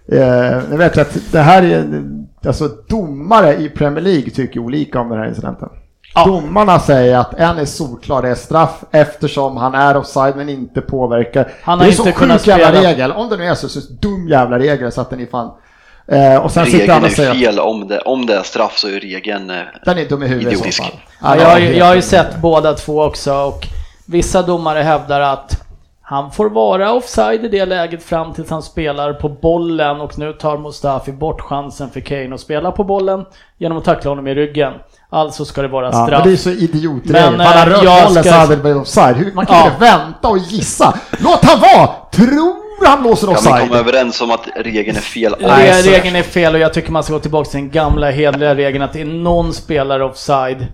[0.09, 2.03] Eh, jag vet att det här är,
[2.47, 5.69] alltså domare i Premier League tycker olika om den här incidenten.
[6.15, 10.81] Domarna säger att en är solklar, det är straff eftersom han är offside men inte
[10.81, 11.53] påverkar.
[11.62, 12.89] Han det har är så inte kunnat sjuk jävla spela.
[12.89, 15.51] regel, om det nu är så, så dum jävla regel så att den är fan...
[16.09, 18.35] Eh, och sen sitter Regeln han är och säger att fel, om det, om det
[18.36, 20.81] är straff så är regeln eh, den är dum i huvudet Idiotisk.
[20.81, 21.01] i så fall.
[21.23, 23.66] Ja, jag, har ju- jag har ju sett båda två också och
[24.07, 25.61] vissa domare hävdar att
[26.03, 30.32] han får vara offside i det läget fram tills han spelar på bollen och nu
[30.32, 33.24] tar Mustafi bort chansen för Kane att spela på bollen
[33.59, 34.73] genom att tackla honom i ryggen.
[35.15, 36.09] Alltså ska det vara Ja, straff.
[36.11, 37.31] men det är så idiotregel.
[37.36, 39.16] Men, Han har rört jag bollen ska- så hade det blivit offside.
[39.16, 39.65] Hur- Man kan Ja.
[39.66, 40.95] inte vänta och gissa.
[41.19, 41.91] Låt han vara!
[42.12, 43.61] Tror han blåser Kan vi offside?
[43.69, 45.35] komma överens om att regeln är fel?
[45.41, 48.55] Så- regeln är fel och jag tycker man ska gå tillbaka till den gamla hedliga
[48.55, 50.66] regeln att är någon spelare offside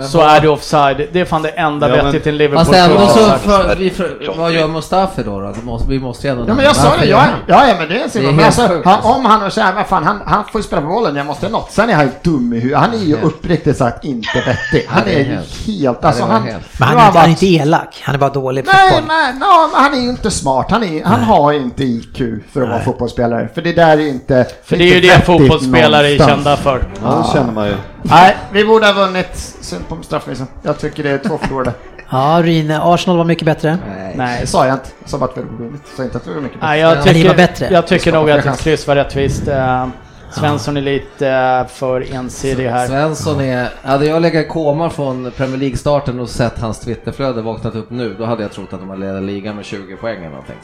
[0.00, 1.08] så är det offside.
[1.12, 3.76] Det är fan det enda Ja, men- vettigt i en liverpool Fast ändå så, för,
[3.76, 5.40] vi, för, vad gör Mustafi då?
[5.40, 5.52] då?
[5.52, 6.44] Det måste, vi måste ju ändå...
[6.48, 7.30] Ja men jag sa det, gör ja, han?
[7.46, 8.34] ja, ja men det är en Det är signal.
[8.34, 10.88] Men alltså, han, om han och säger, vad fan, han, han får ju spela på
[10.88, 11.70] bollen, jag måste ha något.
[11.72, 12.78] Sen är han ju dum i huvudet.
[12.80, 14.86] Han är ju uppriktigt sagt inte vettig.
[14.88, 15.38] Han det är ju
[15.72, 16.42] helt- alltså det han...
[16.42, 18.90] helt- Men han är, inte, han är inte elak, han är bara dålig på Nej,
[18.90, 19.08] fotboll.
[19.08, 20.66] nej, no, men han är ju inte smart.
[20.70, 22.16] Han, är, han har inte IQ
[22.52, 23.48] för att vara fotbollsspelare.
[23.54, 26.84] För det där är inte För det är ju det fotbollsspelare är kända för.
[27.04, 27.74] Ja, det känner man ju.
[28.02, 29.36] Nej, vi borde ha vunnit.
[29.60, 30.46] Synd på straffmissen.
[30.62, 31.72] Jag tycker det är två förlorade.
[32.14, 33.78] Ja, Rine, Arsenal var mycket bättre.
[34.16, 34.40] Nej.
[34.40, 34.88] Det sa jag inte.
[35.00, 35.80] Jag sa bara att vi hade vunnit.
[35.88, 36.68] Jag sa inte att vi var mycket bättre.
[36.68, 37.68] Nej, jag tycker, var bättre.
[37.70, 39.48] jag tycker nog att ett kryss var rättvist.
[39.48, 39.86] Eh,
[40.30, 42.86] Svensson är lite eh, för ensidig här.
[42.86, 43.68] Svensson är...
[43.82, 48.14] Hade jag legat i koma från Premier League-starten och sett hans Twitterflöde vaknat upp nu,
[48.18, 50.56] då hade jag trott att de hade ledat ligan med 20 poäng eller någonting.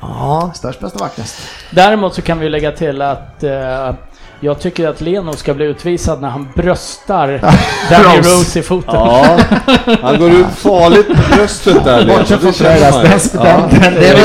[0.00, 1.40] Ja, Störst, bäst och vackrast.
[1.70, 3.94] Däremot så kan vi lägga till att eh,
[4.40, 7.28] jag tycker att Leno ska bli utvisad när han bröstar
[7.90, 8.58] Danny Rose.
[8.58, 8.94] I foten.
[8.94, 9.38] Ja,
[10.02, 12.36] han går ut farligt på bröstet där Leno, det
[13.80, 14.24] Det det,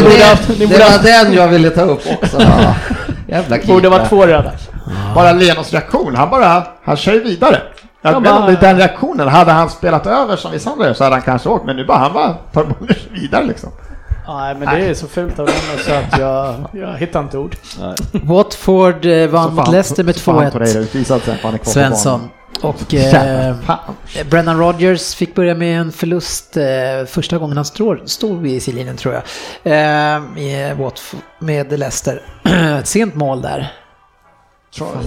[0.49, 2.41] ni det, borde var den jag ville ta upp också.
[2.41, 2.76] Ja.
[3.27, 4.52] Jävla Borde vara två röda.
[5.15, 6.15] Bara Lenos reaktion.
[6.15, 7.61] Han bara, han kör ju vidare.
[8.02, 9.27] Jag bara- det är den reaktionen.
[9.27, 11.65] Hade han spelat över som andra gör så hade han kanske åkt.
[11.65, 13.69] Men nu bara, han bara tar bollen vidare liksom.
[14.28, 17.56] Nej, men det är så fult av Leno så att jag, jag hittar inte ord.
[18.12, 20.84] Watford eh, vann mot Leicester med så fan Torreira 2-1.
[20.84, 22.30] utvisad sen för han är kvar på Svensson.
[22.62, 23.56] Och eh.
[24.30, 26.64] Brennan Rodgers fick börja med en förlust eh,
[27.08, 29.24] första gången han står, stod vid sidlinjen tror jag.
[29.64, 30.22] Eh,
[31.40, 32.22] med, Leicester.
[32.80, 33.74] Ett sent mål där.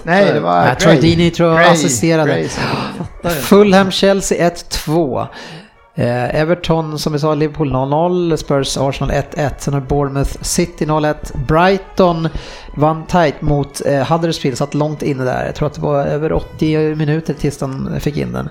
[0.03, 1.73] Nej, det var Nej, Troy Deeney tror jag Gray.
[1.73, 2.49] assisterade.
[3.23, 5.27] Fulham-Chelsea 1-2.
[5.98, 11.14] Eh, Everton som vi sa, Liverpool 0-0, Spurs Arsenal 1-1, sen har Bournemouth City 0-1,
[11.47, 12.28] Brighton
[12.74, 15.47] vann tight mot eh, Huddersfield, satt långt inne där.
[15.47, 18.48] Jag tror att det var över 80 minuter tills de fick in den.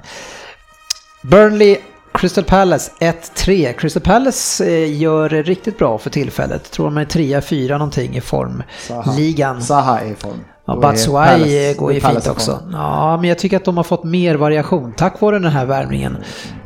[1.21, 1.77] Burnley
[2.13, 3.73] Crystal Palace 1-3.
[3.73, 6.71] Crystal Palace eh, gör det riktigt bra för tillfället.
[6.71, 9.61] Tror de är 3-4 någonting i formligan.
[9.61, 10.39] Zaha är i form.
[10.67, 12.59] Ja, Palace- går ju fint också.
[12.71, 16.17] Ja, men jag tycker att de har fått mer variation tack vare den här värvningen.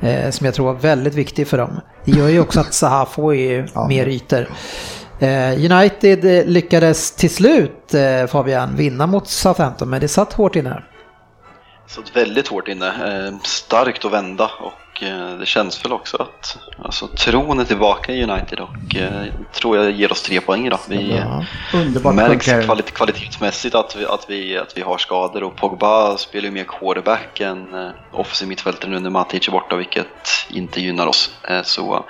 [0.01, 1.81] Eh, som jag tror var väldigt viktig för dem.
[2.05, 3.87] Det gör ju också att Zaha får ju Ja.
[3.87, 4.47] mer ytor.
[5.19, 10.83] Eh, United lyckades till slut, eh, Fabian, vinna mot Southampton, men det satt hårt inne.
[11.87, 12.87] Satt väldigt hårt inne.
[12.87, 14.71] Eh, starkt att vända och
[15.03, 19.77] eh, det känns väl också att alltså, tron är tillbaka i United och eh, tror
[19.77, 20.79] jag ger oss tre poäng idag.
[20.87, 21.23] Vi.
[21.73, 26.45] Underbart märks kvalit kvalitetsmässigt att vi, att, vi, att vi har skador och Pogba spelar
[26.45, 30.07] ju mer quarterback än eh, offensiv mittfältare nu när Matic är borta vilket
[30.49, 31.31] inte gynnar oss.
[31.63, 32.05] Så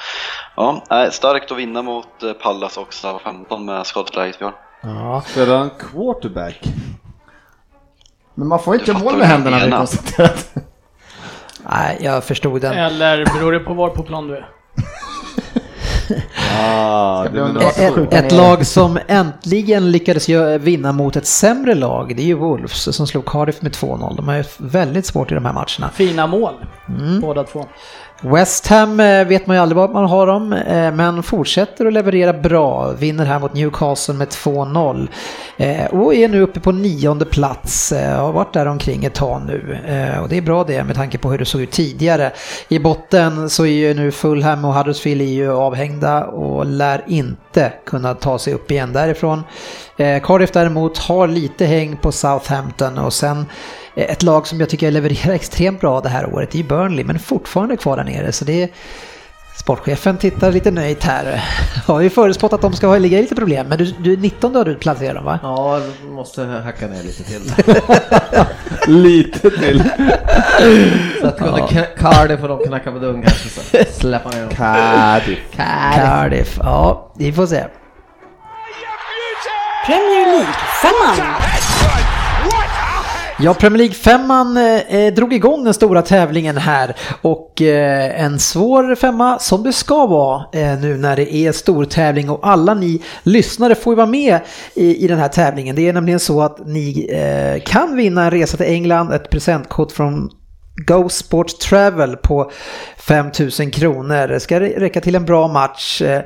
[0.56, 2.08] ja, starkt att vinna mot
[2.42, 4.54] Pallas och Southampton med skadeläget vi har.
[4.82, 5.24] Ja.
[5.28, 6.60] Spelar han quarterback?
[8.36, 10.54] Men man får inte mål med händerna, har vi konstaterat.
[11.72, 12.74] Nej, jag förstod den.
[12.74, 14.50] Eller beror det på var på plan du är?
[16.60, 17.26] Ah,
[17.78, 20.30] Ett, ett lag som äntligen lyckades
[20.60, 24.16] vinna mot ett sämre lag, det är ju Wolves som slog Cardiff med 2-0.
[24.16, 25.90] De har ju väldigt svårt i de här matcherna.
[25.94, 26.54] Fina mål,
[26.90, 27.20] Mm.
[27.22, 27.66] båda två.
[28.22, 31.94] West Ham eh, vet man ju aldrig vad man har dem, eh, men fortsätter att
[31.94, 32.92] leverera bra.
[32.92, 35.08] Vinner här mot Newcastle med 2-0.
[35.58, 37.94] Eh, och är nu uppe på nionde plats.
[38.18, 39.78] Har varit där omkring ett tag nu.
[40.22, 42.32] Och det är bra det med tanke på hur det såg ut tidigare.
[42.68, 47.74] I botten så är ju nu Fulham och Huddersfield är ju avhängda och lär inte
[47.86, 49.44] kunna ta sig upp igen därifrån.
[50.24, 53.46] Cardiff däremot har lite häng på Southampton och sen
[54.06, 57.78] ett lag som jag tycker levererar extremt bra det här året är Burnley men fortfarande
[57.78, 58.70] kvar där nere så det är
[59.60, 61.44] Sportchefen tittar lite nöjt här.
[61.88, 64.56] Har ju förutspått att de ska ha ligga i lite problem men du, du 19
[64.56, 65.40] har du placerat dem va?
[65.44, 67.54] Ja, måste hacka ner lite till.
[68.94, 69.84] Lite till.
[71.22, 73.62] Så att kunde Ca- Cardiff och de knacka på dörren kanske så
[74.00, 74.50] släppa ner dem.
[74.56, 75.40] Cardiff.
[75.96, 77.66] Cardiff, ja vi får se.
[79.86, 81.59] Premier League-femman.
[83.42, 88.96] Ja, Premier League-femman eh, eh, drog igång den stora tävlingen här och eh, en svår
[88.96, 93.02] femma som det ska vara eh, nu när det är stor tävling och alla ni
[93.24, 94.40] lyssnare får ju vara med
[94.74, 95.76] i, i den här tävlingen.
[95.76, 99.92] Det är nämligen så att ni eh, kan vinna en resa till England, ett presentkort
[99.92, 100.30] från
[100.88, 102.52] Go Sport Travel på
[103.10, 104.28] 5000 kronor.
[104.28, 106.02] Det ska räcka till en bra match.
[106.02, 106.22] Eh,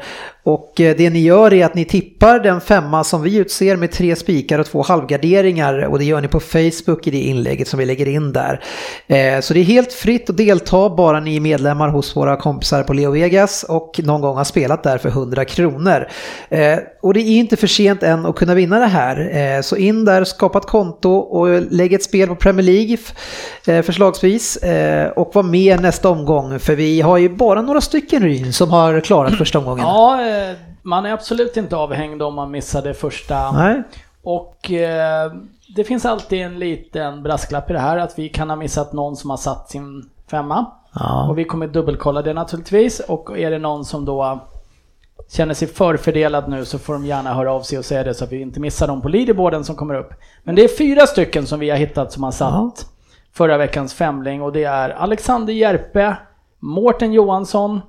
[0.45, 3.91] och eh, det ni gör är att ni tippar den femma som vi utser med
[3.91, 5.81] tre spikar och två halvgarderingar.
[5.81, 8.63] Och det gör ni på Facebook i det inlägget som vi lägger in där.
[9.07, 12.83] Eh, så det är helt fritt att delta bara ni är medlemmar hos våra kompisar
[12.83, 16.07] på Leo Vegas och någon gång har spelat där för 100 kronor.
[17.01, 19.61] Och det är inte för sent än att kunna vinna det här.
[19.61, 22.97] Så in där, skapa ett konto och lägg ett spel på Premier League
[23.83, 24.57] förslagsvis
[25.15, 26.59] och var med nästa omgång.
[26.59, 29.85] För vi har ju bara några stycken Ryn som har klarat första omgången.
[29.85, 33.51] Ja, eh, man är absolut inte avhängd om man missade första.
[33.51, 33.83] Nej.
[34.23, 35.31] Och eh,
[35.75, 39.15] det finns alltid en liten brasklapp i det här att vi kan ha missat någon
[39.15, 40.65] som har satt sin femma.
[40.95, 41.27] Ja.
[41.29, 42.99] Och vi kommer dubbelkolla det naturligtvis.
[42.99, 44.39] Och är det någon som då
[45.31, 48.23] känner sig förfördelad nu så får de gärna höra av sig och säga det så
[48.23, 50.13] att vi inte missar dem på leaderboarden som kommer upp.
[50.43, 52.71] Men det är fyra stycken som vi har hittat som har satt Ja.
[53.33, 56.17] förra veckans femling och det är Alexander Järpe,
[56.63, 57.81] Mårten Johansson,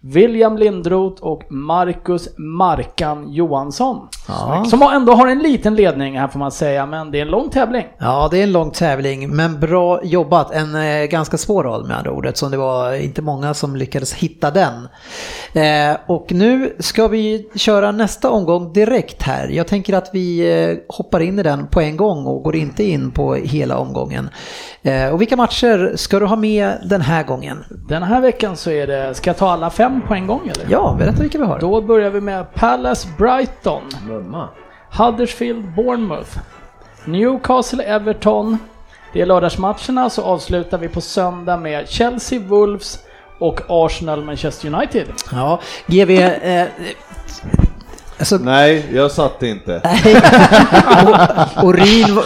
[0.00, 4.08] William Lindroth och Marcus Markan Johansson.
[4.28, 4.64] Ja.
[4.70, 7.50] Som ändå har en liten ledning här får man säga, men det är en lång
[7.50, 7.86] tävling.
[7.98, 10.52] Ja, det är en lång tävling, men bra jobbat.
[10.52, 14.12] En eh, ganska svår roll med andra ord, eftersom det var inte många som lyckades
[14.14, 14.88] hitta den.
[15.52, 19.48] Eh, och nu ska vi köra nästa omgång direkt här.
[19.48, 22.84] Jag tänker att vi eh, hoppar in i den på en gång och går inte
[22.84, 24.30] in på hela omgången.
[24.82, 27.64] Eh, och vilka matcher ska du ha med den här gången?
[27.88, 30.66] Den här veckan så är det, ska jag ta alla fem på en gång eller?
[30.68, 31.58] Ja, berätta vilka vi har.
[31.58, 34.48] Då börjar vi med Palace Brighton, Mumma.
[34.90, 36.38] Huddersfield Bournemouth,
[37.04, 38.58] Newcastle Everton.
[39.12, 42.98] Det är lördagsmatcherna så avslutar vi på söndag med Chelsea Wolves
[43.38, 45.06] och Arsenal Manchester United.
[45.32, 46.10] Ja, GV...
[46.10, 46.66] Eh,
[48.18, 49.74] alltså, Nej, jag satt inte.
[51.62, 51.74] och, och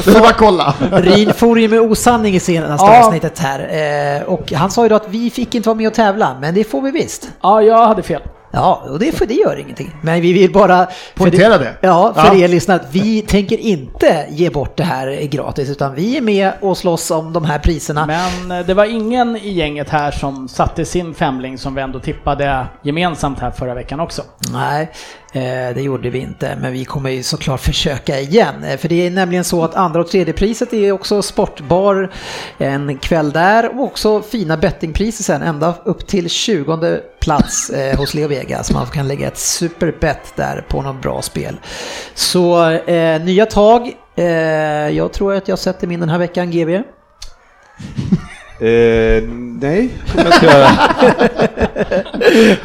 [0.02, 0.74] får bara kolla.
[0.92, 3.04] Rin for ju med osanning i senaste Ja.
[3.06, 4.16] avsnittet här.
[4.18, 6.54] Eh, och han sa ju då att vi fick inte vara med och tävla, men
[6.54, 7.30] det får vi visst.
[7.42, 8.22] Ja, jag hade fel.
[8.54, 9.90] Ja, och det, för det gör ingenting.
[10.02, 10.86] Men vi vill bara...
[10.86, 11.74] för Poängtera det.
[11.80, 12.34] Ja, för Ja.
[12.44, 16.52] er lyssnare, att vi tänker inte ge bort det här gratis, utan vi är med
[16.60, 18.06] och slåss om de här priserna.
[18.06, 22.00] Men eh, det var ingen i gänget här som satte sin femling som vi ändå
[22.00, 24.22] tippade gemensamt här förra veckan också.
[24.52, 24.90] Nej,
[25.34, 28.64] Eh, det gjorde vi inte, men vi kommer ju såklart försöka igen.
[28.64, 32.12] Eh, För det är nämligen så att andra och tredje priset är också sportbar
[32.58, 38.14] en kväll där och också fina bettingpriser sen ända upp till 20 plats eh, hos
[38.14, 38.72] Leo Vegas.
[38.72, 41.60] Man kan lägga ett superbett där på något bra spel.
[42.14, 43.92] Så eh, nya tag.
[44.16, 44.24] Eh,
[44.88, 46.82] jag tror att jag sätter min den här veckan, GB.
[48.66, 49.22] Eh,
[49.60, 50.68] nej, kommer jag inte göra.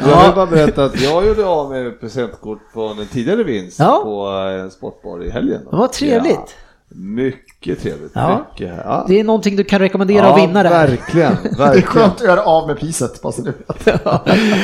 [0.00, 4.00] Jag vill bara berätta att jag gjorde av med presentkort på en tidigare vinst Ja.
[4.04, 5.60] på en sportbar i helgen.
[5.70, 6.34] Var trevligt.
[6.36, 6.46] Ja,
[6.88, 8.12] mycket trevligt.
[8.14, 8.44] Ja.
[8.52, 9.04] Mycket, ja.
[9.08, 10.70] Det är någonting du kan rekommendera att vinna där.
[10.88, 11.86] Verkligen, Det är verkligen.
[11.88, 13.22] skönt att göra av med priset.
[13.22, 14.00] Bara vet.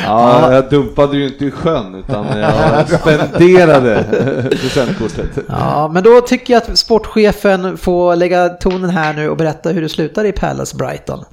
[0.05, 4.05] Ja, jag dumpade ju inte i sjön utan jag spenderade
[4.51, 5.45] presentkortet.
[5.49, 9.83] Ja, men då tycker jag att sportchefen får lägga tonen här nu och berätta hur
[9.83, 11.25] det slutar i Palace Brighton.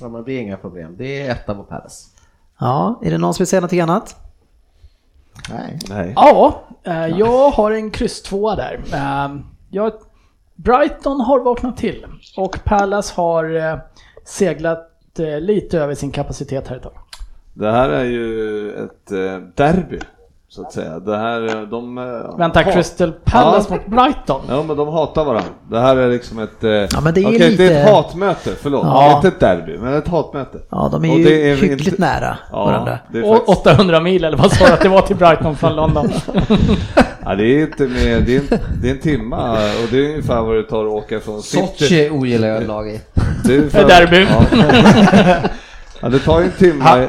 [0.00, 0.94] Ja, men det är inga problem.
[0.98, 2.04] Det är etta på Palace.
[2.60, 4.16] Ja, är det någon som vill säga någonting annat?
[5.50, 5.78] Nej.
[5.88, 6.12] Nej.
[6.16, 8.80] Ja, eh, jag har en kryss tvåa där.
[8.92, 9.36] Eh,
[9.70, 9.92] Jag,
[10.56, 12.06] Brighton har vaknat till
[12.36, 13.78] och Palace har eh,
[14.24, 16.98] seglat eh, lite över sin kapacitet här ett tag.
[17.54, 20.00] Det här är ju ett eh, derby,
[20.56, 20.98] så att säga.
[20.98, 21.98] Det här, de...
[21.98, 23.76] eh, Vänta, hat- Crystal Palace Ja.
[23.76, 24.40] mot Brighton.
[24.48, 25.50] Ja, men de hatar varandra.
[25.70, 26.64] Det här är liksom ett...
[26.64, 28.84] eh, Ja, men det är okej, lite- det är ett hatmöte, förlåt.
[28.86, 29.16] Ja.
[29.16, 30.58] Inte ett derby, men ett hatmöte.
[30.70, 32.98] Ja, de är Och ju det är hyggligt inte- nära varandra.
[33.06, 35.16] Ja, det är Och faktiskt, 800 mil eller vad sa du att det var till
[35.16, 36.10] Brighton från London?
[37.24, 40.10] ja, det är inte med, det är en, det är en timma och det är
[40.10, 41.66] ungefär vad det tar att åka från City.
[41.66, 43.00] Sochi ogillar jag lag i.
[43.44, 44.26] Det är ungefär- Derby.
[44.30, 45.36] Ja.
[46.00, 47.06] ja, det tar ju en timme.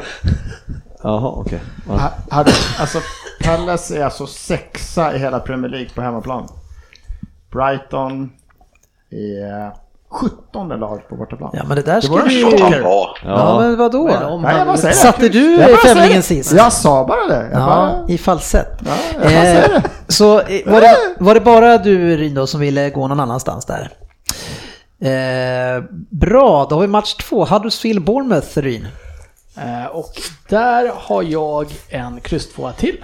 [1.04, 1.60] Jaha, okej.
[1.90, 1.94] Ja.
[1.94, 3.00] Ha- Hade, alltså,
[3.44, 6.48] Palace är alltså sexa i hela Premier League på hemmaplan.
[7.52, 8.32] Brighton
[9.12, 9.72] är
[10.10, 11.50] sjuttonde lag på bortaplan.
[11.54, 12.78] Ja, men det där Det var skulle en ju...
[12.88, 14.06] Ja, Ja, men vadå?
[14.06, 14.96] Men om Nej, jag.
[14.96, 16.22] Satte du det.
[16.22, 16.52] sist?
[16.54, 17.50] Jag sa bara det.
[17.52, 18.80] Jag Ja, bara, i falsett.
[18.86, 19.84] ja, jag bara säger det.
[20.14, 23.90] så eh, var det, var det bara du Rino som ville gå någon annanstans där?
[25.00, 27.46] Eh, bra, då har vi match två.
[27.46, 28.88] Huddersfield Bournemouth Ryn.
[29.58, 30.12] Eh, Och
[30.50, 32.98] där har jag en kryss tvåa till.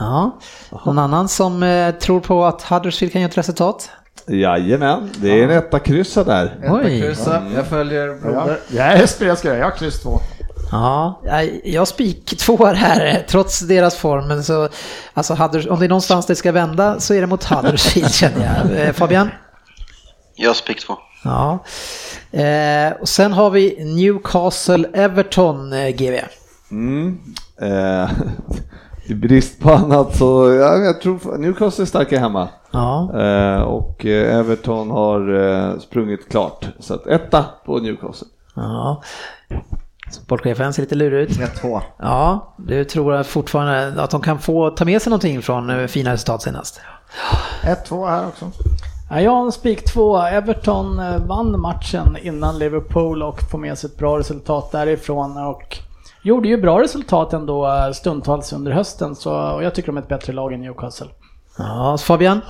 [0.00, 0.38] Ja.
[0.86, 3.90] Någon annan som eh, tror på att Huddersfield kan göra ett resultat?
[4.28, 6.58] Jajamän, det är en etta kryssa där.
[6.62, 7.00] etta Oj.
[7.00, 7.42] kryssa.
[7.54, 8.58] Jag följer Ja, broder.
[8.68, 10.18] jag är spelskare, jag har kryss två.
[10.72, 14.28] Ja, jag- jag spik tvåar här eh, trots deras form.
[14.28, 14.68] Men så,
[15.14, 15.32] alltså
[15.70, 18.86] om det är någonstans det ska vända så är det mot Huddersfield känner jag.
[18.86, 19.30] Eh, Fabian?
[20.36, 20.94] jag spick två.
[21.24, 21.58] Ja.
[22.38, 26.18] Eh, och sen har vi Newcastle-Everton eh, GV.
[26.70, 27.18] Mm.
[27.62, 28.10] Eh,
[29.10, 32.48] I brist på annat så, ja, jag tror Newcastle är starka hemma.
[32.70, 33.20] Ja.
[33.20, 36.66] Eh, och eh, Everton har eh, sprungit klart.
[36.78, 38.28] Så att etta på Newcastle.
[38.54, 39.02] ja.
[40.10, 41.30] Sportchefen ser lite lurig ut.
[41.38, 41.80] 1-2.
[41.98, 46.12] Ja, du tror fortfarande att de kan få ta med sig någonting från eh, fina
[46.12, 46.80] resultat senast?
[47.62, 48.50] 1-2 här också.
[49.10, 50.30] Ja, Jag har en spik tvåa.
[50.30, 55.36] Everton vann matchen innan Liverpool och får med sig ett bra resultat därifrån.
[55.36, 55.78] Och
[56.22, 59.14] gjorde ju bra resultat ändå eh, stundtals under hösten.
[59.14, 61.06] Så, och jag tycker de är ett bättre lag än Newcastle.
[61.58, 62.40] Ja, Fabian?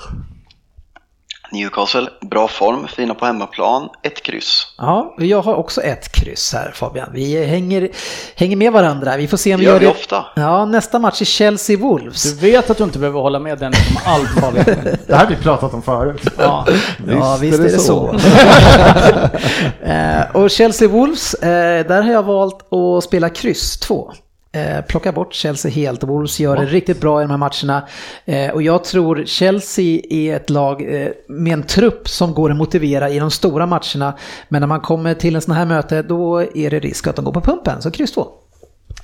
[1.52, 4.66] Newcastle, bra form, fina på hemmaplan, ett kryss.
[4.78, 7.08] Ja, jag har också ett kryss här Fabian.
[7.12, 7.88] Vi hänger,
[8.34, 9.16] hänger med varandra.
[9.16, 9.86] Vi får se om vi Gör gör det.
[9.88, 10.24] ofta.
[10.36, 12.24] Ja, nästa match är Chelsea-Wolves.
[12.40, 14.64] Du vet att du inte behöver hålla med den om allt Fabian.
[15.06, 16.22] Det här har vi pratat om förut.
[16.38, 16.66] Ja.
[17.08, 18.06] Ja, Visst visst är är det det så.
[19.82, 24.12] eh, och Chelsea-Wolves, eh, där har jag valt att spela kryss 2.
[24.52, 26.02] Eh, plocka bort Chelsea helt.
[26.02, 27.88] Wolves gör det riktigt bra i de här matcherna.
[28.24, 32.56] Eh, och jag tror Chelsea är ett lag eh, med en trupp som går att
[32.56, 34.18] motivera i de stora matcherna.
[34.48, 37.24] Men när man kommer till en sån här möte då är det risk att de
[37.24, 37.82] går på pumpen.
[37.82, 38.26] Så kryss 2.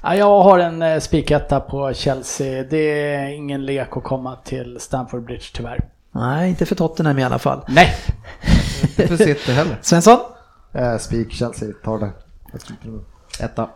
[0.03, 2.63] Ja, jag har en eh, spiketta på Chelsea.
[2.71, 5.85] Det är ingen lek att komma till Stamford Bridge tyvärr.
[6.13, 7.65] Nej, inte för Tottenham i alla fall.
[7.69, 7.95] Nej!
[8.83, 9.79] Inte för City heller.
[9.83, 10.19] Svensson?
[10.73, 12.11] Eh, Spik Chelsea, tar det.
[13.45, 13.69] Etta.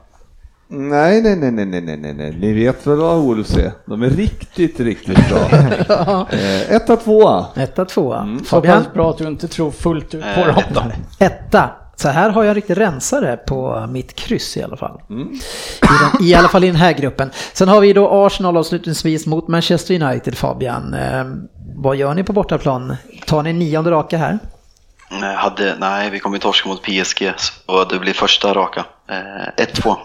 [0.72, 2.36] Nej, nej, nej, nej, nej, nej, nej.
[2.40, 3.72] Ni vet väl vad Wolves är?
[3.86, 5.38] De är riktigt, riktigt bra.
[6.30, 7.47] eh, etta, tvåa.
[7.56, 8.20] Etta, tvåa.
[8.20, 8.38] Mm.
[8.38, 8.84] Så Fabian?
[8.84, 10.82] pass bra att du inte tror fullt ut på Eh, dem då.
[11.18, 11.70] Etta.
[11.97, 15.01] Så här har jag en riktig rensare på mitt kryss i alla fall.
[15.10, 15.28] Mm.
[15.32, 15.38] I,
[15.82, 17.30] den, I alla fall i den här gruppen.
[17.52, 20.94] Sen har vi då Arsenal avslutningsvis mot Manchester United, Fabian.
[20.94, 21.24] Eh,
[21.76, 22.97] vad gör ni på bortaplan?
[23.26, 24.38] Tar ni nionde raka här?
[25.20, 28.84] Nej, hade, nej, vi kommer torska mot PSG, så det blir första raka.
[29.09, 29.97] Eh, 1-2.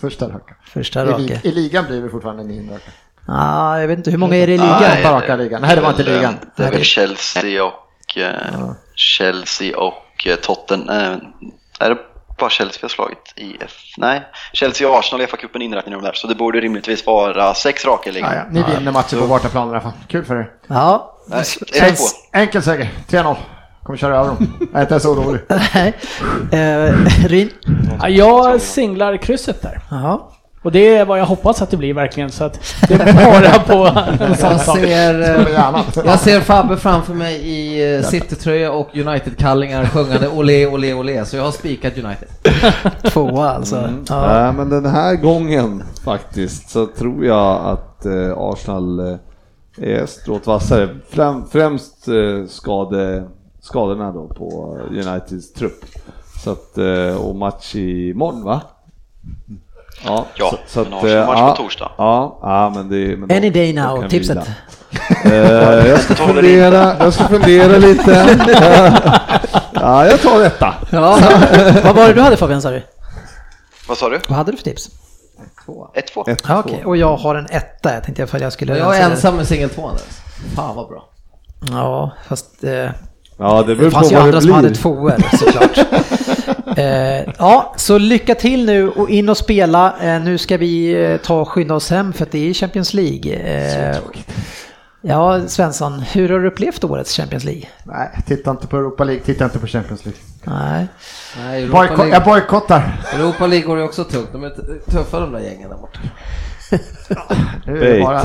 [0.00, 0.54] Första raka.
[0.64, 1.18] Första I, raka.
[1.18, 2.90] lig- I ligan blir vi fortfarande nio raka.
[3.26, 4.76] Ah, jag vet inte, hur många är det i ligan?
[5.00, 5.62] Åtta raka ligan.
[5.62, 6.34] Nej, det var inte ligan.
[6.56, 10.88] Det är väl Chelsea och eh, Chelsea och eh, Tottenham.
[10.88, 11.96] Eh, är det
[12.38, 13.72] bara Chelsea vi har slagit i F?
[13.98, 14.22] Nej,
[14.52, 18.10] Chelsea och Arsenal i FA-cupen inräknar de där, så det borde rimligtvis vara sex raka
[18.10, 18.32] i ligan.
[18.34, 18.44] Ja, ja.
[18.50, 19.92] Ni vinner matchen på bortaplan i alla fall.
[20.08, 20.50] Kul för er.
[20.66, 21.44] Ja, Nej,
[21.80, 21.96] En, 1-2.
[22.32, 22.90] enkel seger.
[23.08, 23.36] 3-0.
[23.88, 24.46] Kommer köra över dem.
[24.72, 25.40] Jag är inte ens orolig.
[25.74, 25.94] nej.
[26.52, 26.94] Eh,
[27.28, 27.50] Ryn?
[28.00, 29.80] Ja, jag singlar krysset där.
[29.90, 30.20] Jaha.
[30.62, 33.58] Och det är vad jag hoppas att det blir verkligen, så att det är bara
[33.58, 34.78] på en sån Jag sak.
[34.78, 40.94] ser, eh, jag ser Fabbe framför mig i eh, City-tröja och United-kallingar sjungande olé, olé,
[40.94, 42.28] olé, så jag har spikat United.
[43.12, 43.76] Tvåa alltså.
[43.76, 44.04] Mm.
[44.08, 44.26] Ja.
[44.42, 49.18] Nej, men den här gången faktiskt så tror jag att eh, Arsenal
[49.80, 50.88] är strået vassare.
[51.10, 53.24] Främ, främst eh, skade,
[53.68, 55.84] skadorna då på Uniteds trupp.
[56.44, 58.60] Så att, eh, och match imorgon va?
[60.04, 61.90] Ja, Ja, så, så men att, Arsenal eh, match ja, på torsdag.
[61.98, 64.36] Ja, ja men det men Any day now, tipset.
[64.36, 64.44] vila.
[65.24, 68.10] Eh, jag ska fundera, jag ska fundera lite.
[69.72, 70.74] ja, jag tar detta.
[70.90, 71.18] Ja.
[71.84, 72.82] Vad var det du hade Fabian sa du?
[73.88, 74.20] Vad sa du?
[74.28, 74.90] Vad hade du för tips?
[75.66, 75.88] 1-2.
[75.94, 76.54] Ett, Ja, två.
[76.54, 76.84] okej.
[76.84, 78.78] Och jag har en etta, jag tänkte att jag skulle...
[78.78, 80.02] Jag är ensam med singel 2 Anders.
[80.54, 81.08] Fan vad bra.
[81.70, 82.64] Ja, fast...
[82.64, 82.90] Eh,
[83.38, 85.78] Ja, det det beror på fanns ju vad andra det som hade tvåor såklart.
[86.78, 89.94] eh, ja, så lycka till nu och in och spela.
[90.00, 92.94] Eh, nu ska vi eh, ta och skynda oss hem för att det är Champions
[92.94, 93.32] League.
[93.32, 93.96] Eh,
[95.00, 97.64] ja, Svensson, hur har du upplevt årets Champions League?
[97.84, 100.20] Nej, titta inte på Europa League, titta inte på Champions League.
[100.44, 100.86] Nej.
[101.38, 103.00] Nej, Boyko- jag bojkottar.
[103.14, 104.28] Europa League går ju också tungt.
[104.32, 104.50] De är
[104.90, 106.00] tuffa de där gängen där borta.
[108.04, 108.22] Bara...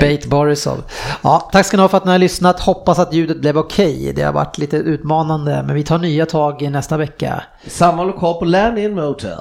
[0.00, 0.82] Bait Borisov.
[1.22, 2.60] Ja, tack ska ni ha för att ni har lyssnat.
[2.60, 4.12] Hoppas att ljudet blev okej.
[4.16, 7.42] Det har varit lite utmanande, men vi tar nya tag i nästa vecka.
[7.66, 9.38] Samma lokal på Land In Motel.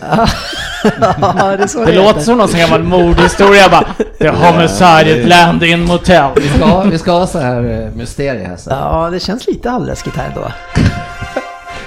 [0.00, 3.86] ja, det Det låter som någon gammal mordhistoria bara.
[4.18, 6.30] The homicide land in motel.
[6.36, 8.78] Vi ska, ha- vi ska ha så här eh, mysterie här sen.
[8.78, 10.52] Ja, det känns lite halvläskigt här ändå.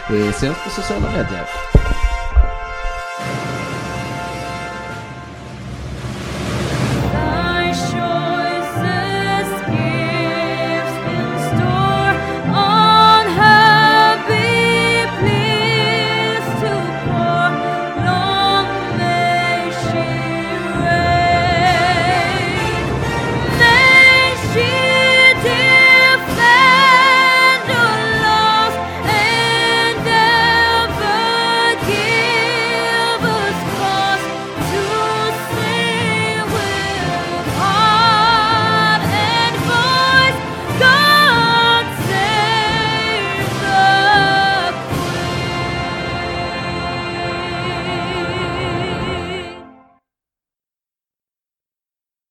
[0.09, 1.45] Vi syns på sociala medier.